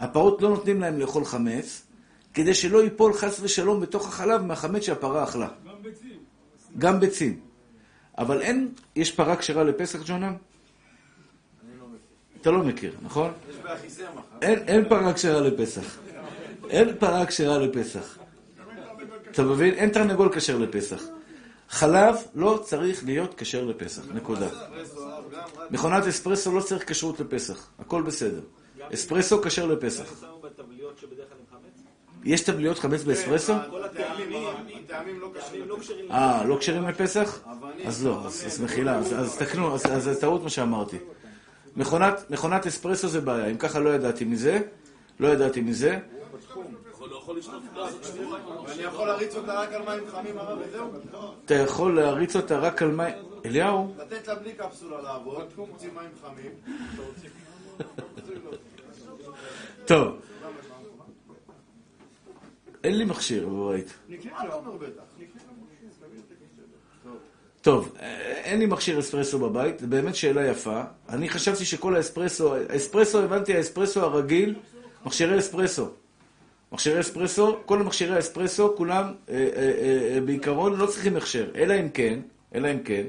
הפרות 0.00 0.42
לא 0.42 0.48
נותנים 0.48 0.80
להם 0.80 1.00
לאכול 1.00 1.24
חמץ, 1.24 1.82
כדי 2.34 2.54
שלא 2.54 2.84
ייפול 2.84 3.12
חס 3.12 3.40
ושלום 3.40 3.80
בתוך 3.80 4.08
החלב 4.08 4.42
מהחמץ 4.42 4.82
שהפרה 4.82 5.24
אכלה. 5.24 5.48
גם 5.48 5.82
ביצים. 5.82 6.18
גם 6.78 7.00
ביצים. 7.00 7.40
אבל 8.18 8.40
אין, 8.40 8.68
יש 8.96 9.12
פרה 9.12 9.36
כשרה 9.36 9.64
לפסח, 9.64 9.98
ג'ונם? 10.06 10.34
אתה 12.40 12.50
לא 12.50 12.64
מכיר, 12.64 12.94
נכון? 13.02 13.32
יש 13.50 13.56
אין 14.42 14.88
פרה 14.88 15.12
כשרה 15.12 15.40
לפסח. 15.40 15.98
אין 16.70 16.88
פרה 16.98 17.26
כשרה 17.26 17.58
לפסח. 17.58 18.18
אתה 19.30 19.42
מבין? 19.42 19.74
אין 19.74 19.90
תרנגול 19.90 20.34
כשר 20.34 20.58
לפסח. 20.58 21.02
חלב 21.74 22.16
לא 22.34 22.60
צריך 22.64 23.04
להיות 23.04 23.34
כשר 23.36 23.64
לפסח, 23.64 24.02
נקודה. 24.14 24.48
מכונת 25.70 26.06
אספרסו 26.06 26.52
לא 26.52 26.60
צריך 26.60 26.88
כשרות 26.90 27.20
לפסח, 27.20 27.66
הכל 27.78 28.02
בסדר. 28.02 28.40
אספרסו 28.94 29.42
כשר 29.42 29.66
לפסח. 29.66 30.24
יש 32.24 32.40
טבליות 32.40 32.78
חמץ 32.78 33.02
באספרסו? 33.02 33.52
הטעמים, 33.52 34.46
הטעמים 34.84 35.20
לא. 35.20 35.28
לא 35.66 35.76
כשרים. 35.80 36.10
אה, 36.12 36.44
לא 36.44 36.56
כשרים 36.60 36.88
לפסח? 36.88 37.40
אז 37.86 38.06
לא, 38.06 38.26
אז 38.26 38.44
אז 38.46 38.60
מחילה, 38.60 38.98
אז- 38.98 39.36
תקנו, 39.38 39.74
אז 39.74 39.82
זה 40.04 40.20
טעות 40.20 40.42
מה 40.42 40.50
שאמרתי. 40.50 40.96
מכונת 42.30 42.66
אספרסו 42.66 43.08
זה 43.08 43.20
בעיה, 43.20 43.46
אם 43.46 43.56
ככה 43.56 43.78
לא 43.80 43.90
ידעתי 43.94 44.24
מזה, 44.24 44.60
לא 45.20 45.28
ידעתי 45.28 45.60
מזה. 45.60 45.98
ואני 48.66 48.82
יכול 48.82 49.06
להריץ 49.08 49.36
אותה 49.36 49.60
רק 49.60 49.72
על 49.72 49.82
מים 49.82 50.10
חמים 50.10 50.38
הרב 50.38 50.58
וזהו? 50.68 50.90
אתה 51.44 51.54
יכול 51.54 51.96
להריץ 51.96 52.36
אותה 52.36 52.58
רק 52.58 52.82
על 52.82 52.90
מים... 52.90 53.14
אליהו, 53.44 53.94
לתת 53.98 54.28
לה 54.28 54.34
בלי 54.34 54.52
קפסולה 54.52 55.02
לעבוד, 55.02 55.52
מוציא 55.56 55.88
מים 55.94 56.10
חמים. 56.22 56.50
טוב. 59.84 60.20
אין 62.84 62.98
לי 62.98 63.04
מכשיר 63.04 63.48
בבית. 63.48 63.94
טוב, 67.60 67.96
אה, 68.00 68.16
אין 68.44 68.58
לי 68.58 68.66
מכשיר 68.66 69.00
אספרסו 69.00 69.38
בבית, 69.38 69.78
זו 69.78 69.86
באמת 69.86 70.14
שאלה 70.14 70.46
יפה. 70.46 70.82
אני 71.08 71.28
חשבתי 71.28 71.64
שכל 71.64 71.96
האספרסו, 71.96 72.54
האספרסו, 72.54 73.22
הבנתי, 73.22 73.56
האספרסו 73.56 74.00
הרגיל, 74.00 74.54
מכשירי 75.06 75.38
אספרסו. 75.38 75.88
מכשירי 76.74 77.00
אספרסו, 77.00 77.56
כל 77.66 77.78
מכשירי 77.78 78.16
האספרסו, 78.16 78.76
כולם 78.76 79.04
אה, 79.28 79.34
אה, 79.34 80.14
אה, 80.14 80.20
בעיקרון 80.20 80.76
לא 80.76 80.86
צריכים 80.86 81.16
הכשר, 81.16 81.50
אלא 81.54 81.74
אם 81.80 81.88
כן, 81.88 82.20
אלא 82.54 82.72
אם 82.72 82.78
כן, 82.82 83.02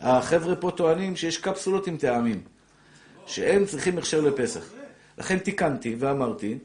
החבר'ה 0.00 0.56
פה 0.56 0.70
טוענים 0.70 1.16
שיש 1.16 1.38
קפסולות 1.38 1.86
עם 1.86 1.96
טעמים, 1.96 2.40
שהם 3.26 3.66
צריכים 3.66 3.98
הכשר 3.98 4.20
לפסח. 4.20 4.70
לכן 5.18 5.38
תיקנתי 5.38 5.96
ואמרתי, 5.98 6.58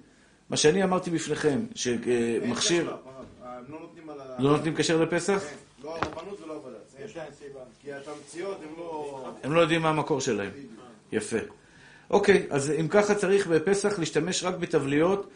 מה 0.50 0.58
שאני 0.58 0.84
אמרתי 0.84 1.10
בפניכם, 1.10 1.60
שמכשיר, 1.76 2.96
הם 3.44 3.64
לא 3.70 3.80
נותנים 3.80 4.10
על 4.10 4.20
ה... 4.20 4.42
לא 4.42 4.52
נותנים 4.52 4.76
כשר 4.76 5.02
לפסח? 5.02 5.44
לא 5.84 5.98
הרבנות 5.98 6.42
ולא 6.42 6.54
הבד"ץ. 6.54 6.96
יש 7.06 7.18
להם 7.18 7.32
סיבה. 7.40 7.60
כי 7.82 7.94
התמציות 7.94 8.58
הם 8.64 8.74
לא... 8.78 9.32
הם 9.44 9.54
לא 9.54 9.60
יודעים 9.60 9.82
מה 9.82 9.90
המקור 9.90 10.22
שלהם. 10.22 10.52
יפה. 11.12 11.38
אוקיי, 12.10 12.48
אז 12.50 12.72
אם 12.80 12.88
ככה 12.88 13.16
צריך 13.16 13.48
בפסח 13.48 14.00
להשתמש 14.00 14.44
רק 14.44 14.56
בתבליות. 14.56 15.30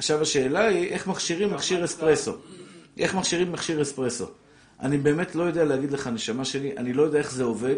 עכשיו 0.00 0.22
השאלה 0.22 0.64
היא, 0.64 0.88
איך 0.88 1.06
מכשירים 1.06 1.54
מכשיר 1.54 1.84
אספרסו? 1.84 2.32
איך 2.98 3.14
מכשירים 3.14 3.52
מכשיר 3.52 3.82
אספרסו? 3.82 4.26
אני 4.80 4.98
באמת 4.98 5.34
לא 5.34 5.42
יודע 5.42 5.64
להגיד 5.64 5.92
לך, 5.92 6.06
נשמה 6.06 6.44
שלי, 6.44 6.76
אני 6.76 6.92
לא 6.92 7.02
יודע 7.02 7.18
איך 7.18 7.32
זה 7.32 7.44
עובד. 7.44 7.76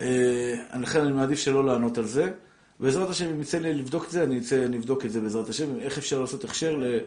אה, 0.00 0.54
לכן 0.80 1.00
אני 1.00 1.12
מעדיף 1.12 1.38
שלא 1.38 1.64
לענות 1.64 1.98
על 1.98 2.04
זה. 2.04 2.32
בעזרת 2.80 3.10
השם, 3.10 3.30
אם 3.30 3.40
יצא 3.40 3.58
לי 3.58 3.74
לבדוק 3.74 4.04
את 4.04 4.10
זה, 4.10 4.22
אני 4.22 4.38
אצא, 4.38 4.66
נבדוק 4.68 5.04
את 5.04 5.10
זה 5.10 5.20
בעזרת 5.20 5.48
השם, 5.48 5.78
איך 5.80 5.98
אפשר 5.98 6.20
לעשות 6.20 6.44
הכשר 6.44 6.76
ל... 6.76 6.98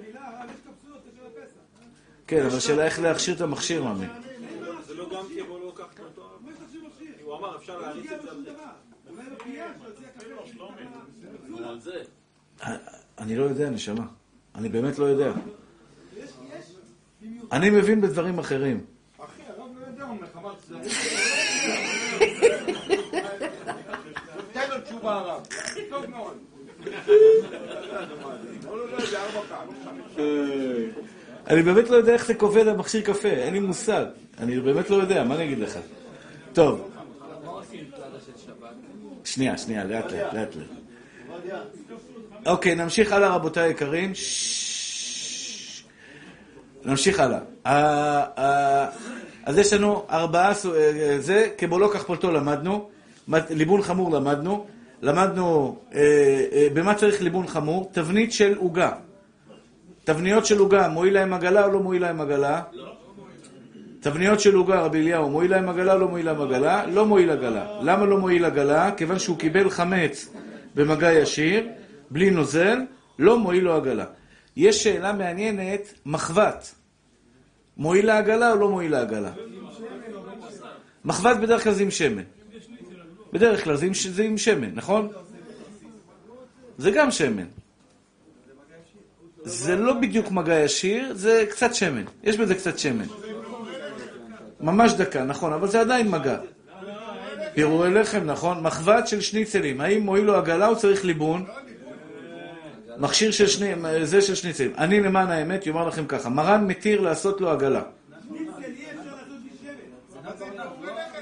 כן, 2.28 2.46
אבל 2.46 2.58
השאלה 2.58 2.86
איך 2.86 3.00
להכשיר 3.00 3.36
את 3.36 3.42
המכשיר, 3.42 3.84
מאמי. 3.84 4.06
זה 4.88 4.94
לא 4.94 5.10
גם 5.10 5.26
כן, 5.36 5.42
הוא 5.48 5.60
לא 5.60 5.68
לקח 5.68 5.86
אותו. 6.00 6.30
מה 6.42 6.52
יש 6.52 6.58
לך 6.58 6.64
שהוא 6.72 6.88
מכשיר? 6.88 7.08
הוא 7.24 7.38
אמר, 7.38 7.58
אפשר 7.58 7.80
להריץ 7.80 8.12
את 8.12 8.22
זה 8.22 8.32
על 11.68 11.80
זה. 11.80 12.04
אני 13.20 13.36
לא 13.36 13.44
יודע, 13.44 13.70
נשמה. 13.70 14.06
אני 14.56 14.70
באמת 14.70 15.00
לא 15.00 15.06
יודע. 15.06 15.32
אני 17.52 17.70
מבין 17.70 18.02
בדברים 18.02 18.40
אחרים. 18.40 18.86
אחי, 19.18 19.42
הרב 19.48 19.70
לא 19.80 19.86
יודע, 19.88 20.04
הוא 20.04 20.18
מה 20.42 20.52
צדדים? 20.58 20.92
תן 24.54 24.70
לו 24.70 24.82
תשובה 24.82 25.16
הרב. 25.16 25.48
טוב 25.90 26.06
מאוד. 26.06 26.38
אני 31.48 31.64
באמת 31.64 31.90
לא 31.90 31.96
יודע 31.96 32.14
איך 32.14 32.26
זה 32.26 32.34
כובד 32.34 32.66
למכשיר 32.66 33.02
קפה, 33.02 33.30
אין 33.30 33.54
לי 33.54 33.60
מושג. 33.60 34.06
אני 34.40 34.60
באמת 34.60 34.90
לא 34.90 34.96
יודע, 34.96 35.24
מה 35.24 35.36
אני 35.36 35.44
אגיד 35.46 35.60
לך? 35.60 35.80
טוב. 36.54 36.92
שנייה, 39.24 39.58
שנייה, 39.58 39.84
לאט 39.84 40.12
לאט, 40.12 40.34
לאט 40.34 40.56
לאט. 40.56 40.68
אוקיי, 42.48 42.76
נמשיך 42.76 43.12
הלאה 43.12 43.36
רבותיי 43.36 43.64
היקרים. 43.64 44.12
נמשיך 46.86 47.20
הלאה. 47.20 47.40
אה, 47.66 48.24
אה, 48.38 48.88
אז 49.46 49.58
יש 49.58 49.74
לנו 49.74 50.04
ארבעה, 50.12 50.54
סו- 50.54 50.76
אה, 50.76 51.16
זה, 51.20 51.48
כמו 51.58 51.80
לא 51.80 51.90
כך 51.94 52.04
פולטו 52.04 52.32
למדנו, 52.32 52.90
ליבון 53.50 53.82
חמור 53.82 54.12
למדנו, 54.16 54.66
למדנו 55.02 55.78
אה, 55.96 56.02
אה, 56.54 56.68
במה 56.74 56.94
צריך 56.96 57.22
ליבון 57.22 57.48
חמור, 57.48 57.90
תבנית 57.92 58.32
של 58.32 58.56
עוגה. 58.58 58.92
תבניות 60.04 60.46
של 60.46 60.58
עוגה, 60.58 60.88
מועיל 60.88 61.14
להם 61.14 61.34
עגלה 61.34 61.66
או 61.66 61.72
לא 61.72 61.80
מועיל 61.80 62.02
להם 62.02 62.22
עגלה? 62.22 62.62
תבניות 64.00 64.40
של 64.40 64.56
עוגה, 64.56 64.82
רבי 64.82 64.98
אליהו, 65.02 65.30
מועיל 65.30 65.52
להם 65.52 65.70
עגלה 65.70 65.94
או 65.94 66.00
לא 66.00 66.08
מועיל 66.08 66.26
להם 66.26 66.42
עגלה? 66.42 66.86
לא 66.86 67.06
מועיל 67.06 67.30
עגלה. 67.30 67.66
למה 67.82 68.06
לא 68.06 68.18
מועיל 68.18 68.46
עגלה? 68.46 68.92
כיוון 68.98 69.20
שהוא 69.20 69.38
קיבל 69.38 69.70
חמץ 69.70 70.30
במגע 70.76 71.14
ישיר, 71.14 71.68
בלי 72.12 72.30
נוזל, 72.30 72.78
לא 73.20 73.40
מועיל 73.40 73.64
לו 73.64 73.76
עגלה. 73.76 74.06
יש 74.56 74.84
שאלה 74.84 75.14
מעניינת, 75.14 75.94
מחבת. 76.06 76.76
מועיל 77.78 78.06
לעגלה 78.06 78.52
או 78.52 78.56
לא 78.56 78.70
מועיל 78.70 78.92
לעגלה? 78.92 79.32
מחבת 81.06 81.38
בדרך 81.38 81.64
כלל 81.64 81.74
זה 81.74 81.84
עם 81.84 81.92
שמן. 81.92 82.24
בדרך 83.34 83.64
כלל 83.64 83.76
זה 83.76 84.24
עם, 84.24 84.38
שמן, 84.38 84.72
נכון? 84.74 85.10
זה 86.78 86.92
גם 86.92 87.12
שמן. 87.12 87.46
זה 89.44 89.76
לא 89.76 89.94
בדיוק 89.94 90.32
מגע 90.32 90.60
ישיר, 90.60 91.14
זה 91.14 91.46
קצת 91.50 91.76
שמן. 91.76 92.04
יש 92.24 92.38
בזה 92.38 92.56
קצת 92.56 92.80
שמן. 92.80 93.06
ממש 94.60 94.94
דקה, 94.94 95.24
נכון, 95.24 95.54
אבל 95.54 95.68
זה 95.68 95.82
עדיין 95.82 96.12
מגע. 96.12 96.40
פירורי 97.54 97.94
לחם, 97.94 98.24
נכון? 98.26 98.64
מחבת 98.64 99.08
של 99.08 99.22
שניצלים. 99.22 99.82
האם 99.82 100.02
מועיל 100.02 100.26
לו 100.26 100.36
עגלה 100.36 100.68
או 100.68 100.78
צריך 100.78 101.06
ליבון? 101.06 101.46
מכשיר 103.00 103.32
של 103.32 103.48
שני, 103.48 103.74
זה 104.04 104.22
של 104.22 104.36
שניצלים. 104.36 104.72
אני 104.78 105.00
למען 105.00 105.30
האמת 105.30 105.68
אומר 105.68 105.88
לכם 105.88 106.08
ככה, 106.08 106.30
מרן 106.30 106.68
מתיר 106.68 107.02
לעשות 107.02 107.42
לו 107.42 107.50
עגלה. 107.50 107.82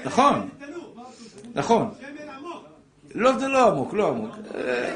נכון. 0.04 0.48
נכון. 1.54 1.90
לא, 3.14 3.38
זה 3.38 3.48
לא 3.48 3.70
עמוק, 3.70 3.94
לא 3.94 4.08
עמוק. 4.08 4.34
אה. 4.54 4.94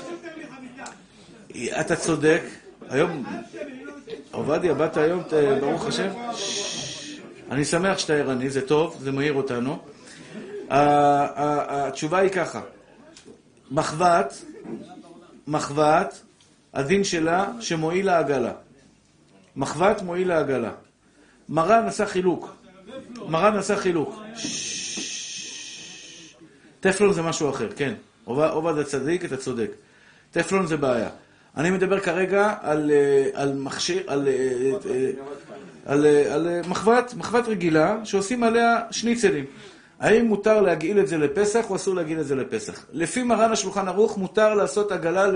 אתה 1.81 1.97
צודק. 1.97 2.43
היום, 2.89 3.25
עובדיה, 4.31 4.75
באת 4.75 4.97
היום, 4.97 5.23
ברוך 5.61 5.87
השם? 5.87 6.09
אני 7.51 7.65
שמח 7.65 7.99
שאתה 7.99 8.13
ערני, 8.13 8.51
זה 8.51 8.67
טוב, 8.67 8.97
זה 9.01 9.13
מאיר 9.13 9.33
אותנו. 9.33 9.79
התשובה 10.71 12.19
היא 12.19 12.31
ככה, 12.31 12.61
מחבת, 13.71 14.45
מחבת, 15.47 16.21
הדין 16.75 17.05
שלה 17.05 17.47
שמועיל 17.61 18.07
לעגלה. 18.07 18.53
מחבת 19.57 20.03
מועיל 20.03 20.29
לעגלה. 20.29 20.73
מרן 21.49 21.87
עשה 21.87 22.07
חילוק. 22.07 22.57
מרן 23.29 23.57
עשה 23.57 23.77
חילוק. 23.77 24.23
טפלון 26.81 27.13
זה 27.13 27.23
משהו 27.23 27.51
אחר, 27.51 27.69
כן. 27.77 27.95
עובד 28.25 28.79
הצדיק, 28.79 29.25
אתה 29.25 29.37
צודק. 29.37 29.71
טפלון 30.31 30.67
זה 30.67 30.77
בעיה. 30.77 31.09
אני 31.57 31.71
מדבר 31.71 32.01
כרגע 32.01 32.55
על, 32.61 32.91
אה, 32.91 33.43
על 33.43 33.55
מכשיר, 33.55 34.03
על, 34.07 34.29
אה, 34.29 34.73
אה, 34.91 35.11
על, 35.87 36.07
על 36.07 36.49
מחבת, 36.69 37.15
מחבת 37.17 37.49
רגילה, 37.49 37.97
שעושים 38.05 38.45
עליה 38.45 38.81
שניצלים. 38.91 39.45
האם 40.01 40.27
מותר 40.27 40.61
להגעיל 40.61 41.01
את 41.01 41.09
זה 41.09 41.19
לפסח 41.19 41.71
או 41.71 41.77
אסור 41.77 41.95
להגעיל 41.95 42.21
את 42.21 42.27
זה 42.27 42.35
לפסח? 42.35 42.85
לפי 42.93 43.23
מרן 43.23 43.53
השולחן 43.53 43.89
ערוך 43.89 44.19
מותר 44.19 44.55
לעשות 44.55 44.93
עגלה, 44.93 45.27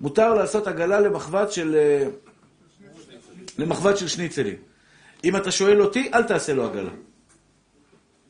מותר 0.00 0.34
לעשות 0.34 0.66
עגלה 0.66 1.00
למחבת 1.00 1.52
של, 1.52 1.76
אה, 1.76 2.08
למחבת 3.58 3.98
של 3.98 4.08
שניצלים. 4.08 4.56
אם 5.24 5.36
אתה 5.36 5.50
שואל 5.50 5.82
אותי, 5.82 6.10
אל 6.14 6.22
תעשה 6.22 6.54
לו 6.54 6.64
עגלה. 6.64 6.90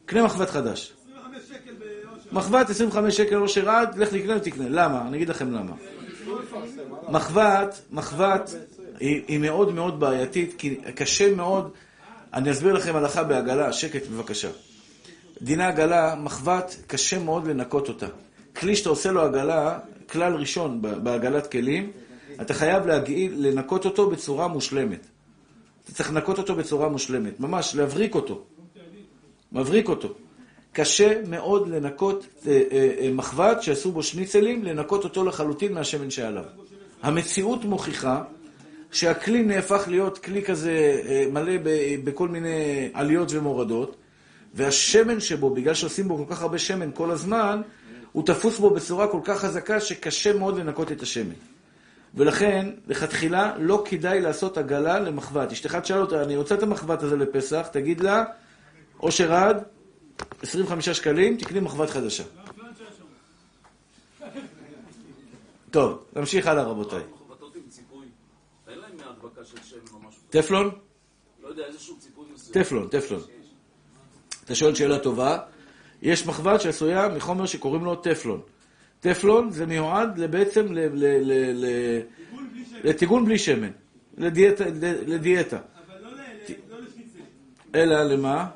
קנה 0.06 0.22
מחבת 0.22 0.50
חדש. 0.50 0.92
25 0.92 1.48
שקל 1.48 1.72
באושר. 1.78 2.28
מחבת 2.32 2.70
25 2.70 3.16
שקל 3.16 3.36
אושר 3.36 3.70
עד, 3.70 3.98
לך 3.98 4.12
לקנה 4.12 4.36
ותקנה. 4.36 4.68
למה? 4.68 5.02
אני 5.08 5.16
אגיד 5.16 5.28
לכם 5.28 5.52
למה. 5.52 5.72
מחבת, 7.08 7.80
מחבת 7.90 8.54
היא, 9.00 9.22
היא 9.28 9.38
מאוד 9.38 9.74
מאוד 9.74 10.00
בעייתית, 10.00 10.54
כי 10.58 10.74
קשה 10.94 11.34
מאוד, 11.34 11.70
אני 12.34 12.50
אסביר 12.50 12.72
לכם 12.72 12.96
הלכה 12.96 13.24
בעגלה, 13.24 13.72
שקט 13.72 14.06
בבקשה. 14.06 14.48
דיני 15.42 15.64
עגלה, 15.64 16.14
מחבת, 16.14 16.76
קשה 16.86 17.18
מאוד 17.18 17.46
לנקות 17.46 17.88
אותה. 17.88 18.06
כלי 18.56 18.76
שאתה 18.76 18.88
עושה 18.88 19.10
לו 19.10 19.22
עגלה, 19.22 19.78
כלל 20.10 20.34
ראשון 20.34 20.82
ב- 20.82 20.88
בעגלת 21.04 21.52
כלים, 21.52 21.90
אתה 22.40 22.54
חייב 22.54 22.86
להגעיל, 22.86 23.34
לנקות 23.36 23.84
אותו 23.84 24.10
בצורה 24.10 24.48
מושלמת. 24.48 25.06
אתה 25.84 25.92
צריך 25.92 26.10
לנקות 26.10 26.38
אותו 26.38 26.54
בצורה 26.54 26.88
מושלמת, 26.88 27.40
ממש, 27.40 27.74
להבריק 27.74 28.14
אותו. 28.14 28.44
מבריק 29.52 29.88
אותו. 29.88 30.14
קשה 30.72 31.20
מאוד 31.28 31.68
לנקות 31.68 32.26
אה, 32.46 32.62
אה, 32.72 32.94
אה, 33.00 33.10
מחבת 33.12 33.62
שעשו 33.62 33.92
בו 33.92 34.02
שניצלים, 34.02 34.64
לנקות 34.64 35.04
אותו 35.04 35.24
לחלוטין 35.24 35.72
מהשמן 35.72 36.10
שעליו. 36.10 36.44
המציאות 37.02 37.64
מוכיחה 37.64 38.22
שהכלי 38.92 39.42
נהפך 39.42 39.84
להיות 39.88 40.18
כלי 40.18 40.42
כזה 40.42 41.02
אה, 41.06 41.26
מלא 41.32 41.52
ב- 41.62 42.04
בכל 42.04 42.28
מיני 42.28 42.88
עליות 42.92 43.32
ומורדות, 43.32 43.96
והשמן 44.54 45.20
שבו, 45.20 45.50
בגלל 45.50 45.74
שעושים 45.74 46.08
בו 46.08 46.16
כל 46.16 46.34
כך 46.34 46.42
הרבה 46.42 46.58
שמן 46.58 46.90
כל 46.94 47.10
הזמן, 47.10 47.60
הוא 48.18 48.26
תפוס 48.26 48.58
בו 48.58 48.70
בצורה 48.70 49.08
כל 49.08 49.20
כך 49.24 49.40
חזקה 49.40 49.80
שקשה 49.80 50.32
מאוד 50.32 50.58
לנקות 50.58 50.92
את 50.92 51.02
השמן. 51.02 51.34
ולכן, 52.14 52.70
לכתחילה, 52.86 53.54
לא 53.58 53.82
כדאי 53.86 54.20
לעשות 54.20 54.58
עגלה 54.58 54.98
למחבת. 54.98 55.52
אשתך 55.52 55.74
תשאל 55.74 55.98
אותה, 56.00 56.22
אני 56.22 56.36
רוצה 56.36 56.54
את 56.54 56.62
המחבת 56.62 57.02
הזה 57.02 57.16
לפסח, 57.16 57.68
תגיד 57.72 58.00
לה, 58.00 58.24
אושר 59.02 59.32
עד, 59.34 59.64
25 60.42 60.88
שקלים, 60.88 61.36
תקני 61.36 61.60
מחבת 61.60 61.90
חדשה. 61.90 62.24
טוב, 65.70 66.04
נמשיך 66.16 66.46
הלאה 66.46 66.64
רבותיי. 66.64 67.02
טפלון? 70.30 70.70
לא. 71.42 71.50
טפלון, 72.52 72.88
טפלון. 72.88 73.20
אתה 74.44 74.54
שואל 74.54 74.74
שאלה 74.74 74.98
טובה. 74.98 75.38
יש 76.02 76.26
מחבת 76.26 76.60
שעשויה 76.60 77.08
מחומר 77.08 77.46
שקוראים 77.46 77.84
לו 77.84 77.96
טפלון. 77.96 78.40
טפלון 79.00 79.50
זה 79.50 79.66
מיועד 79.66 80.20
בעצם 80.30 80.66
לטיגון 82.84 83.24
בלי 83.24 83.38
שמן, 83.38 83.70
לדיאטה. 84.18 84.64
לדיאטה. 85.06 85.58
אבל 85.86 86.02
לא 86.02 86.10
ל- 86.10 86.20
ל- 86.48 86.54
לא. 87.74 87.80
אלא 87.80 88.02
למה? 88.02 88.46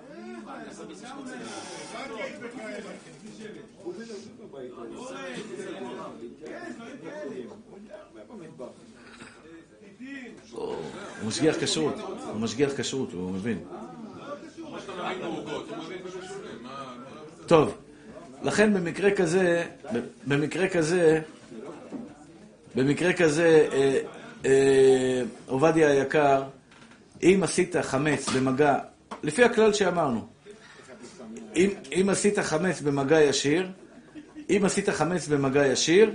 הוא 10.52 10.76
משגיח 11.26 11.56
כשרות, 11.60 11.94
הוא 12.32 12.40
משגיח 12.40 12.80
כשרות, 12.80 13.12
הוא 13.12 13.30
מבין. 13.30 13.58
טוב, 17.46 17.76
לכן 18.42 18.74
במקרה 18.74 19.10
כזה, 19.10 19.64
במקרה 20.26 20.68
כזה, 20.68 21.20
במקרה 22.74 23.12
כזה, 23.12 23.68
אה, 23.72 23.98
אה, 24.44 25.22
עובדיה 25.46 25.90
היקר, 25.90 26.42
אם 27.22 27.40
עשית 27.42 27.76
חמץ 27.76 28.28
במגע, 28.28 28.78
לפי 29.22 29.44
הכלל 29.44 29.72
שאמרנו, 29.72 30.26
אם, 31.92 32.08
עשית 32.10 32.38
חמץ 32.38 32.80
במגע 32.80 33.20
ישיר, 33.20 33.68
אם 34.50 34.62
עשית 34.64 34.88
חמץ 34.88 35.28
במגע 35.28 35.66
ישיר, 35.66 36.10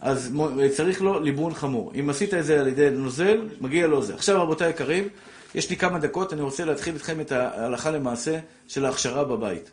אז 0.00 0.32
צריך 0.76 1.02
לו 1.02 1.20
ליבון 1.20 1.54
חמור. 1.54 1.92
אם 2.00 2.10
עשית 2.10 2.34
את 2.34 2.44
זה 2.44 2.60
על 2.60 2.66
ידי 2.66 2.90
נוזל, 2.90 3.48
מגיע 3.60 3.86
לו 3.86 4.02
זה. 4.02 4.14
עכשיו, 4.14 4.42
רבותיי 4.42 4.66
היקרים, 4.66 5.08
יש 5.54 5.70
לי 5.70 5.76
כמה 5.76 5.98
דקות, 5.98 6.32
אני 6.32 6.42
רוצה 6.42 6.64
להתחיל 6.64 6.94
איתכם 6.94 7.20
את 7.20 7.32
ההלכה 7.32 7.90
למעשה 7.90 8.38
של 8.68 8.84
ההכשרה 8.84 9.24
בבית. 9.24 9.70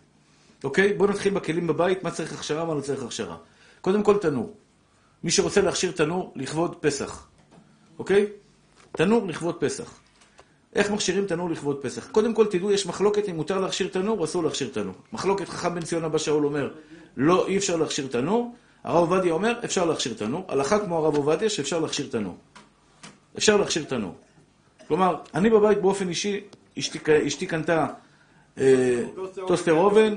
אוקיי? 0.63 0.93
בואו 0.93 1.09
נתחיל 1.09 1.33
בכלים 1.33 1.67
בבית, 1.67 2.03
מה 2.03 2.11
צריך 2.11 2.33
הכשרה, 2.33 2.65
מה 2.65 2.73
לא 2.73 2.81
צריך 2.81 3.03
הכשרה. 3.03 3.37
קודם 3.81 4.03
כל, 4.03 4.17
תנור. 4.17 4.53
מי 5.23 5.31
שרוצה 5.31 5.61
להכשיר 5.61 5.91
תנור, 5.91 6.33
לכבוד 6.35 6.75
פסח. 6.75 7.27
אוקיי? 7.99 8.25
תנור 8.91 9.27
לכבוד 9.27 9.55
פסח. 9.59 9.99
איך 10.75 10.91
מכשירים 10.91 11.25
תנור 11.25 11.49
לכבוד 11.49 11.81
פסח? 11.81 12.07
קודם 12.11 12.33
כל, 12.33 12.45
תדעו, 12.45 12.71
יש 12.71 12.85
מחלוקת 12.85 13.29
אם 13.29 13.35
מותר 13.35 13.59
להכשיר 13.59 13.87
תנור 13.87 14.19
או 14.19 14.25
אסור 14.25 14.43
להכשיר 14.43 14.69
תנור. 14.73 14.93
מחלוקת 15.13 15.49
חכם 15.49 15.75
בן 15.75 15.81
ציון 15.81 16.03
אבא 16.03 16.17
שאול 16.17 16.45
אומר, 16.45 16.73
לא, 17.17 17.47
אי 17.47 17.57
אפשר 17.57 17.75
להכשיר 17.75 18.07
תנור. 18.07 18.55
הרב 18.83 19.11
עובדיה 19.11 19.33
אומר, 19.33 19.59
אפשר 19.65 19.85
להכשיר 19.85 20.13
תנור. 20.13 20.45
הלכה 20.47 20.79
כמו 20.79 20.97
הרב 20.97 21.15
עובדיה, 21.15 21.49
שאפשר 21.49 21.79
להכשיר 21.79 22.07
תנור. 22.11 22.37
אפשר 23.37 23.57
להכשיר 23.57 23.83
תנור. 23.83 24.13
כלומר, 24.87 25.15
אני 25.35 25.49
בבית 25.49 25.81
באופן 25.81 26.09
אישי, 26.09 26.41
אשתי, 26.79 26.99
אשתי 27.27 27.45
קנתה 27.45 27.87
אה, 28.57 29.03
טוסטר 29.47 29.73
אובן, 29.73 30.13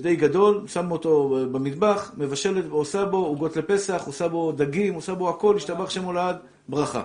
די 0.00 0.16
גדול, 0.16 0.62
שם 0.66 0.90
אותו 0.90 1.38
במטבח, 1.52 2.12
מבשלת, 2.16 2.64
עושה 2.70 3.04
בו 3.04 3.16
עוגות 3.16 3.56
לפסח, 3.56 4.02
עושה 4.06 4.28
בו 4.28 4.52
דגים, 4.52 4.94
עושה 4.94 5.14
בו 5.14 5.28
הכל, 5.28 5.56
השתבח 5.56 5.90
שם 5.90 6.04
הולד, 6.04 6.36
ברכה. 6.68 7.02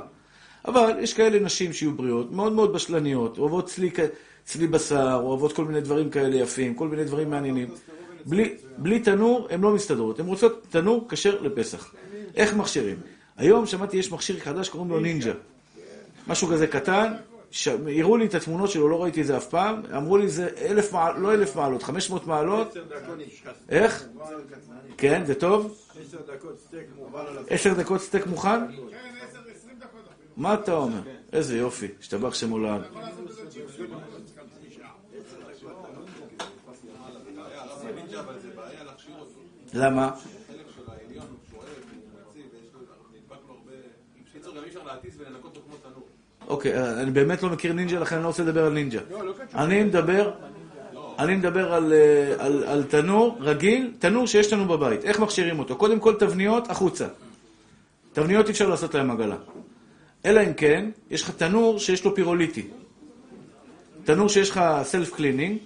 אבל 0.68 0.92
יש 1.00 1.14
כאלה 1.14 1.40
נשים 1.40 1.74
שיהיו 1.74 1.92
בריאות, 1.92 2.32
מאוד 2.32 2.54
מאוד 2.54 2.74
בשלניות, 2.74 3.38
אוהבות 3.38 3.66
צלי, 3.66 3.90
צלי 4.46 4.68
בשר, 4.68 5.20
אוהבות 5.24 5.54
כל 5.54 5.66
מיני 5.66 5.82
דברים 5.82 6.10
כאלה 6.10 6.36
יפים, 6.36 6.74
כל 6.74 6.88
מיני 6.88 7.04
דברים 7.04 7.30
מעניינים. 7.30 7.68
בלי, 8.26 8.56
בלי 8.78 9.00
תנור 9.00 9.48
הן 9.52 9.62
לא 9.62 9.72
מסתדרות, 9.72 10.20
הן 10.20 10.26
רוצות 10.26 10.68
תנור 10.70 11.06
כשר 11.10 11.42
לפסח. 11.42 11.94
איך 12.36 12.54
מכשירים? 12.54 12.98
היום 13.38 13.66
שמעתי 13.66 13.98
יש 13.98 14.12
מכשיר 14.12 14.40
חדש, 14.40 14.70
קוראים 14.70 14.90
לו 14.90 15.00
נינג'ה. 15.00 15.34
משהו 16.28 16.48
כזה 16.48 16.68
קטן, 16.68 17.14
ש... 17.56 17.68
הראו 17.68 18.18
לי 18.18 18.26
את 18.26 18.36
התמונות 18.36 18.70
שלו, 18.70 18.90
לא 18.90 19.04
ראיתי 19.04 19.22
את 19.22 19.26
זה 19.28 19.38
אף 19.38 19.48
פעם, 19.48 19.82
אמרו 19.98 20.18
לי 20.18 20.30
זה 20.30 20.50
אלף 20.62 20.94
מעלות, 20.94 21.22
לא 21.22 21.34
אלף 21.34 21.56
מעלות, 21.56 21.84
חמש 21.84 22.10
מאות 22.10 22.28
מעלות. 22.28 22.78
איך? 23.70 24.08
כן, 24.98 25.26
זה 25.26 25.36
טוב? 25.36 25.78
עשר 26.00 26.18
דקות 26.34 26.60
סטייק 26.60 26.88
מוכן 26.96 27.18
על 27.18 27.46
עשר 27.50 27.74
דקות 27.74 28.02
סטייק 28.02 28.26
מוכן? 28.26 28.60
מה 30.38 30.54
אתה 30.54 30.74
אומר? 30.74 31.02
איזה 31.34 31.58
יופי, 31.58 31.88
השתבח 32.00 32.34
שם 32.34 32.52
עולם. 32.52 32.82
למה? 39.74 40.12
אוקיי, 46.48 46.78
אה, 46.78 47.02
אני 47.02 47.12
באמת 47.12 47.44
לא 47.44 47.50
מכיר 47.50 47.74
נינג'ה, 47.74 48.00
לכן 48.00 48.16
אני 48.16 48.24
לא 48.24 48.28
רוצה 48.28 48.44
לדבר 48.44 48.66
על 48.66 48.74
נינג'ה. 48.74 49.00
אני 49.56 49.84
מדבר, 49.84 50.32
אני 51.20 51.36
מדבר 51.36 51.74
על, 51.74 51.94
אה, 51.94 52.46
על, 52.46 52.64
על 52.64 52.84
תנור 52.84 53.38
רגיל, 53.40 53.92
תנור 54.00 54.28
שיש 54.28 54.54
לנו 54.54 54.68
בבית. 54.68 55.04
איך 55.04 55.20
מכשירים 55.20 55.60
אותו? 55.60 55.76
קודם 55.76 56.00
כל 56.00 56.14
תבניות 56.14 56.70
החוצה. 56.70 57.08
תבניות 58.14 58.46
אי 58.46 58.52
אפשר 58.52 58.70
לעשות 58.70 58.96
להם 58.96 59.12
הגעלה. 59.12 59.36
אלא 60.26 60.42
אם 60.42 60.54
כן, 60.54 60.90
יש 61.10 61.22
לך 61.24 61.30
תנור 61.30 61.80
שיש 61.80 62.06
לו 62.06 62.16
פירוליטי. 62.16 62.68
תנור 64.04 64.30
שיש 64.30 64.50
לך 64.50 64.62
self 64.84 65.16
cleaning, 65.16 65.58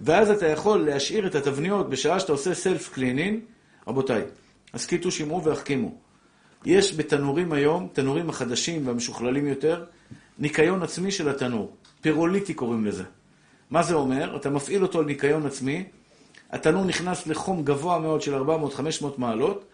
ואז 0.00 0.30
אתה 0.30 0.46
יכול 0.46 0.84
להשאיר 0.84 1.26
את 1.26 1.34
התבניות 1.34 1.90
בשעה 1.90 2.20
שאתה 2.20 2.32
עושה 2.32 2.54
self 2.54 2.88
cleaning. 2.88 3.40
רבותיי, 3.88 4.22
הסכיתו, 4.74 5.10
שמעו 5.10 5.44
והחכימו. 5.44 5.94
יש 6.64 6.96
בתנורים 6.96 7.52
היום, 7.52 7.88
תנורים 7.92 8.30
החדשים 8.30 8.86
והמשוכללים 8.86 9.46
יותר, 9.46 9.84
ניקיון 10.38 10.82
עצמי 10.82 11.10
של 11.10 11.28
התנור. 11.28 11.76
פירוליטי 12.00 12.54
קוראים 12.54 12.86
לזה. 12.86 13.04
מה 13.70 13.82
זה 13.82 13.94
אומר? 13.94 14.36
אתה 14.36 14.50
מפעיל 14.50 14.82
אותו 14.82 14.98
על 14.98 15.04
ניקיון 15.04 15.46
עצמי, 15.46 15.84
התנור 16.50 16.84
נכנס 16.84 17.26
לחום 17.26 17.64
גבוה 17.64 17.98
מאוד 17.98 18.22
של 18.22 18.42
400-500 18.42 19.04
מעלות, 19.18 19.64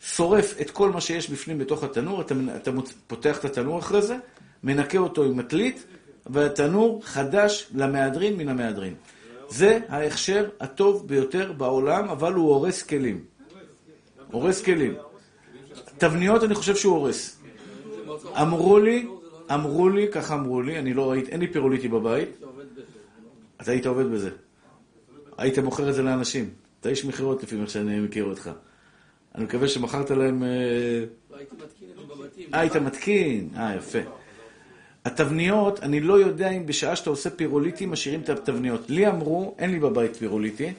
שורף 0.00 0.54
את 0.60 0.70
כל 0.70 0.90
מה 0.90 1.00
שיש 1.00 1.30
בפנים 1.30 1.58
בתוך 1.58 1.84
התנור, 1.84 2.20
אתה, 2.20 2.34
אתה 2.56 2.70
פותח 3.06 3.38
את 3.38 3.44
התנור 3.44 3.78
אחרי 3.78 4.02
זה, 4.02 4.16
מנקה 4.64 4.98
אותו 4.98 5.24
עם 5.24 5.36
מטלית, 5.36 5.84
והתנור 6.26 7.00
חדש 7.04 7.66
למהדרין 7.74 8.36
מן 8.36 8.48
המהדרין. 8.48 8.94
זה 9.48 9.78
ההכשר 9.88 10.48
הטוב 10.60 11.08
ביותר 11.08 11.52
בעולם, 11.52 12.08
אבל 12.08 12.32
הוא 12.32 12.54
הורס 12.54 12.82
כלים. 12.82 13.24
הורס 14.30 14.62
כלים. 14.62 14.94
תבניות 15.98 16.44
אני 16.44 16.54
חושב 16.54 16.76
שהוא 16.76 16.96
הורס. 16.96 17.40
אמרו 18.40 18.78
לי, 18.78 19.06
אמרו 19.54 19.88
לי, 19.88 20.06
ככה 20.12 20.34
אמרו 20.34 20.62
לי, 20.62 20.78
אני 20.78 20.94
לא 20.94 21.10
ראיתי, 21.10 21.30
אין 21.30 21.40
לי 21.40 21.46
פירוליטי 21.46 21.88
בבית. 21.88 22.28
אתה 23.60 23.70
היית 23.70 23.86
עובד 23.86 24.06
בזה. 24.06 24.30
היית 25.38 25.58
מוכר 25.58 25.88
את 25.88 25.94
זה 25.94 26.02
לאנשים. 26.02 26.50
אתה 26.80 26.88
איש 26.88 27.04
מכירות 27.04 27.42
לפי 27.42 27.56
מה 27.56 27.68
שאני 27.68 28.00
מכיר 28.00 28.24
אותך. 28.24 28.50
אני 29.34 29.44
מקווה 29.44 29.68
שמכרת 29.68 30.10
להם... 30.10 30.42
אה. 30.42 30.48
אה, 32.54 32.60
היית 32.60 32.76
מתקין? 32.76 33.48
אה, 33.56 33.74
יפה. 33.76 33.98
התבניות, 35.04 35.80
אני 35.82 36.00
לא 36.00 36.20
יודע 36.20 36.50
אם 36.50 36.66
בשעה 36.66 36.96
שאתה 36.96 37.10
עושה 37.10 37.30
פירוליטי 37.30 37.86
משאירים 37.86 38.20
את 38.20 38.28
התבניות. 38.28 38.90
לי 38.90 39.06
אמרו, 39.08 39.54
אין 39.58 39.70
לי 39.70 39.78
בבית 39.78 40.16
פירוליטי, 40.16 40.72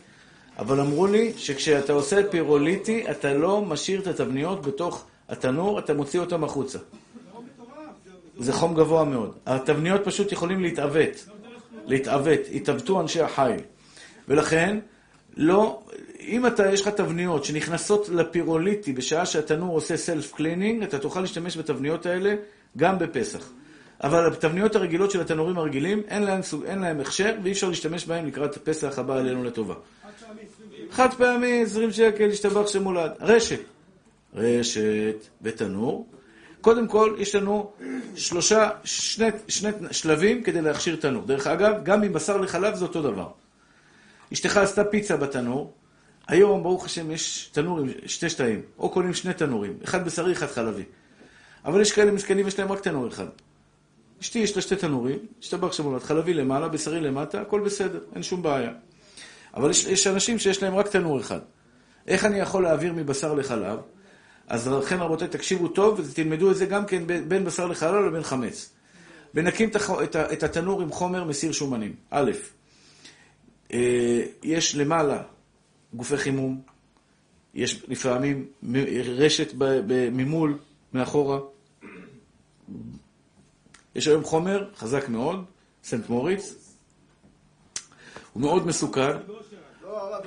אבל 0.60 0.80
אמרו 0.80 1.08
לי 1.08 1.34
שכשאתה 1.38 1.94
עושה 1.94 2.30
פירוליטי, 2.30 3.12
אתה 3.12 3.34
לא 3.34 3.62
משאיר 3.62 4.00
את 4.00 4.08
התבניות 4.08 4.66
בתוך 4.66 5.06
התנור, 5.30 5.80
אתה 5.80 5.94
מוציא 5.94 6.20
אותם 6.20 6.44
החוצה. 6.44 6.80
זה 8.38 8.54
חום 8.54 8.76
גבוה 8.76 9.04
מאוד. 9.04 9.36
התבניות 9.46 10.02
פשוט 10.06 10.32
יכולים 10.32 10.62
להתעוות. 10.62 11.26
להתעוות. 11.86 12.40
התעוותו 12.54 13.02
אנשי 13.02 13.22
החיל. 13.22 13.60
ולכן, 14.28 14.80
לא, 15.38 15.82
אם 16.20 16.48
אתה, 16.48 16.72
יש 16.72 16.82
לך 16.82 16.88
תבניות 16.88 17.46
שנכנסות 17.46 18.10
לפירוליטי 18.10 18.94
בשעה 18.94 19.26
שהתנור 19.26 19.76
עושה 19.76 19.98
self 19.98 20.34
cleaning, 20.34 20.84
אתה 20.84 21.00
תוכל 21.00 21.22
להשתמש 21.22 21.58
בתבניות 21.58 22.06
האלה 22.06 22.36
גם 22.78 23.00
בפסח. 23.00 23.50
אבל 24.04 24.28
התבניות 24.28 24.76
הרגילות 24.76 25.12
של 25.12 25.22
התנורים 25.22 25.58
הרגילים, 25.58 26.02
אין 26.08 26.24
להם, 26.24 26.42
אין 26.66 26.80
להם 26.80 27.00
הכשר, 27.00 27.36
ואי 27.44 27.52
אפשר 27.52 27.70
להשתמש 27.70 28.06
בהם 28.06 28.26
לקראת 28.26 28.58
פסח 28.58 29.00
הבא 29.00 29.18
עלינו 29.18 29.44
לטובה. 29.44 29.74
חד 30.96 31.14
פעמי, 31.14 31.62
20 31.62 31.92
שקל, 31.92 32.30
ישתבח 32.30 32.68
שמו 32.68 32.90
לעד. 32.90 33.12
רשת. 33.20 33.60
רשת 34.34 35.16
ותנור. 35.42 36.08
קודם 36.62 36.88
כל, 36.88 37.16
יש 37.18 37.36
לנו 37.36 37.72
שלושה, 38.16 38.70
שני, 38.84 39.28
שני 39.48 39.70
שלבים 39.92 40.44
כדי 40.44 40.62
להכשיר 40.62 40.96
תנור. 40.96 41.26
דרך 41.26 41.48
אגב, 41.48 41.74
גם 41.84 42.04
עם 42.04 42.14
בשר 42.14 42.38
לחלב 42.38 42.76
זה 42.76 42.86
אותו 42.86 43.02
דבר. 43.02 43.28
אשתך 44.34 44.58
עשתה 44.58 44.84
פיצה 44.84 45.18
בתנור, 45.18 45.74
היום, 46.28 46.64
ברוך 46.64 46.86
השם, 46.86 47.12
יש 47.12 47.50
תנור 47.52 47.80
עם 47.80 47.88
שתי 48.06 48.30
שתיים, 48.30 48.62
או 48.80 48.90
קונים 48.90 49.14
שני 49.14 49.34
תנורים, 49.34 49.78
אחד 49.84 50.06
בשרי, 50.06 50.34
אחד 50.34 50.48
חלבי. 50.48 50.84
אבל 51.66 51.82
יש 51.82 51.92
כאלה 51.92 52.12
מסכנים, 52.12 52.48
יש 52.48 52.60
להם 52.60 52.72
רק 52.72 52.80
תנור 52.80 53.08
אחד. 53.08 53.28
אשתי 54.22 54.40
יש 54.40 54.56
לה 54.56 54.62
שתי 54.62 54.76
תנורים, 54.76 55.20
השתבח 55.42 55.72
שמולד, 55.72 56.04
חלבי 56.04 56.34
למעלה, 56.34 56.68
בשרי 56.68 57.02
למטה, 57.02 57.42
הכל 57.42 57.60
בסדר, 57.60 58.00
אין 58.16 58.24
שום 58.24 58.44
בעיה. 58.44 58.72
אבל 59.56 59.70
יש, 59.70 59.86
יש 59.86 60.08
אנשים 60.08 60.40
שיש 60.40 60.64
להם 60.64 60.76
רק 60.76 60.88
תנור 60.88 61.20
אחד. 61.20 61.40
איך 62.08 62.26
אני 62.26 62.40
יכול 62.40 62.64
להעביר 62.64 62.94
מבשר 62.94 63.34
לחלב? 63.34 63.80
אז 64.48 64.68
לכן 64.68 65.00
רבותיי, 65.00 65.28
תקשיבו 65.28 65.68
טוב, 65.68 66.00
ותלמדו 66.00 66.52
את 66.52 66.56
זה 66.56 66.66
גם 66.66 66.86
כן 66.86 67.04
בין 67.28 67.46
בשר 67.46 67.68
לחלב 67.68 68.06
לבין 68.06 68.24
חמץ. 68.24 68.74
מנקים 69.34 69.70
את, 70.34 70.44
התנור 70.44 70.82
עם 70.82 70.92
חומר 70.92 71.24
מסיר 71.24 71.52
שומנים. 71.52 71.96
א', 72.10 72.32
אה, 73.74 74.24
יש 74.44 74.76
למעלה 74.76 75.24
גופי 75.94 76.18
חימום, 76.18 76.62
יש 77.54 77.86
לפעמים 77.88 78.46
רשת 79.18 79.54
ממול, 80.12 80.58
מאחורה. 80.94 81.40
יש 83.96 84.08
היום 84.08 84.24
חומר 84.24 84.70
חזק 84.76 85.10
מאוד, 85.10 85.46
סנט 85.84 86.10
מוריץ, 86.10 86.65
הוא 88.36 88.42
מאוד 88.42 88.68
מסוכן, 88.68 89.18
לא, 89.84 90.18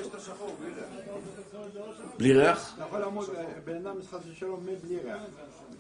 בלי 2.19 2.33
ריח. 2.33 2.75
אתה 2.75 2.85
יכול 2.85 2.99
לעמוד, 2.99 3.29
בן 3.65 3.77
אדם 3.77 3.95
חס 4.11 4.19
ושלום 4.33 4.67
מת 4.67 4.85
בלי 4.85 4.97
ריח. 5.05 5.17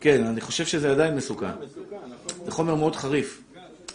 כן, 0.00 0.24
אני 0.24 0.40
חושב 0.40 0.66
שזה 0.66 0.90
עדיין 0.90 1.16
מסוכן. 1.16 1.46
מסוכן, 1.46 1.96
הכל 1.96 2.44
זה 2.44 2.50
חומר 2.50 2.74
מאוד 2.74 2.96
חריף. 2.96 3.42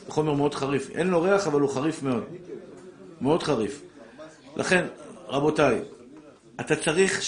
זה 0.05 0.11
חומר 0.11 0.33
מאוד 0.33 0.55
חריף. 0.55 0.89
אין 0.89 1.07
לו 1.07 1.21
ריח, 1.21 1.47
אבל 1.47 1.61
הוא 1.61 1.69
חריף 1.69 2.03
מאוד. 2.03 2.23
מאוד 3.21 3.43
חריף. 3.43 3.81
לכן, 4.55 4.85
רבותיי, 5.27 5.81
אתה 6.59 6.75
צריך, 6.75 7.21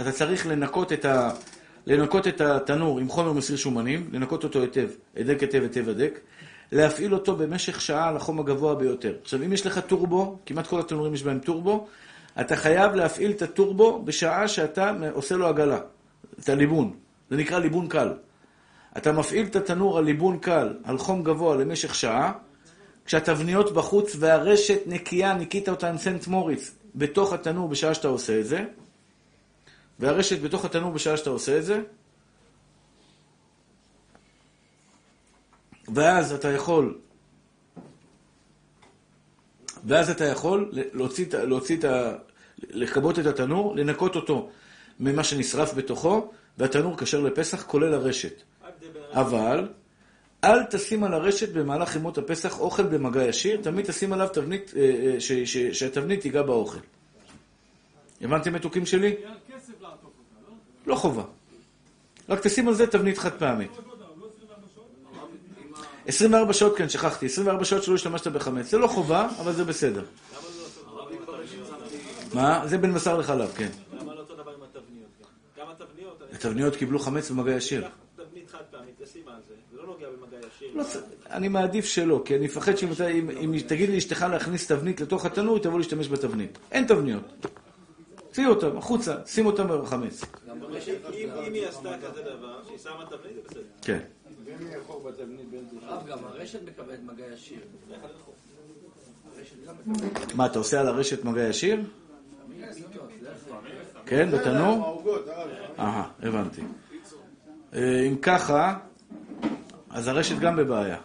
אתה 0.00 0.12
צריך 0.12 0.46
לנקות 0.46 0.92
את, 0.92 1.04
ה, 1.04 1.30
לנקות 1.86 2.26
את 2.26 2.40
התנור 2.40 2.98
עם 2.98 3.08
חומר 3.08 3.32
מסיר 3.32 3.56
שומנים, 3.56 4.08
לנקות 4.12 4.44
אותו 4.44 4.60
היטב, 4.60 4.88
הדק 5.16 5.40
היטב 5.40 5.62
היטב 5.62 5.88
הדק, 5.88 6.20
להפעיל 6.72 7.14
אותו 7.14 7.36
במשך 7.36 7.80
שעה 7.80 8.08
על 8.08 8.16
החום 8.16 8.40
הגבוה 8.40 8.74
ביותר. 8.74 9.14
עכשיו, 9.22 9.42
אם 9.42 9.52
יש 9.52 9.66
לך 9.66 9.78
טורבו, 9.78 10.38
כמעט 10.46 10.66
כל 10.66 10.80
התנורים 10.80 11.14
יש 11.14 11.22
בהם 11.22 11.38
טורבו, 11.38 11.86
אתה 12.40 12.56
חייב 12.56 12.94
להפעיל 12.94 13.30
את 13.30 13.42
הטורבו 13.42 14.02
בשעה 14.04 14.48
שאתה 14.48 14.92
עושה 15.12 15.36
לו 15.36 15.46
עגלה, 15.46 15.78
את 16.40 16.48
הליבון. 16.48 16.92
זה 17.30 17.36
נקרא 17.36 17.58
ליבון 17.58 17.88
קל. 17.88 18.12
אתה 18.96 19.12
מפעיל 19.12 19.46
את 19.46 19.56
התנור 19.56 19.98
על 19.98 20.04
ליבון 20.04 20.38
קל, 20.38 20.74
על 20.84 20.98
חום 20.98 21.22
גבוה 21.22 21.56
למשך 21.56 21.94
שעה, 21.94 22.32
כשהתבניות 23.04 23.72
בחוץ 23.72 24.16
והרשת 24.18 24.78
נקייה, 24.86 25.34
ניקית 25.34 25.68
אותה 25.68 25.88
עם 25.88 25.98
סנט 25.98 26.26
מוריץ 26.26 26.74
בתוך 26.94 27.32
התנור 27.32 27.68
בשעה 27.68 27.94
שאתה 27.94 28.08
עושה 28.08 28.40
את 28.40 28.46
זה, 28.46 28.64
והרשת 29.98 30.40
בתוך 30.40 30.64
התנור 30.64 30.92
בשעה 30.92 31.16
שאתה 31.16 31.30
עושה 31.30 31.58
את 31.58 31.64
זה, 31.64 31.80
ואז 35.94 36.32
אתה 36.32 36.48
יכול, 36.48 36.98
ואז 39.84 40.10
אתה 40.10 40.24
יכול 40.24 40.70
להוציא, 40.72 41.26
להוציא 41.32 41.76
את 41.76 41.84
ה... 41.84 42.12
לכבות 42.70 43.18
את 43.18 43.26
התנור, 43.26 43.76
לנקות 43.76 44.16
אותו 44.16 44.50
ממה 45.00 45.24
שנשרף 45.24 45.74
בתוכו, 45.74 46.30
והתנור 46.58 46.96
כשר 46.98 47.20
לפסח, 47.20 47.62
כולל 47.62 47.94
הרשת. 47.94 48.42
אבל 49.12 49.68
אל 50.44 50.64
תשים 50.64 51.04
על 51.04 51.14
הרשת 51.14 51.52
במהלך 51.52 51.96
ימות 51.96 52.18
הפסח 52.18 52.60
אוכל 52.60 52.82
במגע 52.82 53.24
ישיר, 53.24 53.60
תמיד 53.62 53.84
תשים 53.86 54.12
עליו 54.12 54.28
תבנית, 54.32 54.72
אה, 54.76 54.82
אה, 55.14 55.20
ש- 55.20 55.32
ש- 55.32 55.78
שהתבנית 55.78 56.20
תיגע 56.20 56.42
באוכל. 56.42 56.78
הבנתם 58.20 58.52
מתוקים 58.52 58.86
שלי? 58.86 59.14
לא? 60.46 60.54
לא 60.86 60.94
חובה. 60.94 61.22
רק 62.28 62.40
תשים 62.46 62.68
על 62.68 62.74
זה 62.74 62.86
תבנית 62.86 63.18
חד 63.18 63.32
פעמית. 63.38 63.70
24 66.06 66.52
שעות, 66.52 66.76
כן, 66.76 66.88
שכחתי. 66.88 67.26
24 67.26 67.64
שעות 67.64 67.82
שלא 67.82 67.94
השתמשת 67.94 68.26
בחמץ. 68.26 68.70
זה 68.70 68.78
לא 68.78 68.86
חובה, 68.86 69.28
אבל 69.40 69.52
זה 69.52 69.64
בסדר. 69.64 70.02
מה? 72.34 72.62
זה 72.66 72.78
בין 72.78 72.94
בשר 72.94 73.18
לחלב, 73.18 73.52
כן. 73.56 73.68
למה 74.00 74.14
לא 74.14 74.20
אותו 74.20 74.34
דבר 74.34 74.50
עם 74.50 74.62
התבניות 74.62 75.08
גם? 75.58 75.64
התבניות, 75.70 76.22
התבניות 76.32 76.76
קיבלו 76.76 76.98
חמץ 76.98 77.30
במגע 77.30 77.52
ישיר. 77.52 77.88
תבנית 78.16 78.50
חד 78.50 78.58
פעמית, 78.70 78.94
תשים 79.02 79.22
על 79.28 79.34
זה, 79.48 79.54
זה 79.72 79.76
לא 79.76 79.86
נוגע 79.86 80.06
במגע 80.06 80.46
ישיר. 80.56 81.00
אני 81.30 81.48
מעדיף 81.48 81.84
שלא, 81.84 82.22
כי 82.24 82.36
אני 82.36 82.44
מפחד 82.44 82.76
שאם 82.76 83.52
תגיד 83.66 83.90
לאשתך 83.90 84.26
להכניס 84.30 84.66
תבנית 84.66 85.00
לתוך 85.00 85.24
התנור, 85.24 85.54
היא 85.54 85.62
תבוא 85.62 85.78
להשתמש 85.78 86.08
בתבנית. 86.08 86.58
אין 86.72 86.86
תבניות. 86.86 87.46
תוציא 88.16 88.46
אותם 88.46 88.78
החוצה, 88.78 89.14
שים 89.26 89.46
אותם 89.46 89.82
בחמץ. 89.82 90.24
אם 91.46 91.52
היא 91.52 91.66
עשתה 91.66 91.94
כזה 92.02 92.22
דבר, 92.22 92.60
שהיא 92.66 92.78
שמה 92.78 93.04
תבנית, 93.06 93.34
זה 93.34 93.40
בסדר. 93.48 93.62
כן. 93.82 94.00
הרב, 95.82 96.06
גם 96.06 96.18
הרשת 96.24 96.60
מקבלת 96.62 96.98
מגע 97.02 97.24
ישיר. 97.34 97.60
מה, 100.34 100.46
אתה 100.46 100.58
עושה 100.58 100.80
על 100.80 100.86
הרשת 100.86 101.24
מגע 101.24 101.42
ישיר? 101.42 101.80
כן, 104.06 104.30
בתנור? 104.30 105.02
אהה, 105.78 106.10
הבנתי. 106.22 106.62
אה, 107.74 108.02
אם 108.08 108.16
ככה, 108.16 108.78
אז 109.90 110.08
הרשת 110.08 110.38
גם 110.38 110.56
בבעיה. 110.56 110.98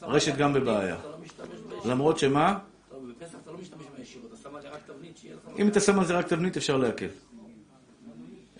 הרשת 0.00 0.36
גם 0.36 0.52
בבעיה. 0.52 0.96
לא. 1.70 1.90
למרות 1.90 2.18
שמה? 2.18 2.58
טוב, 2.90 3.10
בפסח 3.10 3.38
אתה 3.42 3.50
לא 3.50 3.58
משתמש 3.58 3.84
בישירות, 3.98 4.32
אתה 4.32 4.36
שם 4.36 4.56
עליה 4.56 4.70
רק 4.70 4.80
תבנית 4.86 5.16
שיהיה 5.16 5.36
לך... 5.36 5.58
אם 5.58 5.68
אתה 5.68 5.80
שם 5.80 5.98
על 5.98 6.04
זה 6.04 6.18
רק 6.18 6.28
תבנית, 6.28 6.56
אפשר 6.56 6.76
לעכב. 6.76 7.08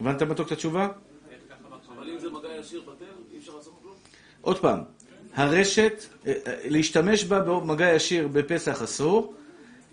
הבנת 0.00 0.22
מתוק 0.22 0.46
את 0.46 0.52
התשובה? 0.52 0.88
אבל 1.96 2.10
אם 2.10 2.18
זה 2.18 2.30
מגע 2.30 2.48
ישיר 2.56 2.80
בטל, 2.80 3.04
אי 3.32 3.38
אפשר 3.38 3.56
לעשות 3.56 3.74
כלום? 3.82 3.94
עוד 4.44 4.58
פעם, 4.58 4.78
הרשת, 5.34 6.04
אה, 6.26 6.32
אה, 6.46 6.54
להשתמש 6.64 7.24
בה 7.24 7.40
במגע 7.40 7.94
ישיר 7.94 8.28
בפסח 8.28 8.82
אסור, 8.82 9.34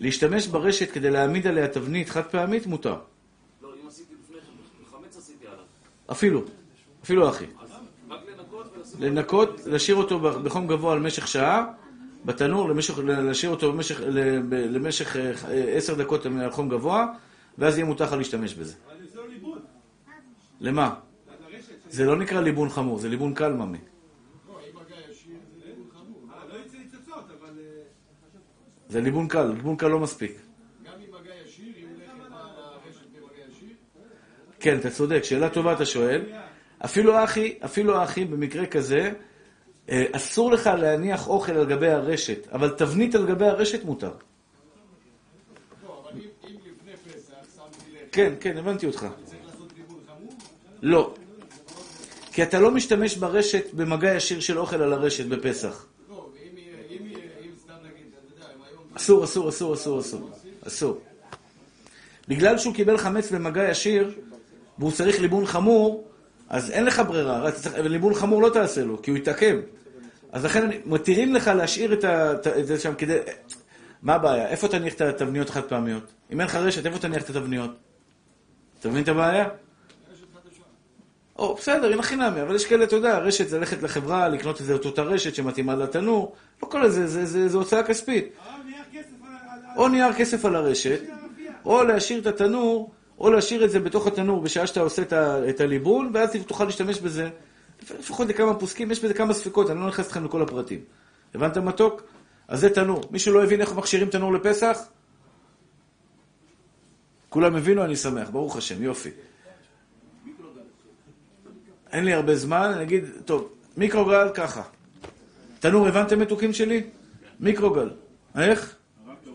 להשתמש 0.00 0.46
ברשת 0.46 0.90
כדי 0.90 1.10
להעמיד 1.10 1.46
עליה 1.46 1.68
תבנית 1.68 2.08
חד 2.08 2.22
פעמית 2.22 2.66
מותר. 2.66 2.96
לא, 3.62 3.68
אם 3.82 3.88
עשיתי 3.88 4.14
לפני 4.24 4.36
כן, 4.40 4.96
חמץ 4.96 5.16
עשיתי 5.16 5.46
עליו. 5.46 5.64
אפילו, 6.10 6.42
אפילו 7.02 7.28
אחי. 7.28 7.46
לנקות 8.98 9.60
להשאיר 9.66 9.96
אותו 9.96 10.20
בחום 10.20 10.66
גבוה 10.66 10.96
למשך 10.96 11.28
שעה, 11.28 11.66
בתנור, 12.24 12.68
למשך, 12.68 12.98
להשאיר 12.98 13.50
אותו 13.52 13.72
במשך, 13.72 14.00
למשך 14.50 15.16
אה, 15.16 15.76
עשר 15.76 15.94
דקות 15.94 16.26
על 16.26 16.50
חום 16.50 16.68
גבוה, 16.68 17.06
ואז 17.58 17.78
יהיה 17.78 17.86
מותר 17.86 18.04
לך 18.04 18.12
להשתמש 18.12 18.54
בזה. 18.54 18.74
אבל 18.86 19.06
זה 19.12 19.18
לא 19.18 19.28
ליבון. 19.28 19.58
למה? 20.60 20.94
זה 21.88 22.04
לא 22.04 22.16
נקרא 22.16 22.40
ליבון 22.40 22.68
חמור, 22.68 22.98
זה 22.98 23.08
ליבון 23.08 23.34
קל 23.34 23.52
ממי. 23.52 23.78
לא, 24.48 24.58
אם 24.58 24.76
מגע 24.76 24.96
ישיר 25.10 25.36
זה 25.60 25.66
ליבון 25.66 25.86
חמור. 25.92 26.20
אה, 26.32 26.44
לא 26.48 26.54
יצא 26.66 26.76
ניצוצות, 26.78 27.24
אבל 27.40 27.58
אה, 27.58 27.82
זה 28.92 29.00
ליבון 29.00 29.28
קל, 29.28 29.42
ליבון 29.44 29.76
קל 29.76 29.88
לא 29.88 29.98
מספיק. 29.98 30.32
גם 30.84 30.92
עם 30.92 31.20
מגע 31.20 31.30
ישיר, 31.46 31.64
הולכת 31.90 32.26
על 32.26 32.32
הרשת 32.32 33.06
במגע 33.12 33.42
ישיר. 33.52 33.68
כן, 34.60 34.78
אתה 34.78 34.90
צודק, 34.90 35.24
שאלה 35.24 35.50
טובה 35.50 35.72
אתה 35.72 35.86
שואל. 35.86 36.22
אפילו 36.84 37.24
אחי, 37.24 37.58
אפילו 37.64 38.02
אחי, 38.04 38.24
במקרה 38.24 38.66
כזה, 38.66 39.12
אה, 39.88 40.04
אסור 40.12 40.52
לך 40.52 40.66
להניח 40.66 41.28
אוכל 41.28 41.52
על 41.52 41.66
גבי 41.66 41.88
הרשת, 41.88 42.48
אבל 42.52 42.70
תבנית 42.70 43.14
על 43.14 43.26
גבי 43.26 43.46
הרשת 43.46 43.84
מותר. 43.84 44.12
לא, 45.84 46.08
אם 46.14 46.20
אם 46.44 46.56
כן, 48.12 48.32
כן, 48.40 48.58
הבנתי 48.58 48.86
אותך. 48.86 49.06
לא. 50.82 51.14
כי 52.32 52.42
אתה 52.42 52.60
לא 52.60 52.70
משתמש 52.70 53.16
ברשת 53.16 53.74
במגע 53.74 54.14
ישיר 54.14 54.40
של 54.40 54.58
אוכל 54.58 54.82
על 54.82 54.92
הרשת 54.92 55.26
בפסח. 55.26 55.86
לא, 56.08 56.28
ואם 56.34 56.58
יהיה- 56.58 56.76
אם 57.00 57.06
יהיה- 57.06 57.18
אם 57.44 57.50
סתם 57.62 57.72
נגיד, 57.82 58.06
אתה 58.12 58.34
יודע, 58.34 58.54
אם 58.56 58.60
היום... 58.70 58.81
אסור, 58.96 59.24
אסור, 59.24 59.48
אסור, 59.48 59.74
אסור, 59.74 60.00
אסור. 60.00 60.30
אסור. 60.66 60.98
בגלל 62.28 62.58
שהוא 62.58 62.74
קיבל 62.74 62.98
חמץ 62.98 63.32
במגע 63.32 63.70
ישיר, 63.70 64.14
והוא 64.78 64.92
צריך 64.92 65.20
ליבון 65.20 65.46
חמור, 65.46 66.08
אז 66.48 66.70
אין 66.70 66.84
לך 66.84 67.02
ברירה. 67.08 67.50
ליבון 67.76 68.14
חמור 68.14 68.42
לא 68.42 68.48
תעשה 68.48 68.84
לו, 68.84 69.02
כי 69.02 69.10
הוא 69.10 69.18
יתעכב. 69.18 69.56
אז 70.32 70.44
לכן 70.44 70.70
מתירים 70.86 71.34
לך 71.34 71.48
להשאיר 71.48 71.92
את 72.58 72.66
זה 72.66 72.80
שם 72.80 72.94
כדי... 72.94 73.18
מה 74.02 74.14
הבעיה? 74.14 74.48
איפה 74.48 74.68
תניח 74.68 74.94
את 74.94 75.00
התבניות 75.00 75.48
החד 75.48 75.62
פעמיות? 75.62 76.12
אם 76.32 76.40
אין 76.40 76.48
לך 76.48 76.54
רשת, 76.54 76.86
איפה 76.86 76.98
תניח 76.98 77.22
את 77.22 77.30
התבניות? 77.30 77.70
אתה 78.80 78.88
מבין 78.88 79.02
את 79.02 79.08
הבעיה? 79.08 79.48
או, 81.38 81.54
בסדר, 81.54 81.92
הנה 81.92 82.02
חינמי, 82.02 82.42
אבל 82.42 82.54
יש 82.54 82.66
כאלה, 82.66 82.84
אתה 82.84 82.96
יודע, 82.96 83.18
רשת 83.18 83.48
זה 83.48 83.58
ללכת 83.58 83.82
לחברה, 83.82 84.28
לקנות 84.28 84.60
איזה 84.60 84.74
אותה 84.74 85.02
רשת 85.02 85.34
שמתאימה 85.34 85.74
לתנור, 85.74 86.34
לא 86.62 86.68
כל 86.68 86.88
זה, 86.88 87.06
זה, 87.06 87.26
זה, 87.26 87.48
זה 87.48 87.56
הוצאה 87.56 87.82
כספית. 87.82 88.28
הרב 88.38 88.60
נייר 88.66 88.82
כסף 88.92 89.14
על 89.22 89.60
ה... 89.61 89.61
או 89.76 89.88
נייר 89.88 90.12
כסף 90.12 90.44
על 90.44 90.56
הרשת, 90.56 91.00
או 91.64 91.84
להשאיר 91.84 92.20
את 92.20 92.26
התנור, 92.26 92.92
או 93.18 93.30
להשאיר 93.30 93.64
את 93.64 93.70
זה 93.70 93.80
בתוך 93.80 94.06
התנור 94.06 94.40
בשעה 94.40 94.66
שאתה 94.66 94.80
עושה 94.80 95.02
את, 95.48 95.60
הליבון, 95.60 96.10
ואז 96.14 96.30
תוכל 96.46 96.64
להשתמש 96.64 97.00
בזה. 97.00 97.28
לפחות 97.98 98.28
לכמה 98.28 98.54
פוסקים, 98.54 98.90
יש 98.90 99.04
בזה 99.04 99.14
כמה 99.14 99.32
ספקות, 99.34 99.70
אני 99.70 99.80
לא 99.80 99.86
נכנס 99.86 100.06
איתכם 100.06 100.24
לכל 100.24 100.42
הפרטים. 100.42 100.80
הבנת 101.34 101.56
מתוק? 101.56 102.02
אז 102.48 102.60
זה 102.60 102.70
תנור. 102.70 103.02
מישהו 103.10 103.34
לא 103.34 103.44
הבין 103.44 103.60
איך 103.60 103.74
מכשירים 103.74 104.08
תנור 104.08 104.32
לפסח? 104.32 104.78
כולם 107.28 107.56
הבינו, 107.56 107.84
אני 107.84 107.96
שמח, 107.96 108.30
ברוך 108.30 108.56
השם, 108.56 108.82
יופי. 108.82 109.10
אין 111.92 112.04
לי 112.04 112.12
הרבה 112.12 112.36
זמן, 112.36 112.72
אני 112.74 112.82
אגיד, 112.82 113.04
טוב, 113.24 113.48
מיקרוגל 113.76 114.28
ככה. 114.34 114.62
תנור, 115.60 115.88
הבנתם 115.88 116.18
מתוקים 116.18 116.52
שלי? 116.52 116.82
מיקרוגל. 117.40 117.90
איך? 118.38 118.76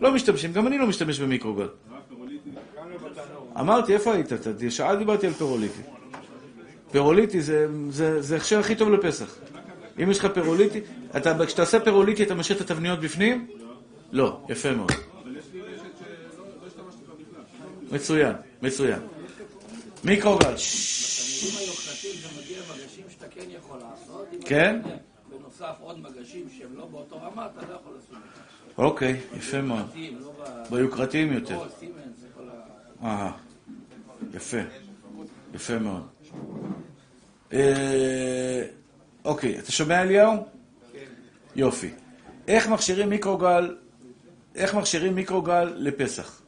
לא 0.00 0.14
משתמשים, 0.14 0.52
גם 0.52 0.66
אני 0.66 0.78
לא 0.78 0.86
משתמש 0.86 1.20
במיקרוגל. 1.20 1.68
אמרתי, 3.60 3.94
איפה 3.94 4.12
היית? 4.12 4.28
שעה 4.70 4.96
דיברתי 4.96 5.26
על 5.26 5.32
פירוליטי. 5.32 5.82
פירוליטי 6.90 7.40
זה, 7.40 7.66
זה, 7.90 8.22
זה 8.22 8.36
הכשר 8.36 8.58
הכי 8.58 8.76
טוב 8.76 8.90
לפסח. 8.90 9.34
אם 10.02 10.10
יש 10.10 10.18
לך 10.18 10.26
פירוליטי, 10.34 10.80
אתה, 11.16 11.46
כשאתה 11.46 11.62
עושה 11.62 11.80
פירוליטי 11.80 12.22
אתה 12.22 12.34
משאיר 12.34 12.58
את 12.58 12.70
התבניות 12.70 13.00
בפנים? 13.00 13.46
לא, 14.12 14.40
יפה 14.48 14.72
מאוד. 14.72 14.92
מצוין, 17.92 18.32
מצוין. 18.62 18.98
מיקרוגל, 20.04 20.54
זה 23.20 23.26
כן 24.44 24.44
כן? 24.44 24.80
בנוסף 25.30 25.74
עוד 25.80 26.00
מגשים 26.00 26.48
שהם 26.58 26.76
לא 26.76 26.86
באותו 26.86 27.16
רמה, 27.16 27.46
אתה 27.46 27.66
לא 27.68 27.74
יכול 27.74 27.92
לעשות. 27.94 28.47
אוקיי, 28.78 29.20
יפה 29.36 29.60
מאוד. 29.62 29.86
ביוקרתיים 30.70 31.32
יותר. 31.32 31.58
אהה, 33.02 33.32
יפה, 34.34 34.56
יפה 35.54 35.78
מאוד. 35.78 36.06
אה, 37.52 38.64
אוקיי, 39.24 39.58
אתה 39.58 39.72
שומע 39.72 40.02
אליהו? 40.02 40.46
כן. 40.92 40.98
יופי. 41.56 41.90
איך 42.48 42.68
מכשירים 42.68 43.08
מיקרוגל, 43.08 43.76
איך 44.54 44.74
מכשירים 44.74 45.14
מיקרוגל 45.14 45.64
לפסח? 45.64 46.40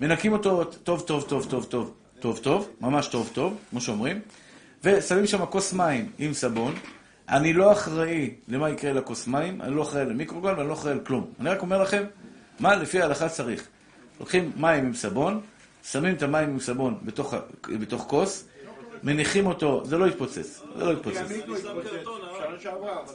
מנקים 0.00 0.32
אותו 0.32 0.64
טוב, 0.64 1.00
טוב, 1.00 1.24
טוב, 1.28 1.46
טוב, 1.50 1.64
טוב, 1.64 1.94
טוב, 2.20 2.38
טוב, 2.38 2.68
ממש 2.80 3.06
טוב, 3.06 3.30
טוב, 3.32 3.58
כמו 3.70 3.80
שאומרים, 3.80 4.20
ושמים 4.84 5.26
שם 5.26 5.46
כוס 5.46 5.72
מים 5.72 6.10
עם 6.18 6.34
סבון. 6.34 6.74
אני 7.28 7.52
לא 7.52 7.72
אחראי 7.72 8.34
למה 8.48 8.70
יקרה 8.70 8.92
לכוס 8.92 9.26
מים, 9.26 9.62
אני 9.62 9.76
לא 9.76 9.82
אחראי 9.82 10.04
למיקרוגל 10.04 10.54
ואני 10.56 10.68
לא 10.68 10.72
אחראי 10.72 10.92
על 10.92 11.00
כלום. 11.00 11.30
אני 11.40 11.50
רק 11.50 11.62
אומר 11.62 11.82
לכם, 11.82 12.04
מה 12.60 12.76
לפי 12.76 13.02
ההלכה 13.02 13.28
צריך. 13.28 13.68
לוקחים 14.20 14.52
מים 14.56 14.86
עם 14.86 14.94
סבון, 14.94 15.40
שמים 15.82 16.14
את 16.14 16.22
המים 16.22 16.50
עם 16.50 16.60
סבון 16.60 16.98
בתוך, 17.02 17.34
בתוך 17.80 18.02
כוס, 18.08 18.48
מניחים 19.02 19.46
אותו, 19.46 19.82
זה 19.84 19.98
לא 19.98 20.06
יתפוצץ, 20.06 20.62
זה 20.76 20.84
לא 20.84 20.92
יתפוצץ. 20.92 21.32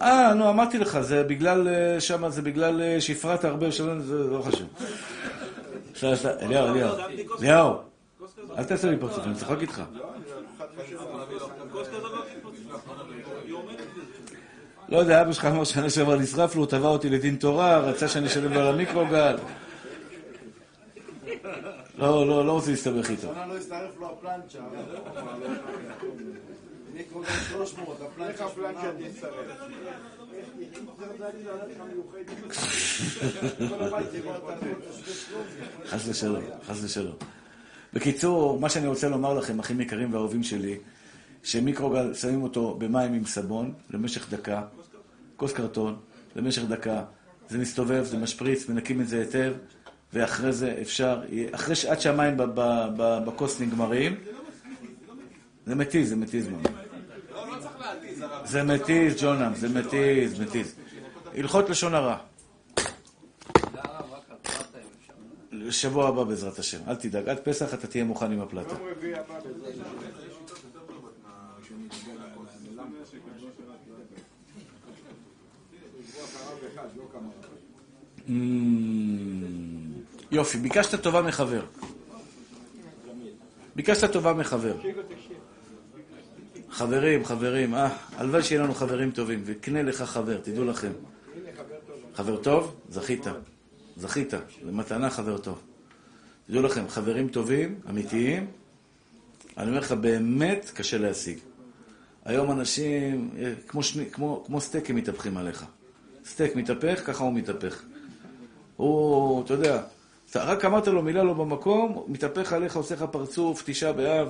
אה, 0.02 0.34
נו, 0.34 0.50
אמרתי 0.50 0.78
לך, 0.78 1.00
זה 1.00 1.24
בגלל, 1.24 1.68
אה, 1.68 2.02
שמה, 2.02 2.30
זה 2.30 2.42
בגלל 2.42 2.82
אה, 2.82 3.02
שהפרעת 3.02 3.46
הרבה 3.46 3.72
שנים, 3.72 4.00
זה 4.00 4.24
לא 4.24 4.42
חשוב. 4.42 4.68
אליהו, 6.42 6.68
אליהו, 6.68 6.96
אליהו, 7.40 7.76
אל 8.58 8.64
תעשה 8.64 8.90
לי 8.90 8.98
פרצוף, 8.98 9.26
אני 9.26 9.36
צוחק 9.36 9.62
איתך. 9.62 9.82
כוס 11.72 11.88
כזאת 11.88 12.12
לא 12.12 12.22
תתפוצץ. 12.36 12.60
היא 13.46 13.54
עומדת 13.54 13.80
בזה. 13.98 14.36
לא 14.92 14.98
יודע, 14.98 15.22
אבא 15.22 15.32
שלך 15.32 15.46
אמר 15.46 15.64
שנה 15.64 15.90
שעברה 15.90 16.16
נשרף 16.16 16.56
לו, 16.56 16.66
תבע 16.66 16.88
אותי 16.88 17.10
לדין 17.10 17.36
תורה, 17.36 17.80
רצה 17.80 18.08
שאני 18.08 18.28
אשלם 18.28 18.54
לו 18.54 18.60
על 18.60 18.68
המיקרוגל. 18.68 19.38
לא, 21.98 22.28
לא, 22.28 22.46
לא 22.46 22.52
רוצה 22.52 22.72
להסתבך 22.72 23.10
איתו. 23.10 23.28
שנה 23.34 23.46
לא 23.46 23.58
הצטרף 23.58 23.98
לו 24.00 24.10
הפלנצ'ה. 24.12 24.60
מיקרו 26.94 27.22
גם 27.22 27.28
300, 27.52 27.98
איך 28.02 28.42
הפלנצ'ה 28.42 28.46
הפלנצ'ה 28.46 28.86
800. 28.86 29.12
תצטרף? 29.14 29.34
כל 33.70 33.84
הבית 33.84 34.12
זה 34.12 34.22
כבר 34.22 34.40
תרבות. 34.40 34.60
חס 35.86 36.08
ושלום, 36.08 36.44
חס 36.68 36.84
ושלום. 36.84 37.16
בקיצור, 37.94 38.60
מה 38.60 38.70
שאני 38.70 38.88
רוצה 38.88 39.10
לומר 39.10 39.34
לכם, 39.34 39.60
אחים 39.60 39.82
יקרים 39.82 40.14
ואהובים 40.14 40.44
שלי, 40.44 40.78
שמיקרוגל, 41.44 42.14
שמים 42.14 42.44
אותו 42.44 42.76
במים 42.80 43.14
עם 43.14 43.26
סבון 43.26 43.74
למשך 43.90 44.30
דקה, 44.30 44.62
כוס 45.40 45.54
קרטון, 45.54 45.96
למשך 46.36 46.62
דקה, 46.64 47.04
זה 47.50 47.58
מסתובב, 47.58 48.04
זה 48.04 48.18
משפריץ, 48.18 48.70
מנקים 48.70 49.02
את 49.02 49.08
זה 49.08 49.20
היטב, 49.20 49.54
ואחרי 50.14 50.54
זה 50.54 50.78
אפשר, 50.82 51.22
אחרי 51.52 51.76
ש... 51.76 51.86
עד 51.86 52.00
שהמים 52.02 52.34
בכוס 53.26 53.62
נגמרים, 53.62 54.16
זה 55.66 55.76
מתיז, 55.76 56.10
זה 56.10 56.16
מתיז 56.16 56.48
ממש. 56.48 56.66
זה 58.46 58.64
מתיז, 58.64 59.16
ג'ונם, 59.22 59.52
זה 59.56 59.70
מתיז, 59.70 60.40
מתיז. 60.40 60.76
הלכות 61.36 61.70
לשון 61.70 61.96
הרע. 61.96 62.18
שבוע 65.70 66.08
הבא 66.08 66.24
בעזרת 66.24 66.60
השם, 66.60 66.80
אל 66.88 66.96
תדאג, 66.96 67.30
עד 67.30 67.40
פסח 67.40 67.74
אתה 67.74 67.88
תהיה 67.88 68.04
מוכן 68.04 68.32
עם 68.32 68.42
הפלטה. 68.42 68.76
יופי, 80.32 80.58
ביקשת 80.58 81.04
טובה 81.04 81.22
מחבר. 81.22 81.62
ביקשת 83.76 84.12
טובה 84.12 84.34
מחבר. 84.34 84.76
חברים, 86.70 87.26
חברים, 87.26 87.76
אה, 87.76 87.90
הלוואי 88.18 88.44
שיהיה 88.44 88.62
לנו 88.62 88.74
חברים 88.74 89.12
טובים, 89.12 89.42
וקנה 89.46 89.84
לך 89.84 90.02
חבר, 90.02 90.38
תדעו 90.38 90.66
לכם. 90.66 90.92
חבר 92.16 92.38
טוב? 92.38 92.76
זכית. 92.90 93.26
זכית, 93.98 94.34
זה 94.66 94.72
מתנה 94.72 95.10
חבר 95.10 95.38
טוב. 95.38 95.62
תדעו 96.48 96.62
לכם, 96.62 96.90
חברים 96.90 97.30
טובים, 97.30 97.80
אמיתיים, 97.90 98.48
אני 99.58 99.70
אומר 99.70 99.80
לך, 99.80 99.92
באמת 99.92 100.72
קשה 100.74 100.98
להשיג. 100.98 101.38
היום 102.26 102.52
אנשים, 102.52 103.30
אה, 103.38 103.54
כמו, 103.68 103.84
שני, 103.84 104.06
כמו, 104.12 104.44
כמו 104.46 104.62
סטייק 104.62 104.90
הם 104.90 104.96
מתהפכים 104.96 105.38
עליך. 105.38 105.66
סטייק 106.26 106.56
מתהפך, 106.56 107.02
ככה 107.06 107.24
הוא 107.24 107.34
מתהפך. 107.34 107.84
הוא, 108.80 109.44
אתה 109.44 109.54
יודע, 109.54 109.82
רק 110.36 110.66
אמרת 110.66 110.88
לו 110.88 111.02
מילה 111.02 111.24
לא 111.24 111.34
במקום, 111.34 112.04
מתהפך 112.08 112.54
עליך, 112.54 112.76
עושה 112.76 112.96
לך 112.96 113.06
פרצוף, 113.12 113.64
תשעה 113.66 113.94
באב. 113.94 114.28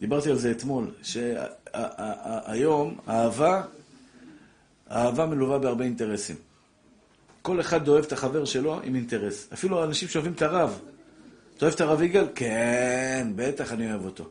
דיברתי 0.00 0.30
על 0.30 0.36
זה 0.36 0.50
אתמול, 0.50 0.90
שהיום 1.02 2.98
אהבה, 3.08 3.62
אהבה 4.90 5.26
מלווה 5.26 5.58
בהרבה 5.58 5.84
אינטרסים. 5.84 6.36
כל 7.42 7.60
אחד 7.60 7.88
אוהב 7.88 8.04
את 8.04 8.12
החבר 8.12 8.44
שלו 8.44 8.80
עם 8.84 8.94
אינטרס. 8.94 9.48
אפילו 9.52 9.84
אנשים 9.84 10.08
שאוהבים 10.08 10.32
את 10.32 10.42
הרב. 10.42 10.80
אתה 11.56 11.64
אוהב 11.64 11.74
את 11.74 11.80
הרב 11.80 12.02
יגאל? 12.02 12.26
כן, 12.34 13.28
בטח 13.36 13.72
אני 13.72 13.90
אוהב 13.90 14.04
אותו. 14.04 14.24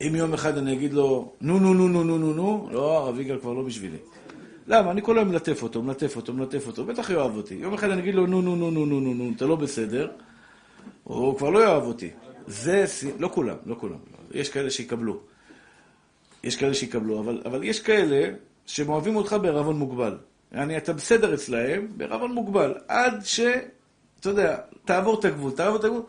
אם 0.00 0.14
יום 0.14 0.34
אחד 0.34 0.58
אני 0.58 0.72
אגיד 0.72 0.92
לו, 0.92 1.32
נו, 1.40 1.58
נו, 1.58 1.74
נו, 1.74 1.88
נו, 1.88 2.04
נו, 2.04 2.18
נו, 2.18 2.32
נו, 2.32 2.68
לא, 2.72 2.98
הרב 2.98 3.20
יגאל 3.20 3.38
כבר 3.38 3.52
לא 3.52 3.62
בשבילי. 3.62 3.98
למה? 4.68 4.90
אני 4.90 5.02
כל 5.02 5.18
היום 5.18 5.28
מלטף 5.28 5.62
אותו, 5.62 5.82
מלטף 5.82 6.16
אותו, 6.16 6.32
מלטף 6.32 6.66
אותו, 6.66 6.84
בטח 6.84 7.10
יאהב 7.10 7.36
אותי. 7.36 7.54
יום 7.54 7.74
אחד 7.74 7.90
אני 7.90 8.00
אגיד 8.02 8.14
לו, 8.14 8.26
נו, 8.26 8.42
נו, 8.42 8.56
נו, 8.56 8.70
נו, 8.70 8.86
נו, 8.86 9.00
נו, 9.00 9.14
נו, 9.14 9.32
אתה 9.36 9.46
לא 9.46 9.56
בסדר, 9.56 10.10
הוא 11.04 11.38
כבר 11.38 11.50
לא 11.50 11.58
יאהב 11.58 11.82
אותי. 11.82 12.10
זה, 12.46 12.84
לא 13.18 13.30
כולם, 13.34 13.56
לא 13.66 13.76
כולם. 13.80 13.98
יש 14.30 14.48
כאלה 14.48 14.70
שיקבלו. 14.70 15.20
יש 16.44 16.56
כאלה 16.56 16.74
שיקבלו, 16.74 17.20
אבל, 17.20 17.42
אבל 17.44 17.64
יש 17.64 17.80
כאלה 17.80 18.30
שהם 18.66 18.88
אוהבים 18.88 19.16
אותך 19.16 19.36
בערבון 19.42 19.78
מוגבל. 19.78 20.16
יעני, 20.52 20.76
אתה 20.76 20.92
בסדר 20.92 21.34
אצלהם 21.34 21.88
בערבון 21.96 22.32
מוגבל, 22.32 22.74
עד 22.88 23.24
ש... 23.24 23.40
אתה 24.20 24.28
יודע, 24.28 24.56
תעבור 24.84 25.20
את 25.20 25.24
הגבול, 25.24 25.52
תעבור 25.52 25.76
את 25.76 25.84
הגבול. 25.84 26.02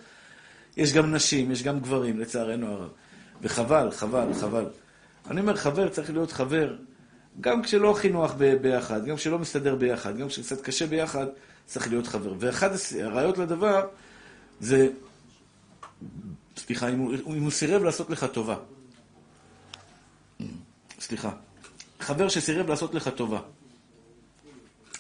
יש 0.77 0.93
גם 0.93 1.15
נשים, 1.15 1.51
יש 1.51 1.63
גם 1.63 1.79
גברים, 1.79 2.19
לצערנו 2.19 2.67
הרב. 2.67 2.89
וחבל, 3.41 3.91
חבל, 3.91 4.33
חבל. 4.33 4.65
אני 5.29 5.41
אומר, 5.41 5.55
חבר 5.55 5.89
צריך 5.89 6.11
להיות 6.11 6.31
חבר, 6.31 6.75
גם 7.41 7.63
כשלא 7.63 7.91
הכי 7.91 8.09
נוח 8.09 8.33
ביחד, 8.61 9.05
גם 9.05 9.15
כשלא 9.15 9.39
מסתדר 9.39 9.75
ביחד, 9.75 10.17
גם 10.17 10.27
כשקצת 10.27 10.61
קשה 10.61 10.87
ביחד, 10.87 11.25
צריך 11.65 11.87
להיות 11.87 12.07
חבר. 12.07 12.33
ואחד 12.39 12.71
הס- 12.73 12.93
הראיות 12.93 13.37
לדבר 13.37 13.87
זה, 14.59 14.87
סליחה, 16.57 16.89
אם 16.89 16.99
הוא, 16.99 17.13
אם 17.35 17.43
הוא 17.43 17.51
סירב 17.51 17.83
לעשות 17.83 18.09
לך 18.09 18.25
טובה. 18.33 18.55
סליחה. 20.99 21.31
חבר 21.99 22.29
שסירב 22.29 22.69
לעשות 22.69 22.93
לך 22.95 23.07
טובה. 23.15 23.39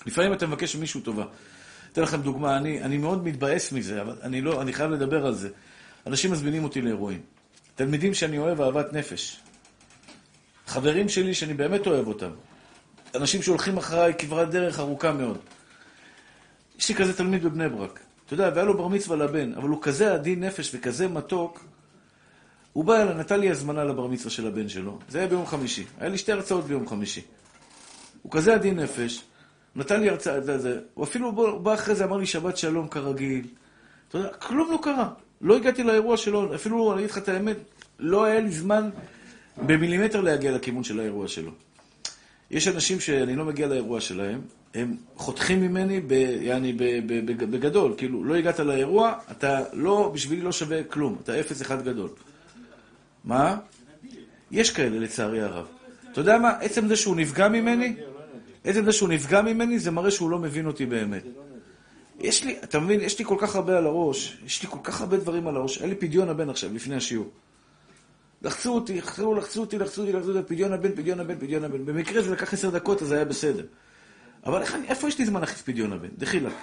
לפעמים 0.05 0.33
אתה 0.33 0.47
מבקש 0.47 0.75
ממישהו 0.75 1.01
טובה. 1.01 1.25
אתן 1.93 2.01
לכם 2.01 2.21
דוגמה, 2.21 2.57
אני, 2.57 2.83
אני 2.83 2.97
מאוד 2.97 3.23
מתבאס 3.23 3.71
מזה, 3.71 4.01
אבל 4.01 4.15
אני 4.21 4.41
לא, 4.41 4.61
אני 4.61 4.73
חייב 4.73 4.91
לדבר 4.91 5.25
על 5.25 5.33
זה. 5.35 5.49
אנשים 6.07 6.31
מזמינים 6.31 6.63
אותי 6.63 6.81
לאירועים. 6.81 7.21
תלמידים 7.75 8.13
שאני 8.13 8.37
אוהב 8.37 8.61
אהבת 8.61 8.93
נפש. 8.93 9.39
חברים 10.69 11.09
שלי 11.09 11.33
שאני 11.33 11.53
באמת 11.53 11.87
אוהב 11.87 12.07
אותם. 12.07 12.29
אנשים 13.15 13.41
שהולכים 13.41 13.77
אחריי 13.77 14.13
כברת 14.17 14.49
דרך 14.49 14.79
ארוכה 14.79 15.11
מאוד. 15.11 15.37
יש 16.79 16.89
לי 16.89 16.95
כזה 16.95 17.17
תלמיד 17.17 17.43
בבני 17.43 17.69
ברק. 17.69 17.99
אתה 18.25 18.33
יודע, 18.33 18.49
והיה 18.53 18.65
לו 18.65 18.77
בר 18.77 18.87
מצווה 18.87 19.17
לבן, 19.17 19.53
אבל 19.53 19.69
הוא 19.69 19.81
כזה 19.81 20.13
עדין 20.13 20.43
נפש 20.43 20.71
וכזה 20.75 21.07
מתוק. 21.07 21.65
הוא 22.73 22.85
בא 22.85 23.01
אליי, 23.01 23.15
נתן 23.15 23.39
לי 23.39 23.49
הזמנה 23.49 23.83
לבר 23.83 24.07
מצווה 24.07 24.31
של 24.31 24.47
הבן 24.47 24.69
שלו. 24.69 24.99
זה 25.09 25.17
היה 25.17 25.27
ביום 25.27 25.45
חמישי. 25.45 25.85
היה 25.99 26.09
לי 26.09 26.17
שתי 26.17 26.31
הרצאות 26.31 26.65
ביום 26.65 26.87
חמישי. 26.87 27.21
הוא 28.21 28.31
כזה 28.31 28.53
עדין 28.53 28.79
נפש, 28.79 29.23
נתן 29.75 30.01
לי 30.01 30.09
הרצאה, 30.09 30.41
זה, 30.41 30.57
זה. 30.57 30.79
הוא 30.93 31.05
אפילו 31.05 31.31
בא, 31.31 31.51
בא 31.51 31.73
אחרי 31.73 31.95
זה, 31.95 32.03
אמר 32.03 32.17
לי 32.17 32.25
שבת 32.25 32.57
שלום 32.57 32.87
כרגיל. 32.87 33.47
אתה 34.09 34.17
יודע, 34.17 34.29
כלום 34.29 34.71
לא 34.71 34.79
קרה. 34.83 35.09
לא 35.41 35.55
הגעתי 35.55 35.83
לאירוע 35.83 36.17
שלו, 36.17 36.55
אפילו, 36.55 36.93
אני 36.93 36.99
אגיד 36.99 37.11
לך 37.11 37.17
את 37.17 37.29
האמת, 37.29 37.57
לא 37.99 38.23
היה 38.23 38.39
לי 38.39 38.51
זמן 38.51 38.89
במילימטר 39.65 40.21
להגיע 40.21 40.51
לכיוון 40.51 40.83
של 40.83 40.99
האירוע 40.99 41.27
שלו. 41.27 41.51
יש 42.51 42.67
אנשים 42.67 42.99
שאני 42.99 43.35
לא 43.35 43.45
מגיע 43.45 43.67
לאירוע 43.67 44.01
שלהם, 44.01 44.41
הם 44.73 44.97
חותכים 45.15 45.61
ממני 45.61 46.01
ב, 46.07 46.11
יעני, 46.41 46.73
ב, 46.73 46.83
ב, 46.83 47.31
ב, 47.31 47.51
בגדול, 47.51 47.93
כאילו, 47.97 48.23
לא 48.23 48.35
הגעת 48.35 48.59
לאירוע, 48.59 49.13
אתה 49.31 49.63
לא, 49.73 50.11
בשבילי 50.13 50.41
לא 50.41 50.51
שווה 50.51 50.83
כלום, 50.83 51.17
אתה 51.23 51.39
אפס 51.39 51.61
אחד 51.61 51.85
גדול. 51.85 52.09
מה? 53.23 53.57
יש 54.51 54.71
כאלה, 54.71 54.99
לצערי 54.99 55.41
הרב. 55.41 55.65
אתה 56.11 56.21
יודע 56.21 56.37
מה? 56.37 56.49
עצם 56.49 56.87
זה 56.87 56.95
שהוא 56.95 57.15
נפגע 57.15 57.47
ממני, 57.47 57.95
עצם 58.63 58.85
זה 58.85 58.91
שהוא 58.91 59.09
נפגע 59.09 59.41
ממני, 59.41 59.79
זה 59.79 59.91
מראה 59.91 60.11
שהוא 60.11 60.29
לא 60.29 60.39
מבין 60.39 60.65
אותי 60.65 60.85
באמת. 60.85 61.23
יש 62.19 62.43
לי, 62.43 62.57
אתה 62.63 62.79
מבין, 62.79 63.01
יש 63.01 63.19
לי 63.19 63.25
כל 63.25 63.35
כך 63.39 63.55
הרבה 63.55 63.77
על 63.77 63.85
הראש, 63.85 64.37
יש 64.45 64.63
לי 64.63 64.69
כל 64.69 64.79
כך 64.83 65.01
הרבה 65.01 65.17
דברים 65.17 65.47
על 65.47 65.55
הראש. 65.55 65.77
היה 65.77 65.87
לי 65.87 65.95
פדיון 65.95 66.29
הבן 66.29 66.49
עכשיו, 66.49 66.73
לפני 66.73 66.95
השיעור. 66.95 67.29
לחצו 68.41 68.75
אותי, 68.75 68.97
לחצו, 68.97 69.35
לחצו 69.35 69.61
אותי, 69.61 69.77
לחצו 69.77 70.01
אותי, 70.01 70.13
לחצו 70.13 70.37
אותי, 70.37 70.47
פדיון 70.47 70.73
הבן, 70.73 70.95
פדיון 70.95 71.19
הבן, 71.19 71.39
פדיון 71.39 71.63
הבן. 71.63 71.85
במקרה 71.85 72.21
זה 72.21 72.31
לקח 72.31 72.53
עשר 72.53 72.69
דקות, 72.69 73.01
אז 73.01 73.07
זה 73.07 73.15
היה 73.15 73.25
בסדר. 73.25 73.65
אבל 74.45 74.61
איך 74.61 74.75
איפה 74.87 75.07
יש 75.07 75.19
לי 75.19 75.25
זמן 75.25 75.41
להכניס 75.41 75.61
פדיון 75.61 75.93
הבן? 75.93 76.09
דחילק. 76.17 76.53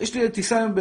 יש 0.00 0.14
לי 0.14 0.30
טיסה 0.30 0.56
היום 0.56 0.72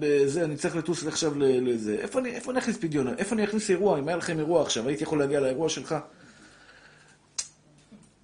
בזה, 0.00 0.44
אני 0.44 0.56
צריך 0.56 0.76
לטוס 0.76 1.06
עכשיו 1.06 1.32
לזה. 1.38 1.96
איפה 2.00 2.18
אני, 2.18 2.30
איפה 2.30 2.50
אני 2.50 2.58
אכניס 2.58 2.76
פדיון? 2.76 3.08
איפה 3.08 3.34
אני 3.34 3.44
אכניס 3.44 3.70
אירוע? 3.70 3.98
אם 3.98 4.08
היה 4.08 4.16
לכם 4.16 4.38
אירוע 4.38 4.62
עכשיו, 4.62 4.88
הייתי 4.88 5.02
יכול 5.02 5.18
להגיע 5.18 5.40
לאירוע 5.40 5.68
שלך? 5.68 5.94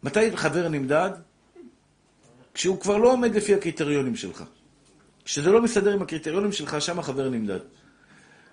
מתי 0.02 0.36
חבר 0.36 0.68
נמדד? 0.68 1.10
כשהוא 2.54 2.80
כבר 2.80 2.96
לא 2.96 3.12
עומד 3.12 3.34
לפי 3.34 3.54
הקריטריונים 3.54 4.16
שלך. 4.16 4.44
כשזה 5.24 5.50
לא 5.50 5.62
מסתדר 5.62 5.92
עם 5.92 6.02
הקריטריונים 6.02 6.52
שלך, 6.52 6.80
שם 6.80 6.98
החבר 6.98 7.28
נמדד. 7.28 7.58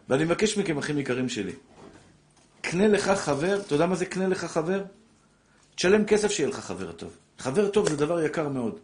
ואני 0.10 0.24
מבקש 0.24 0.58
מכם, 0.58 0.78
אחים 0.78 0.98
יקרים 0.98 1.30
שלי, 1.30 1.54
קנה 2.62 2.88
לך 2.88 3.10
חבר, 3.10 3.60
אתה 3.62 3.76
יודע 3.76 3.86
מה 3.86 3.96
זה 3.96 4.06
קנה 4.06 4.28
לך 4.28 4.46
חבר? 4.46 4.84
תשלם 5.76 6.06
כסף 6.06 6.32
שיהיה 6.32 6.50
לך 6.50 6.60
חבר 6.60 6.92
טוב. 6.92 7.18
חבר 7.38 7.70
טוב 7.70 7.90
זה 7.90 7.96
דבר 7.96 8.22
יקר 8.22 8.50
מאוד. 8.50 8.80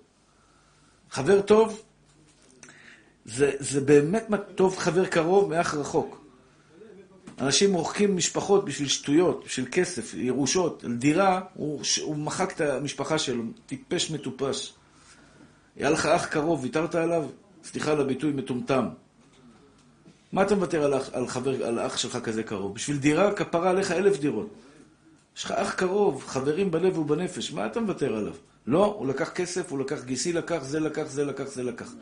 חבר 1.10 1.42
טוב 1.42 1.82
זה, 3.26 3.52
זה 3.60 3.82
באמת 3.82 4.28
טוב 4.56 4.78
חבר 4.78 5.06
קרוב 5.06 5.50
מאח 5.50 5.74
רחוק. 5.74 6.26
אנשים 7.40 7.72
מוחקים 7.72 8.18
משפחות 8.18 8.66
בשביל 8.66 8.88
שטויות, 8.88 9.44
בשביל 9.46 9.66
כסף, 9.72 10.14
ירושות, 10.14 10.84
דירה, 10.98 11.42
הוא, 11.54 11.82
הוא 12.02 12.16
מחק 12.18 12.52
את 12.52 12.62
המשפחה 12.62 13.18
שלו, 13.18 13.44
טיפש 13.66 14.12
מטופש. 14.12 14.74
היה 15.76 15.90
לך 15.90 16.06
אח 16.06 16.26
קרוב, 16.26 16.64
ויתרת 16.64 16.96
עליו? 16.96 17.26
סליחה 17.64 17.92
על 17.92 18.02
הביטוי, 18.02 18.32
מטומטם. 18.32 18.88
מה 20.36 20.44
אתה 20.44 20.56
מוותר 20.56 20.84
על, 20.84 20.94
על, 21.14 21.28
חבר, 21.28 21.66
על 21.66 21.80
אח 21.80 21.98
שלך 21.98 22.18
כזה 22.24 22.44
קרוב? 22.44 22.76
בשביל 22.76 22.98
דירה, 22.98 23.34
כפרה 23.34 23.70
עליך 23.70 23.92
אלף 23.92 24.20
דירות. 24.20 24.50
יש 25.38 25.44
לך 25.44 25.52
אח 25.52 25.74
קרוב, 25.74 26.24
חברים 26.28 26.72
בלב 26.72 26.98
ובנפש, 26.98 27.52
מה 27.52 27.66
אתה 27.66 27.80
מוותר 27.80 28.16
עליו? 28.16 28.34
לא, 28.68 28.86
הוא 28.86 29.08
לקח 29.08 29.30
כסף, 29.30 29.72
הוא 29.72 29.80
לקח 29.80 30.04
גיסי 30.04 30.34
לקח, 30.34 30.64
זה 30.64 30.80
לקח, 30.80 31.04
זה 31.08 31.26
לקח, 31.26 31.48
זה 31.48 31.64
לקח. 31.64 31.94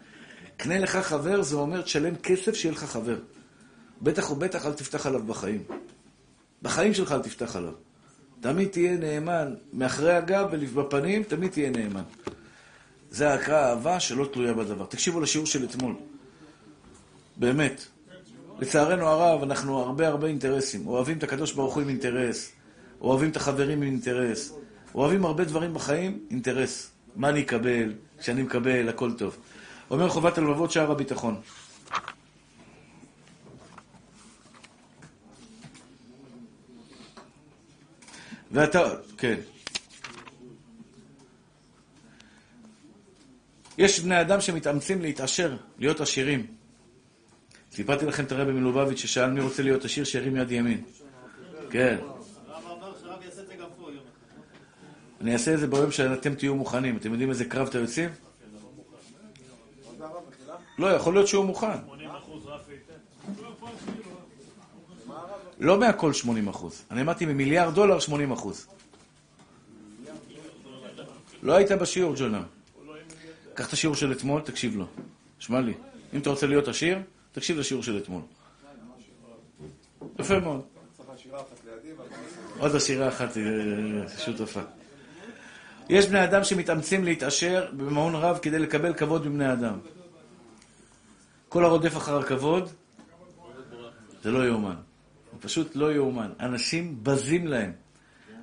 קנה 0.58 0.80
לך 0.80 0.98
חבר, 0.98 1.42
זה 1.42 1.56
אומר 1.56 1.82
תשלם 1.82 2.16
כסף 2.16 2.56
שיהיה 2.56 2.72
לך 2.72 2.84
חבר. 2.84 3.18
בטח 4.02 4.32
ובטח 4.32 4.66
אל 4.66 4.74
תפתח 4.74 5.06
עליו 5.06 5.24
בחיים. 5.24 5.64
בחיים 6.62 6.94
שלך 6.94 7.12
אל 7.12 7.22
תפתח 7.22 7.56
עליו. 7.56 7.74
תמיד 8.42 8.70
תהיה 8.70 8.98
נאמן, 8.98 9.54
מאחרי 9.74 10.14
הגב 10.14 10.48
ובפנים, 10.52 11.24
תמיד 11.24 11.52
תהיה 11.52 11.70
נאמן. 11.70 12.04
זה 13.12 13.34
הקרא 13.34 13.70
אהבה 13.70 14.00
שלא 14.00 14.30
תלויה 14.34 14.54
בדבר. 14.54 14.86
תקשיבו 14.86 15.20
לשיעור 15.20 15.48
של 15.48 15.64
אתמול. 15.64 15.96
באמת. 17.38 17.93
לצערנו 18.60 19.08
הרב, 19.08 19.44
אנחנו 19.44 19.80
הרבה 19.80 20.08
הרבה 20.08 20.28
אינטרסים. 20.28 20.88
אוהבים 20.88 21.18
את 21.18 21.24
הקדוש 21.24 21.52
ברוך 21.52 21.74
הוא 21.74 21.82
עם 21.82 21.90
אינטרס. 21.90 22.52
אוהבים 23.02 23.30
את 23.30 23.36
החברים 23.36 23.78
עם 23.78 23.84
אינטרס. 23.84 24.54
אוהבים 24.96 25.26
הרבה 25.26 25.44
דברים 25.44 25.74
בחיים, 25.74 26.26
אינטרס. 26.32 26.92
מה 27.16 27.30
אני 27.30 27.42
אקבל? 27.42 27.94
כשאני 28.20 28.44
מקבל, 28.44 28.90
הכל 28.90 29.14
טוב. 29.14 29.38
אומר 29.92 30.10
חובת 30.10 30.38
הלבבות 30.38 30.72
שער 30.72 30.92
הביטחון. 30.92 31.42
ואתה, 38.52 38.80
כן. 39.18 39.36
יש 43.78 44.00
בני 44.00 44.22
אדם 44.22 44.42
שמתאמצים 44.42 45.02
להתעשר, 45.02 45.58
להיות 45.80 46.02
עשירים. 46.02 46.63
סיפרתי 47.76 48.06
לכם 48.06 48.24
את 48.24 48.32
הרבי 48.32 48.52
מלובביץ' 48.52 49.00
ששאל 49.00 49.32
מי 49.32 49.42
רוצה 49.42 49.64
להיות 49.64 49.86
עשיר, 49.86 50.04
שירים 50.04 50.36
יד 50.36 50.52
ימין. 50.52 50.82
כן. 51.70 51.98
אני 55.22 55.34
אעשה 55.34 55.54
את 55.54 55.60
זה 55.60 55.68
ביום 55.68 55.92
שאתם 55.92 56.36
תהיו 56.36 56.56
מוכנים. 56.56 56.98
אתם 56.98 57.12
יודעים 57.12 57.30
איזה 57.30 57.46
קרב 57.46 57.68
אתם 57.68 57.80
יוצאים? 57.80 58.10
לא, 60.80 60.88
יכול 60.88 61.14
להיות 61.14 61.28
שהוא 61.28 61.46
מוכן. 61.46 61.78
לא 65.60 65.80
מהכל 65.80 66.14
80 66.14 66.48
אחוז. 66.48 66.82
אני 66.92 67.02
אמרתי 67.02 67.26
ממיליארד 67.26 67.74
דולר 67.74 68.00
80 68.00 68.32
אחוז. 68.32 68.68
לא 71.44 71.54
היית 71.54 71.72
בשיעור, 71.72 72.14
ג'ונה. 72.18 72.44
קח 73.54 73.68
את 73.68 73.74
השיעור 73.74 73.96
של 73.96 74.12
אתמול, 74.12 74.42
תקשיב 74.42 74.76
לו. 74.76 74.86
שמע 75.40 75.62
לי, 75.62 75.74
אם 76.14 76.20
אתה 76.20 76.30
רוצה 76.30 76.48
להיות 76.48 76.68
עשיר, 76.68 76.98
תקשיב 77.34 77.58
לשיעור 77.58 77.84
של 77.84 77.98
אתמול. 77.98 78.22
יפה 80.20 80.40
מאוד. 80.40 80.62
עוד 82.60 82.76
עשירה 82.76 83.08
אחת 83.08 83.38
אה, 83.38 83.44
שותפה. 84.18 84.62
יש 85.90 86.06
בני 86.06 86.24
אדם 86.24 86.44
שמתאמצים 86.44 87.04
להתעשר 87.04 87.70
במעון 87.78 88.16
רב 88.16 88.40
כדי 88.42 88.60
לקבל 88.60 88.94
כבוד 88.94 89.28
מבני 89.28 89.54
אדם. 89.54 89.80
כל 91.50 91.66
הרודף 91.66 91.98
אחר 91.98 92.20
הכבוד, 92.20 92.70
זה 94.24 94.32
לא 94.32 94.48
יאומן. 94.48 94.76
זה 95.34 95.40
פשוט 95.42 95.76
לא 95.76 95.94
יאומן. 95.94 96.30
אנשים 96.40 97.04
בזים 97.04 97.48
להם. 97.48 97.72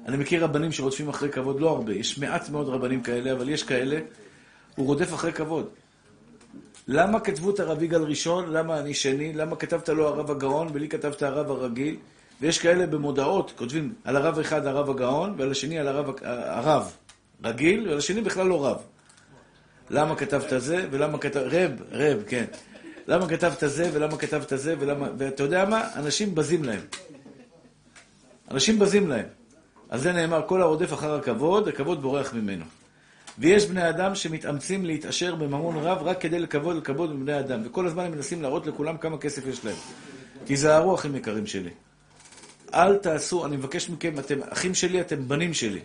אני 0.06 0.16
מכיר 0.16 0.44
רבנים 0.44 0.72
שרודפים 0.72 1.08
אחרי 1.08 1.32
כבוד, 1.32 1.60
לא 1.60 1.70
הרבה. 1.70 1.92
יש 1.92 2.18
מעט 2.18 2.48
מאוד 2.48 2.68
רבנים 2.68 3.02
כאלה, 3.02 3.32
אבל 3.32 3.48
יש 3.48 3.62
כאלה. 3.62 4.00
הוא 4.76 4.86
רודף 4.86 5.14
אחרי 5.14 5.32
כבוד. 5.32 5.68
למה 6.92 7.20
כתבו 7.20 7.50
את 7.50 7.60
הרב 7.60 7.82
יגאל 7.82 8.02
ראשון? 8.02 8.52
למה 8.52 8.80
אני 8.80 8.94
שני? 8.94 9.32
למה 9.32 9.56
כתבת 9.56 9.88
לו 9.88 10.08
הרב 10.08 10.30
הגאון 10.30 10.68
ולי 10.72 10.88
כתבת 10.88 11.22
הרב 11.22 11.50
הרגיל? 11.50 11.96
ויש 12.40 12.58
כאלה 12.58 12.86
במודעות, 12.86 13.52
כותבים 13.56 13.94
על 14.04 14.16
הרב 14.16 14.38
אחד 14.38 14.66
הרב 14.66 14.90
הגאון, 14.90 15.34
ועל 15.38 15.50
השני 15.50 15.78
על 15.78 15.88
הרב, 15.88 16.10
הרב 16.24 16.92
רגיל, 17.44 17.88
ועל 17.88 17.98
השני 17.98 18.20
בכלל 18.20 18.46
לא 18.46 18.66
רב. 18.66 18.76
למה 19.90 20.16
כתבת 20.16 20.60
זה, 20.62 20.86
ולמה 20.90 21.18
כתבת... 21.18 21.42
רב, 21.46 21.70
רב, 21.90 22.22
כן. 22.26 22.44
למה 23.06 23.28
כתבת 23.28 23.62
זה, 23.66 23.90
ולמה 23.92 24.16
כתבת 24.16 24.52
זה, 24.54 24.74
ולמה... 24.78 25.08
ואתה 25.18 25.42
יודע 25.42 25.64
מה? 25.64 25.88
אנשים 25.96 26.34
בזים 26.34 26.64
להם. 26.64 26.80
אנשים 28.50 28.78
בזים 28.78 29.08
להם. 29.08 29.26
על 29.88 29.98
זה 29.98 30.12
נאמר, 30.12 30.42
כל 30.46 30.62
הרודף 30.62 30.92
אחר 30.92 31.14
הכבוד, 31.14 31.68
הכבוד 31.68 32.02
בורח 32.02 32.34
ממנו. 32.34 32.64
ויש 33.40 33.66
בני 33.66 33.88
אדם 33.88 34.14
שמתאמצים 34.14 34.84
להתעשר 34.84 35.34
בממון 35.34 35.76
רב 35.76 36.02
רק 36.02 36.20
כדי 36.20 36.38
לכבוד 36.38 36.76
לכבוד 36.76 37.12
מבני 37.14 37.38
אדם, 37.38 37.60
וכל 37.64 37.86
הזמן 37.86 38.04
הם 38.04 38.12
מנסים 38.12 38.42
להראות 38.42 38.66
לכולם 38.66 38.96
כמה 38.96 39.18
כסף 39.18 39.46
יש 39.46 39.64
להם. 39.64 39.76
תיזהרו, 40.44 40.94
אחים 40.94 41.16
יקרים 41.16 41.46
שלי. 41.46 41.70
אל 42.74 42.96
תעשו, 42.96 43.46
אני 43.46 43.56
מבקש 43.56 43.90
מכם, 43.90 44.18
אתם 44.18 44.42
אחים 44.42 44.74
שלי, 44.74 45.00
אתם 45.00 45.28
בנים 45.28 45.54
שלי. 45.54 45.80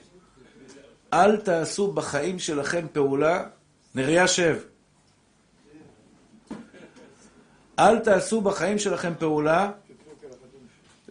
אל 1.14 1.38
תעשו 1.38 1.92
בחיים 1.92 2.40
שלכם 2.40 2.86
פעולה, 2.94 3.44
נריה 3.96 4.28
שב. 4.28 4.58
אל 7.80 8.00
תעשו 8.00 8.42
בחיים 8.42 8.80
שלכם 8.80 9.14
פעולה 9.20 9.72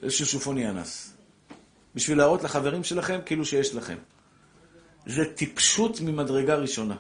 של 0.09 0.25
שופוני 0.25 0.71
אנס. 0.71 1.13
בשביל 1.95 2.19
להראות 2.19 2.43
לחברים 2.43 2.85
שלכם 2.85 3.19
כאילו 3.27 3.45
שיש 3.45 3.75
לכם. 3.75 3.97
זה 5.07 5.25
טיפשות 5.35 6.01
ממדרגה 6.01 6.55
ראשונה. 6.55 6.97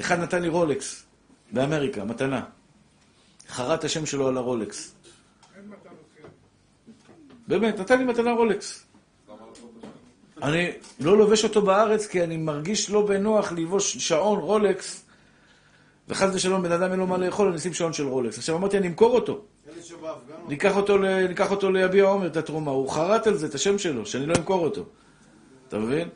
אחד 0.00 0.18
נתן 0.18 0.42
לי 0.42 0.48
רולקס 0.48 1.04
באמריקה, 1.52 2.04
מתנה. 2.04 2.42
חרט 3.48 3.84
השם 3.84 4.06
שלו 4.06 4.28
על 4.28 4.36
הרולקס. 4.36 4.94
באמת, 7.48 7.78
נתן 7.80 7.98
לי 7.98 8.04
מתנה 8.04 8.32
רולקס. 8.32 8.84
אני 10.42 10.70
לא 11.00 11.18
לובש 11.18 11.44
אותו 11.44 11.62
בארץ 11.62 12.06
כי 12.06 12.24
אני 12.24 12.36
מרגיש 12.36 12.90
לא 12.90 13.06
בנוח 13.06 13.52
ללבוש 13.52 13.96
שעון 13.96 14.38
רולקס 14.38 15.04
וחס 16.08 16.30
ושלום 16.34 16.62
בן 16.62 16.72
אדם 16.72 16.90
אין 16.90 16.98
לו 16.98 17.06
מה 17.06 17.18
לאכול, 17.18 17.48
אני 17.48 17.56
אשים 17.56 17.74
שעון 17.74 17.92
של 17.92 18.06
רולקס. 18.06 18.38
עכשיו 18.38 18.56
אמרתי, 18.56 18.78
אני 18.78 18.88
אמכור 18.88 19.14
אותו. 19.14 19.40
ניקח 20.48 20.76
אותו, 20.76 20.98
ל... 20.98 21.26
ניקח 21.26 21.50
אותו 21.50 21.70
ליביע 21.70 22.04
עומר, 22.04 22.26
את 22.26 22.36
התרומה. 22.36 22.70
הוא 22.70 22.90
חרט 22.90 23.26
על 23.26 23.36
זה, 23.36 23.46
את 23.46 23.54
השם 23.54 23.78
שלו, 23.78 24.06
שאני 24.06 24.26
לא 24.26 24.34
אמכור 24.38 24.64
אותו. 24.64 24.84
אתה 25.68 25.78
מבין? 25.78 26.08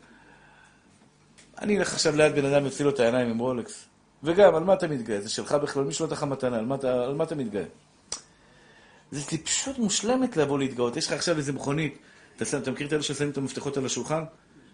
אני 1.63 1.79
אלך 1.79 1.93
עכשיו 1.93 2.17
ליד 2.17 2.35
בן 2.35 2.45
אדם, 2.45 2.65
יוציא 2.65 2.85
לו 2.85 2.91
את 2.91 3.01
העיניים 3.01 3.31
עם 3.31 3.39
רולקס. 3.39 3.85
וגם, 4.23 4.55
על 4.55 4.65
מה 4.65 4.75
אתה 4.75 4.89
מתגאה? 4.89 5.21
זה 5.21 5.29
שלך 5.29 5.53
בכלל, 5.53 5.85
מי 5.85 5.93
שלא 5.93 6.07
נתן 6.07 6.17
לך 6.17 6.23
מתנה, 6.23 6.59
על 6.59 6.65
מה 6.65 6.77
על 6.83 7.15
מה 7.15 7.25
אתה 7.25 7.35
מתגאה? 7.35 7.65
זה 9.11 9.27
טיפשות 9.27 9.79
מושלמת 9.79 10.37
לבוא 10.37 10.59
להתגאות. 10.59 10.97
יש 10.97 11.07
לך 11.07 11.13
עכשיו 11.13 11.37
איזה 11.37 11.53
מכונית, 11.53 11.99
אתה, 12.37 12.59
אתה 12.59 12.71
מכיר 12.71 12.87
את 12.87 12.93
אלה 12.93 13.03
ששמים 13.03 13.31
את 13.31 13.37
המפתחות 13.37 13.77
על 13.77 13.87
השולחן? 13.87 14.25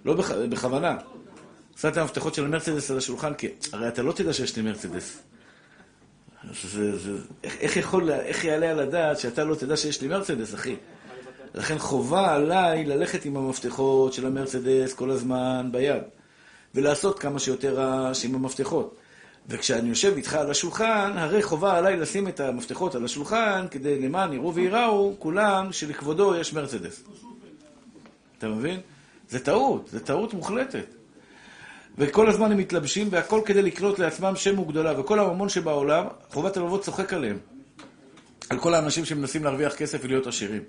לא 0.04 0.14
בכ... 0.14 0.30
בכוונה. 0.30 0.96
שם 1.76 1.88
את 1.88 1.96
המפתחות 1.96 2.34
של 2.34 2.44
המרצדס 2.44 2.90
על 2.90 2.98
השולחן, 2.98 3.34
כי 3.34 3.48
הרי 3.72 3.88
אתה 3.88 4.02
לא 4.02 4.12
תדע 4.12 4.32
שיש 4.32 4.56
לי 4.56 4.62
מרצדס. 4.62 5.22
זה, 6.62 6.98
זה, 6.98 7.10
איך, 7.44 7.56
איך 7.60 7.76
יכול, 7.76 8.10
איך 8.10 8.44
יעלה 8.44 8.70
על 8.70 8.80
הדעת 8.80 9.18
שאתה 9.18 9.44
לא 9.44 9.54
תדע 9.54 9.76
שיש 9.76 10.02
לי 10.02 10.08
מרצדס, 10.08 10.54
אחי? 10.54 10.76
לכן 11.54 11.78
חובה 11.78 12.34
עליי 12.34 12.84
ללכת 12.84 13.24
עם 13.24 13.36
המפתחות 13.36 14.12
של 14.12 14.26
המרצדס 14.26 14.92
כל 14.92 15.10
הזמן 15.10 15.68
ביד, 15.72 16.02
ולעשות 16.74 17.18
כמה 17.18 17.38
שיותר 17.38 17.74
רעש 17.74 18.24
עם 18.24 18.34
המפתחות. 18.34 18.96
וכשאני 19.48 19.88
יושב 19.88 20.12
איתך 20.16 20.34
על 20.34 20.50
השולחן, 20.50 21.12
הרי 21.16 21.42
חובה 21.42 21.78
עליי 21.78 21.96
לשים 21.96 22.28
את 22.28 22.40
המפתחות 22.40 22.94
על 22.94 23.04
השולחן, 23.04 23.66
כדי 23.70 23.98
למען 23.98 24.32
יראו 24.32 24.54
וייראו, 24.54 25.14
כולם, 25.18 25.72
שלכבודו 25.72 26.34
יש 26.36 26.52
מרצדס. 26.52 27.04
אתה 28.38 28.48
מבין? 28.48 28.80
זה 29.28 29.38
טעות, 29.38 29.88
זה 29.92 30.00
טעות 30.00 30.34
מוחלטת. 30.34 30.84
וכל 31.98 32.28
הזמן 32.28 32.52
הם 32.52 32.58
מתלבשים, 32.58 33.08
והכל 33.10 33.40
כדי 33.44 33.62
לקנות 33.62 33.98
לעצמם 33.98 34.36
שם 34.36 34.58
וגדולה. 34.58 35.00
וכל 35.00 35.18
הממון 35.18 35.48
שבעולם, 35.48 36.06
חובת 36.30 36.56
הלבבות 36.56 36.82
צוחק 36.82 37.12
עליהם. 37.12 37.38
על 38.50 38.58
כל 38.58 38.74
האנשים 38.74 39.04
שמנסים 39.04 39.44
להרוויח 39.44 39.74
כסף 39.74 39.98
ולהיות 40.02 40.26
עשירים. 40.26 40.62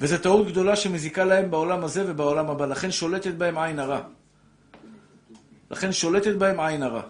וזו 0.00 0.18
טעות 0.18 0.46
גדולה 0.46 0.76
שמזיקה 0.76 1.24
להם 1.24 1.50
בעולם 1.50 1.84
הזה 1.84 2.04
ובעולם 2.06 2.50
הבא. 2.50 2.66
לכן 2.66 2.90
שולטת 2.90 3.34
בהם 3.34 3.58
עין 3.58 3.78
הרע. 3.78 4.00
לכן 5.74 5.92
שולטת 5.92 6.36
בהם 6.36 6.60
עין 6.60 6.82
הרע. 6.82 7.02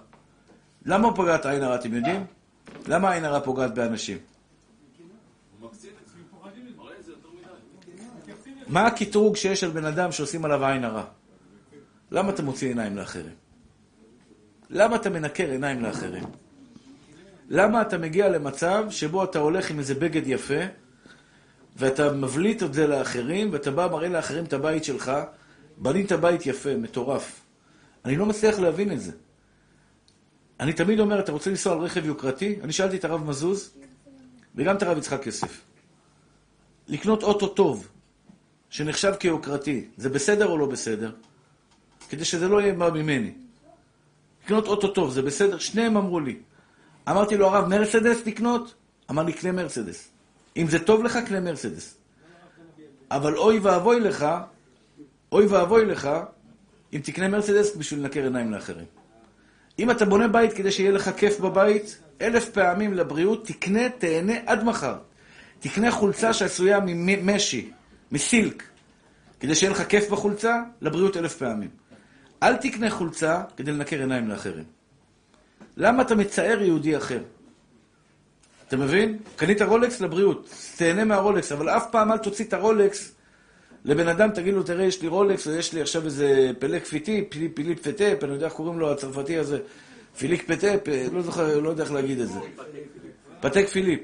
למה 0.87 1.17
פגעת 1.17 1.47
עין 1.47 1.63
הרע, 1.63 1.75
אתם 1.75 1.95
יודעים? 1.95 2.27
למה 2.87 3.13
עין 3.13 3.25
הרע 3.25 3.41
פוגעת 3.41 3.75
באנשים? 3.75 4.19
מה 8.67 8.87
הקטרוג 8.87 9.37
שיש 9.37 9.65
על 9.65 9.71
בן 9.71 9.85
אדם 9.85 10.13
שעושים 10.13 10.45
עליו 10.45 10.65
עין 10.65 10.85
הרע? 10.85 11.05
למה 12.11 12.31
אתה 12.31 12.43
מוציא 12.43 12.69
עיניים 12.69 12.97
לאחרים? 12.97 13.35
למה 14.71 14.97
אתה 14.97 15.11
מנקר 15.11 15.51
עיניים 15.51 15.83
לאחרים? 15.83 16.25
למה 17.49 17.83
אתה 17.83 17.99
מגיע 17.99 18.29
למצב 18.29 18.85
שבו 18.91 19.25
אתה 19.25 19.39
הולך 19.39 19.71
עם 19.71 19.79
איזה 19.79 19.95
בגד 19.95 20.27
יפה, 20.27 20.61
ואתה 21.77 22.13
מבליט 22.13 22.63
את 22.63 22.75
זה 22.75 22.87
לאחרים, 22.87 23.53
ואתה 23.53 23.71
בא, 23.71 23.89
מראה 23.93 24.09
לאחרים 24.09 24.45
את 24.45 24.53
הבית 24.53 24.85
שלך, 24.85 25.13
בנית 25.77 26.13
בית 26.13 26.47
יפה, 26.47 26.77
מטורף. 26.77 27.44
אני 28.05 28.17
לא 28.17 28.27
מצליח 28.27 28.59
להבין 28.59 28.93
את 28.93 29.01
זה. 29.01 29.13
אני 30.61 30.73
תמיד 30.73 31.01
אומר, 31.01 31.21
אתה 31.21 31.33
רוצה 31.33 31.51
לנסוע 31.51 31.73
על 31.73 31.79
רכב 31.79 32.07
יוקרתי? 32.07 32.59
אני 32.63 32.73
שאלתי 32.73 32.97
את 32.97 33.05
הרב 33.05 33.25
מזוז, 33.25 33.71
וגם 34.55 34.77
את 34.77 34.83
הרב 34.83 34.99
יצחק 34.99 35.27
יוסף. 35.27 35.61
לקנות 36.89 37.23
אוטו 37.23 37.49
טוב, 37.49 37.89
שנחשב 38.71 39.13
כיוקרתי, 39.21 39.89
זה 39.97 40.09
בסדר 40.09 40.47
או 40.47 40.59
לא 40.59 40.67
בסדר? 40.67 41.13
כדי 42.09 42.25
שזה 42.25 42.49
לא 42.49 42.61
יהיה 42.61 42.73
בא 42.75 42.91
ממני. 42.91 43.33
לקנות 44.45 44.67
אוטו 44.67 44.89
טוב, 44.89 45.13
זה 45.13 45.23
בסדר? 45.23 45.59
שניהם 45.59 45.97
אמרו 45.97 46.21
לי. 46.21 46.39
אמרתי 47.09 47.37
לו, 47.37 47.47
הרב, 47.47 47.69
מרצדס 47.69 48.27
לקנות? 48.27 48.75
אמר 49.11 49.23
לי, 49.23 49.33
קנה 49.33 49.53
מרצדס. 49.53 50.11
אם 50.57 50.67
זה 50.69 50.85
טוב 50.85 51.05
לך, 51.05 51.19
קנה 51.27 51.41
מרצדס. 51.41 51.97
אבל 53.11 53.37
אוי 53.37 53.59
ואבוי 53.59 54.01
לך, 54.01 54.27
אוי 55.33 55.47
ואבוי 55.47 55.85
לך, 55.85 56.09
אם 56.95 57.01
תקנה 57.01 57.29
מרצדס 57.29 57.77
בשביל 57.77 58.01
לנקר 58.01 58.25
עיניים 58.25 58.53
לאחרים. 58.53 58.87
אם 59.79 59.91
אתה 59.91 60.05
בונה 60.05 60.29
בית 60.29 60.53
כדי 60.53 60.73
שיהיה 60.73 60.91
לך 60.91 61.11
כיף 61.17 61.41
בבית, 61.41 61.99
אלף 62.21 62.49
פעמים 62.49 62.95
לבריאות, 62.95 63.47
תקנה, 63.47 63.89
תהנה 63.99 64.33
עד 64.47 64.65
מחר. 64.65 64.97
תקנה 65.61 65.91
חולצה 65.91 66.33
שעשויה 66.33 66.79
ממשי, 66.87 67.71
מסילק, 68.13 68.63
כדי 69.41 69.55
שיהיה 69.55 69.73
לך 69.73 69.83
כיף 69.89 70.11
בחולצה, 70.11 70.63
לבריאות 70.81 71.17
אלף 71.17 71.37
פעמים. 71.37 71.71
אל 72.43 72.57
תקנה 72.57 72.91
חולצה 72.91 73.43
כדי 73.57 73.73
לנקר 73.73 74.01
עיניים 74.01 74.29
לאחרים. 74.29 74.65
למה 75.77 76.03
אתה 76.03 76.15
מצער 76.15 76.63
יהודי 76.63 76.97
אחר? 76.97 77.23
אתה 78.69 78.77
מבין? 78.77 79.19
קנית 79.37 79.63
רולקס 79.63 80.01
לבריאות, 80.01 80.55
תהנה 80.77 81.05
מהרולקס, 81.05 81.53
אבל 81.53 81.69
אף 81.69 81.87
פעם 81.91 82.13
אל 82.13 82.19
תוציא 82.19 82.45
את 82.45 82.53
הרולקס 82.53 83.14
לבן 83.85 84.09
אדם, 84.09 84.31
תגיד 84.31 84.55
לו, 84.55 84.63
תראה, 84.63 84.85
יש 84.85 85.03
לי 85.03 85.09
רולקס, 85.09 85.47
ויש 85.47 85.73
לי 85.73 85.81
עכשיו 85.81 86.05
איזה 86.05 86.51
פלק 86.59 86.85
פיטי, 86.85 87.25
פיליפ, 87.55 87.89
פטפ, 87.89 88.19
אני 88.23 88.33
יודע 88.33 88.47
איך 88.47 88.55
קוראים 88.55 88.79
לו 88.79 88.93
הצרפתי 88.93 89.39
הזה, 89.39 89.59
פיליק 90.19 90.53
פטפ, 90.53 90.81
לא 91.13 91.23
זוכר, 91.23 91.61
לא 91.61 91.69
יודע 91.69 91.85
איך 91.85 91.93
להגיד 91.93 92.21
את 92.21 92.29
זה. 92.29 92.39
פטק 93.41 93.69
פיליפ. 93.69 94.01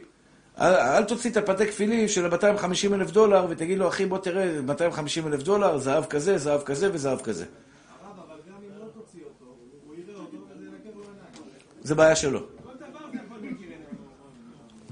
אל, 0.60 0.74
אל 0.74 1.04
תוציא 1.04 1.30
את 1.30 1.36
הפטק 1.36 1.70
פיליפ 1.70 2.10
של 2.10 2.28
250 2.28 2.94
אלף 2.94 3.10
דולר, 3.10 3.46
ותגיד 3.48 3.78
לו, 3.78 3.88
אחי, 3.88 4.06
בוא 4.06 4.18
תראה, 4.18 4.60
250 4.60 5.26
אלף 5.26 5.42
דולר, 5.42 5.78
זהב 5.78 6.04
כזה, 6.04 6.38
זהב 6.38 6.62
כזה 6.62 6.90
וזהב 6.92 7.20
כזה. 7.20 7.44
הרב, 7.44 8.18
אבל 8.28 8.36
גם 8.48 8.62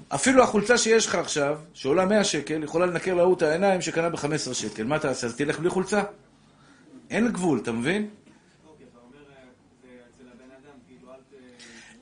אפילו 0.08 0.42
החולצה 0.42 0.78
שיש 0.78 1.06
לך 1.06 1.14
עכשיו, 1.14 1.58
שעולה 1.74 2.06
100 2.06 2.24
שקל, 2.24 2.64
יכולה 2.64 2.86
לנקר 2.86 3.14
להוא 3.14 3.36
את 3.36 3.42
העיניים 3.42 3.80
שקנה 3.80 4.10
ב-15 4.10 4.54
שקל. 4.54 4.84
מה 4.84 4.98
תעשה? 4.98 5.26
אז 5.26 5.36
תלך 5.36 5.58
בלי 5.58 5.70
חולצה? 5.70 6.02
אין 7.10 7.32
גבול, 7.32 7.58
אתה 7.62 7.72
מבין? 7.72 8.02
אתה. 8.02 8.08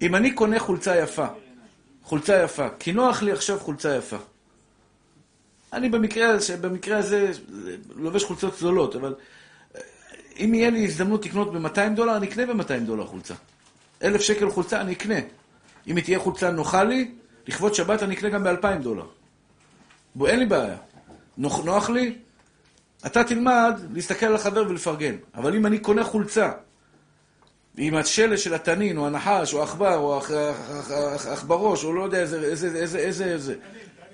אם 0.03 0.15
אני 0.15 0.31
קונה 0.31 0.61
חולצה 0.61 0.97
יפה, 0.97 1.27
חולצה 2.03 2.43
יפה, 2.43 2.69
כי 2.79 2.93
נוח 2.93 3.23
לי 3.23 3.33
עכשיו 3.33 3.61
חולצה 3.61 3.97
יפה. 3.97 4.17
אני 5.73 5.89
במקרה, 5.89 6.37
במקרה 6.61 6.99
הזה 6.99 7.31
לובש 7.97 8.25
חולצות 8.25 8.59
זולות, 8.59 8.97
אבל 8.97 9.15
אה, 9.77 9.81
אם 10.39 10.55
יהיה 10.55 10.71
לי 10.71 10.85
הזדמנות 10.85 11.27
לקנות 11.27 11.53
ב-200 11.53 11.95
דולר, 11.97 12.17
אני 12.17 12.27
אקנה 12.27 12.55
ב-200 12.55 12.81
דולר 12.87 13.07
חולצה. 13.07 13.35
אלף 14.03 14.21
שקל 14.21 14.51
חולצה, 14.51 14.81
אני 14.81 14.93
אקנה. 14.93 15.19
אם 15.87 15.97
היא 15.97 16.05
תהיה 16.05 16.19
חולצה 16.19 16.51
נוחה 16.51 16.85
לי, 16.85 17.13
לכבוד 17.47 17.75
שבת 17.75 18.03
אני 18.03 18.15
אקנה 18.15 18.29
גם 18.29 18.45
ב-2,000 18.45 18.83
דולר. 18.83 19.07
בוא, 20.15 20.29
אין 20.29 20.39
לי 20.39 20.47
בעיה. 20.47 20.77
נוח, 21.39 21.65
נוח 21.65 21.91
לי? 21.91 22.19
אתה 23.07 23.25
תלמד 23.25 23.81
להסתכל 23.95 24.27
על 24.27 24.35
החבר 24.35 24.65
ולפרגן. 24.69 25.17
אבל 25.35 25.55
אם 25.57 25.67
אני 25.67 25.79
קונה 25.79 26.05
חולצה 26.05 26.53
עם 27.77 27.95
השלש 27.95 28.45
של 28.45 28.55
התנין, 28.55 28.99
או 28.99 29.07
הנחש, 29.07 29.55
או 29.55 29.61
העכבר, 29.61 29.97
או 29.97 30.21
העכ- 30.21 30.31
העכ- 30.31 30.91
העכ- 30.91 31.29
העכברוש, 31.29 31.85
או 31.85 31.93
לא 31.93 32.03
יודע 32.03 32.19
איזה, 32.21 32.43
איזה, 32.43 32.67
איזה, 32.79 32.99
איזה, 32.99 33.25
איזה. 33.25 33.55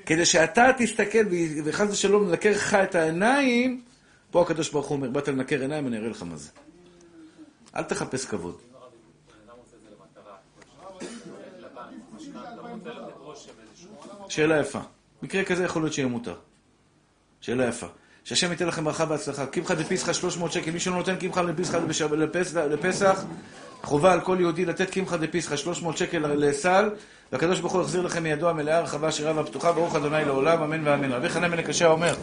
כדי 0.07 0.25
שאתה 0.25 0.71
תסתכל, 0.79 1.19
וחס 1.65 1.87
ושלום 1.91 2.29
ננקר 2.29 2.51
לך 2.51 2.75
את 2.75 2.95
העיניים, 2.95 3.83
פה 4.31 4.43
הקדוש 4.43 4.71
ברוך 4.71 4.87
הוא 4.87 4.97
אומר, 4.97 5.11
באת 5.11 5.29
לנקר 5.29 5.61
עיניים, 5.61 5.87
אני 5.87 5.99
אראה 5.99 6.09
לך 6.09 6.23
מה 6.23 6.37
זה. 6.37 6.51
אל 7.77 7.83
תחפש 7.83 8.25
כבוד. 8.25 8.72
שאלה 14.33 14.61
יפה. 14.61 14.79
מקרה 15.23 15.45
כזה 15.45 15.65
יכול 15.65 15.83
להיות 15.83 15.93
שיהיה 15.93 16.09
מותר. 16.09 16.35
שאלה 17.41 17.69
יפה. 17.69 17.87
שהשם 18.25 18.51
ייתן 18.51 18.67
לכם 18.67 18.85
ברכה 18.85 19.05
והצלחה. 19.09 19.47
קמחא 19.47 19.75
דפסחא 19.75 20.13
300 20.13 20.53
שקל. 20.53 20.71
מי 20.71 20.81
שלא 20.81 20.97
נותן 20.97 21.17
קמחא 21.17 21.43
דפסחא 21.43 21.79
לפסח, 22.69 23.25
חובה 23.83 24.13
על 24.13 24.21
כל 24.21 24.37
יהודי 24.41 24.65
לתת 24.65 24.91
קמחא 24.91 25.17
דפסחא 25.17 25.57
300 25.57 25.97
שקל 25.97 26.19
לסל, 26.19 26.91
והקדוש 27.33 27.61
ברוך 27.61 27.73
הוא 27.73 27.83
יחזיר 27.83 28.03
לכם 28.03 28.23
מידו 28.23 28.49
המלאה, 28.49 28.79
הרחבה, 28.79 29.09
השירה 29.09 29.37
והפתוחה, 29.37 29.73
ברוך 29.73 29.97
אדוני 29.97 30.25
לעולם, 30.25 30.63
אמן 30.63 30.89
ואמן. 30.89 31.13
רבי 31.13 31.29
חנן 31.29 31.51
בן 31.51 31.59
הקשה 31.59 31.87
אומר, 31.87 32.15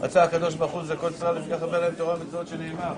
רצה 0.00 0.22
הקדוש 0.22 0.54
ברוך 0.54 0.72
הוא 0.72 0.82
לזכות 0.82 1.12
ישראל, 1.12 1.34
לפיכך 1.34 1.62
הרבה 1.62 1.78
להם 1.78 1.94
תורה 1.94 2.16
ומצוות 2.20 2.48
שנאמר. 2.48 2.94